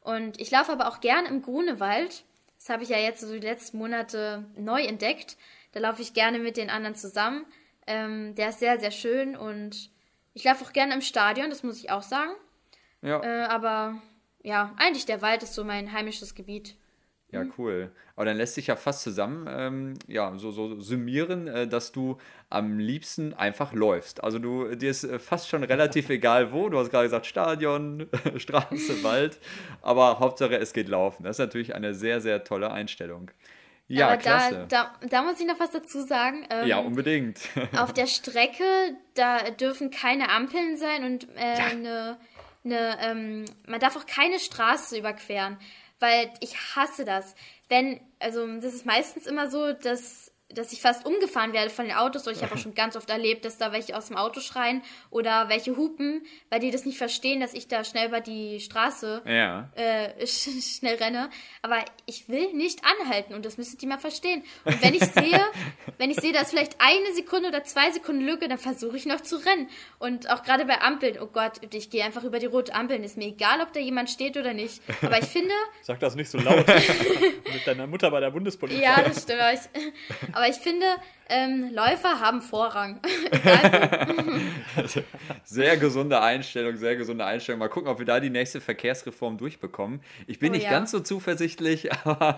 Und 0.00 0.40
ich 0.40 0.50
laufe 0.50 0.72
aber 0.72 0.88
auch 0.88 1.00
gern 1.00 1.26
im 1.26 1.42
Grunewald. 1.42 2.24
Das 2.58 2.68
habe 2.68 2.82
ich 2.82 2.88
ja 2.88 2.98
jetzt 2.98 3.20
so 3.20 3.32
die 3.32 3.40
letzten 3.40 3.78
Monate 3.78 4.44
neu 4.56 4.82
entdeckt. 4.82 5.36
Da 5.72 5.80
laufe 5.80 6.02
ich 6.02 6.14
gerne 6.14 6.38
mit 6.38 6.56
den 6.56 6.70
anderen 6.70 6.94
zusammen. 6.94 7.44
Ähm, 7.86 8.34
der 8.34 8.50
ist 8.50 8.58
sehr, 8.58 8.78
sehr 8.80 8.90
schön 8.90 9.36
und 9.36 9.90
ich 10.34 10.44
laufe 10.44 10.64
auch 10.64 10.72
gerne 10.72 10.94
im 10.94 11.02
Stadion, 11.02 11.50
das 11.50 11.62
muss 11.62 11.78
ich 11.78 11.90
auch 11.90 12.02
sagen. 12.02 12.32
Ja. 13.02 13.22
Äh, 13.22 13.44
aber 13.46 14.00
ja, 14.42 14.74
eigentlich 14.76 15.06
der 15.06 15.22
Wald 15.22 15.42
ist 15.42 15.54
so 15.54 15.64
mein 15.64 15.92
heimisches 15.92 16.34
Gebiet. 16.34 16.76
Ja, 17.32 17.44
cool. 17.58 17.90
Aber 18.14 18.24
dann 18.24 18.36
lässt 18.36 18.54
sich 18.54 18.68
ja 18.68 18.76
fast 18.76 19.02
zusammen, 19.02 19.46
ähm, 19.50 19.94
ja, 20.06 20.32
so, 20.38 20.52
so 20.52 20.80
summieren, 20.80 21.48
äh, 21.48 21.66
dass 21.66 21.90
du 21.90 22.18
am 22.48 22.78
liebsten 22.78 23.34
einfach 23.34 23.72
läufst. 23.72 24.22
Also 24.22 24.38
du, 24.38 24.74
dir 24.76 24.90
ist 24.90 25.04
äh, 25.04 25.18
fast 25.18 25.48
schon 25.48 25.64
relativ 25.64 26.08
egal 26.10 26.52
wo. 26.52 26.68
Du 26.68 26.78
hast 26.78 26.90
gerade 26.90 27.06
gesagt 27.06 27.26
Stadion, 27.26 28.08
Straße, 28.36 29.02
Wald. 29.02 29.38
Aber 29.82 30.20
Hauptsache 30.20 30.56
es 30.56 30.72
geht 30.72 30.88
laufen. 30.88 31.24
Das 31.24 31.36
ist 31.36 31.40
natürlich 31.40 31.74
eine 31.74 31.94
sehr, 31.94 32.20
sehr 32.20 32.44
tolle 32.44 32.70
Einstellung. 32.70 33.30
Ja, 33.88 34.08
Aber 34.08 34.16
klasse. 34.16 34.66
da, 34.68 34.96
da, 35.00 35.06
da 35.08 35.22
muss 35.22 35.38
ich 35.40 35.46
noch 35.46 35.60
was 35.60 35.70
dazu 35.70 36.02
sagen. 36.02 36.46
Ähm, 36.50 36.66
ja, 36.66 36.78
unbedingt. 36.78 37.38
auf 37.76 37.92
der 37.92 38.06
Strecke, 38.06 38.64
da 39.14 39.50
dürfen 39.50 39.90
keine 39.90 40.30
Ampeln 40.30 40.76
sein 40.76 41.04
und 41.04 41.28
äh, 41.36 41.40
eine, 41.40 42.18
eine, 42.64 42.98
ähm, 43.00 43.44
man 43.66 43.78
darf 43.78 43.96
auch 43.96 44.06
keine 44.06 44.40
Straße 44.40 44.98
überqueren, 44.98 45.58
weil 46.00 46.30
ich 46.40 46.56
hasse 46.74 47.04
das. 47.04 47.34
Wenn, 47.68 48.00
also 48.18 48.46
das 48.56 48.74
ist 48.74 48.86
meistens 48.86 49.26
immer 49.26 49.48
so, 49.50 49.72
dass 49.72 50.32
dass 50.48 50.72
ich 50.72 50.80
fast 50.80 51.04
umgefahren 51.04 51.52
werde 51.52 51.70
von 51.70 51.86
den 51.86 51.96
Autos. 51.96 52.26
Oder 52.26 52.36
ich 52.36 52.42
habe 52.42 52.54
auch 52.54 52.58
schon 52.62 52.74
ganz 52.74 52.96
oft 52.96 53.10
erlebt, 53.10 53.44
dass 53.44 53.58
da 53.58 53.72
welche 53.72 53.96
aus 53.96 54.08
dem 54.08 54.16
Auto 54.16 54.40
schreien 54.40 54.82
oder 55.10 55.48
welche 55.48 55.76
hupen, 55.76 56.24
weil 56.50 56.60
die 56.60 56.70
das 56.70 56.84
nicht 56.84 56.98
verstehen, 56.98 57.40
dass 57.40 57.54
ich 57.54 57.68
da 57.68 57.84
schnell 57.84 58.08
über 58.08 58.20
die 58.20 58.60
Straße 58.60 59.22
ja. 59.26 59.70
äh, 59.74 60.26
sch 60.26 60.48
schnell 60.78 60.96
renne. 60.96 61.30
Aber 61.62 61.84
ich 62.06 62.28
will 62.28 62.52
nicht 62.52 62.80
anhalten 62.84 63.34
und 63.34 63.44
das 63.44 63.58
müsstet 63.58 63.82
ihr 63.82 63.88
mal 63.88 63.98
verstehen. 63.98 64.42
Und 64.64 64.82
wenn 64.82 64.94
ich 64.94 65.04
sehe, 65.04 65.40
wenn 65.98 66.10
ich 66.10 66.20
sehe, 66.20 66.32
da 66.32 66.40
ist 66.40 66.50
vielleicht 66.50 66.76
eine 66.78 67.14
Sekunde 67.14 67.48
oder 67.48 67.64
zwei 67.64 67.90
Sekunden 67.90 68.22
Lücke, 68.22 68.48
dann 68.48 68.58
versuche 68.58 68.96
ich 68.96 69.06
noch 69.06 69.20
zu 69.20 69.36
rennen. 69.36 69.68
Und 69.98 70.30
auch 70.30 70.42
gerade 70.42 70.64
bei 70.64 70.80
Ampeln, 70.80 71.18
oh 71.20 71.26
Gott, 71.26 71.60
ich 71.74 71.90
gehe 71.90 72.04
einfach 72.04 72.24
über 72.24 72.38
die 72.38 72.46
rote 72.46 72.74
Ampeln. 72.74 73.02
Ist 73.02 73.16
mir 73.16 73.26
egal, 73.26 73.60
ob 73.60 73.72
da 73.72 73.80
jemand 73.80 74.10
steht 74.10 74.36
oder 74.36 74.54
nicht. 74.54 74.80
Aber 75.02 75.18
ich 75.18 75.26
finde. 75.26 75.54
Sag 75.82 76.00
das 76.00 76.14
nicht 76.14 76.30
so 76.30 76.38
laut. 76.38 76.66
Mit 76.66 77.66
deiner 77.66 77.86
Mutter 77.86 78.10
bei 78.10 78.20
der 78.20 78.30
Bundespolizei. 78.30 78.82
Ja, 78.82 79.02
das 79.02 79.22
stimmt. 79.22 79.36
Aber 80.36 80.48
ich, 80.48 80.56
finde, 80.56 80.84
ähm, 81.30 81.70
Läufer 81.72 82.20
haben 82.20 82.42
Vorrang. 82.42 83.00
Sehr 85.44 85.78
gesunde 85.78 86.20
Einstellung, 86.20 86.76
sehr 86.76 86.94
gesunde 86.96 87.24
Einstellung. 87.24 87.58
Mal 87.58 87.70
gucken, 87.70 87.88
ob 87.88 87.98
wir 87.98 88.04
da 88.04 88.20
die 88.20 88.28
nächste 88.28 88.60
Verkehrsreform 88.60 89.38
durchbekommen. 89.38 90.02
Ich 90.26 90.38
bin 90.38 90.50
Oh 90.50 90.52
nicht 90.52 90.64
ja. 90.64 90.70
ganz 90.70 90.90
so 90.90 91.00
zuversichtlich, 91.00 91.90
aber, 92.04 92.36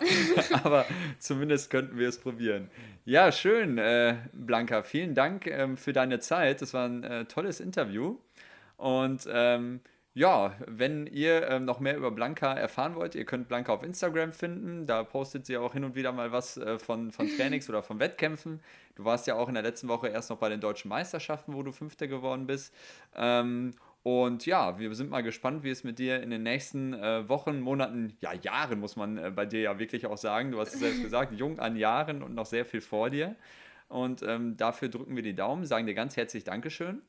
aber 0.62 0.86
zumindest 1.18 1.70
könnten 1.70 1.98
wir 1.98 2.08
es 2.08 2.20
probieren. 2.20 2.70
Ja, 3.04 3.32
schön, 3.32 3.78
äh, 3.78 4.14
Blanca. 4.32 4.84
Vielen 4.84 5.16
Dank 5.16 5.48
ähm, 5.48 5.76
für 5.76 5.92
deine 5.92 6.20
Zeit. 6.20 6.62
Das 6.62 6.72
war 6.74 6.86
ein 6.86 7.02
äh, 7.02 7.24
tolles 7.24 7.58
Interview. 7.58 8.16
Und 8.76 9.28
ähm, 9.28 9.80
ja, 10.18 10.56
wenn 10.66 11.06
ihr 11.06 11.48
ähm, 11.48 11.64
noch 11.64 11.78
mehr 11.78 11.96
über 11.96 12.10
Blanca 12.10 12.52
erfahren 12.52 12.96
wollt, 12.96 13.14
ihr 13.14 13.24
könnt 13.24 13.46
Blanca 13.46 13.72
auf 13.72 13.84
Instagram 13.84 14.32
finden. 14.32 14.84
Da 14.84 15.04
postet 15.04 15.46
sie 15.46 15.56
auch 15.56 15.74
hin 15.74 15.84
und 15.84 15.94
wieder 15.94 16.10
mal 16.10 16.32
was 16.32 16.56
äh, 16.56 16.80
von, 16.80 17.12
von 17.12 17.28
Trainings 17.36 17.68
oder 17.68 17.84
von 17.84 18.00
Wettkämpfen. 18.00 18.60
Du 18.96 19.04
warst 19.04 19.28
ja 19.28 19.36
auch 19.36 19.46
in 19.46 19.54
der 19.54 19.62
letzten 19.62 19.86
Woche 19.86 20.08
erst 20.08 20.30
noch 20.30 20.38
bei 20.38 20.48
den 20.48 20.60
deutschen 20.60 20.88
Meisterschaften, 20.88 21.54
wo 21.54 21.62
du 21.62 21.70
Fünfter 21.70 22.08
geworden 22.08 22.48
bist. 22.48 22.74
Ähm, 23.14 23.74
und 24.02 24.44
ja, 24.44 24.80
wir 24.80 24.92
sind 24.96 25.08
mal 25.08 25.22
gespannt, 25.22 25.62
wie 25.62 25.70
es 25.70 25.84
mit 25.84 26.00
dir 26.00 26.20
in 26.20 26.30
den 26.30 26.42
nächsten 26.42 26.94
äh, 26.94 27.28
Wochen, 27.28 27.60
Monaten, 27.60 28.16
ja, 28.20 28.32
Jahren, 28.32 28.80
muss 28.80 28.96
man 28.96 29.18
äh, 29.18 29.30
bei 29.30 29.46
dir 29.46 29.60
ja 29.60 29.78
wirklich 29.78 30.04
auch 30.06 30.18
sagen. 30.18 30.50
Du 30.50 30.58
hast 30.58 30.74
es 30.74 30.80
selbst 30.80 31.02
gesagt, 31.04 31.32
jung 31.32 31.60
an 31.60 31.76
Jahren 31.76 32.24
und 32.24 32.34
noch 32.34 32.46
sehr 32.46 32.64
viel 32.64 32.80
vor 32.80 33.10
dir. 33.10 33.36
Und 33.86 34.24
ähm, 34.24 34.56
dafür 34.56 34.88
drücken 34.88 35.14
wir 35.14 35.22
die 35.22 35.36
Daumen, 35.36 35.64
sagen 35.64 35.86
dir 35.86 35.94
ganz 35.94 36.16
herzlich 36.16 36.42
Dankeschön. 36.42 37.02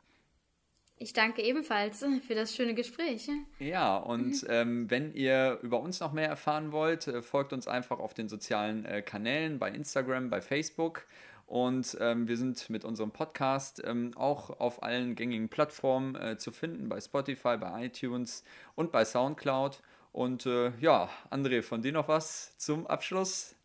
Ich 1.01 1.13
danke 1.13 1.41
ebenfalls 1.41 2.05
für 2.27 2.35
das 2.35 2.53
schöne 2.53 2.73
Gespräch. 2.73 3.29
Ja, 3.59 3.95
und 3.95 4.45
ähm, 4.49 4.91
wenn 4.91 5.13
ihr 5.13 5.57
über 5.61 5.79
uns 5.79 6.01
noch 6.01 6.11
mehr 6.11 6.27
erfahren 6.27 6.73
wollt, 6.73 7.07
äh, 7.07 7.21
folgt 7.21 7.53
uns 7.53 7.69
einfach 7.69 7.99
auf 7.99 8.13
den 8.13 8.27
sozialen 8.27 8.83
äh, 8.83 9.01
Kanälen, 9.01 9.59
bei 9.59 9.71
Instagram, 9.71 10.29
bei 10.29 10.41
Facebook. 10.41 11.05
Und 11.45 11.97
ähm, 12.01 12.27
wir 12.27 12.35
sind 12.35 12.69
mit 12.69 12.83
unserem 12.83 13.11
Podcast 13.11 13.81
ähm, 13.85 14.11
auch 14.17 14.59
auf 14.59 14.83
allen 14.83 15.15
gängigen 15.15 15.47
Plattformen 15.47 16.15
äh, 16.15 16.37
zu 16.37 16.51
finden, 16.51 16.89
bei 16.89 16.99
Spotify, 16.99 17.55
bei 17.55 17.85
iTunes 17.85 18.43
und 18.75 18.91
bei 18.91 19.05
SoundCloud. 19.05 19.81
Und 20.11 20.45
äh, 20.47 20.73
ja, 20.81 21.09
André, 21.31 21.61
von 21.61 21.81
dir 21.81 21.93
noch 21.93 22.09
was 22.09 22.57
zum 22.57 22.85
Abschluss? 22.87 23.55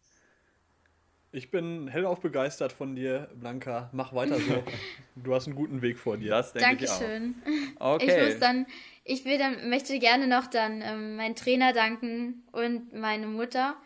Ich 1.35 1.51
bin 1.51 1.89
hellauf 1.89 2.21
begeistert 2.21 2.73
von 2.73 2.95
dir, 2.95 3.29
Blanca. 3.35 3.91
Mach 3.93 4.15
weiter 4.15 4.39
so. 4.39 4.63
Du 5.17 5.35
hast 5.35 5.47
einen 5.47 5.57
guten 5.57 5.83
Weg 5.83 5.99
vor 5.99 6.17
dir. 6.17 6.31
Das 6.31 6.53
denke 6.53 6.85
ich 6.85 6.91
Dankeschön. 6.91 7.35
auch. 7.81 8.01
Ich 8.01 8.05
Okay. 8.09 8.25
muss 8.25 8.39
dann, 8.39 8.67
ich 9.05 9.25
will 9.25 9.37
dann, 9.39 9.69
möchte 9.69 9.99
gerne 9.99 10.29
noch 10.29 10.47
dann 10.47 10.81
ähm, 10.81 11.17
meinen 11.17 11.35
Trainer 11.35 11.73
danken 11.73 12.45
und 12.53 12.93
meine 12.95 13.27
Mutter, 13.27 13.77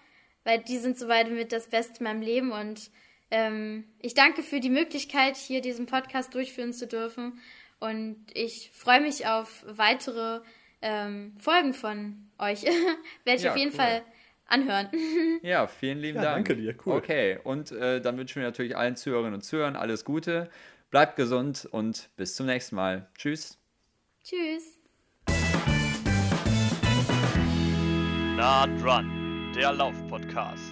weil 0.44 0.58
die 0.60 0.76
sind 0.78 0.98
soweit 0.98 1.30
mit 1.30 1.52
das 1.52 1.68
Beste 1.68 2.00
in 2.00 2.04
meinem 2.04 2.20
Leben 2.22 2.52
und 2.52 2.90
ähm, 3.30 3.84
ich 4.00 4.14
danke 4.14 4.42
für 4.42 4.60
die 4.60 4.70
Möglichkeit, 4.70 5.36
hier 5.36 5.60
diesen 5.62 5.86
Podcast 5.86 6.34
durchführen 6.34 6.72
zu 6.74 6.86
dürfen 6.86 7.40
und 7.80 8.16
ich 8.34 8.70
freue 8.74 9.00
mich 9.00 9.26
auf 9.26 9.64
weitere 9.66 10.40
ähm, 10.82 11.34
Folgen 11.38 11.72
von 11.74 12.28
euch. 12.38 12.62
Werde 13.24 13.38
ich 13.38 13.42
Ja, 13.42 13.52
auf 13.52 13.56
jeden 13.58 13.72
cool. 13.72 13.76
Fall 13.78 14.02
anhören. 14.48 14.88
Ja, 15.42 15.66
vielen 15.68 15.98
lieben 15.98 16.16
Ja, 16.16 16.22
Dank. 16.32 16.48
danke 16.48 16.56
dir, 16.60 16.74
cool. 16.84 16.96
Okay, 16.96 17.38
und 17.44 17.70
äh, 17.70 18.00
dann 18.00 18.16
wünschen 18.18 18.40
wir 18.40 18.48
natürlich 18.48 18.76
allen 18.76 18.96
Zuhörerinnen 18.96 19.34
und 19.34 19.42
Zuhörern 19.42 19.76
alles 19.76 20.04
Gute. 20.04 20.50
Bleibt 20.90 21.16
gesund 21.16 21.68
und 21.70 22.08
bis 22.16 22.34
zum 22.34 22.46
nächsten 22.46 22.74
Mal. 22.76 23.08
Tschüss. 23.16 23.58
Tschüss. 24.24 24.78
Nah 28.36 28.66
dran, 28.80 29.52
der 29.56 29.72
Lauf-Podcast. 29.72 30.67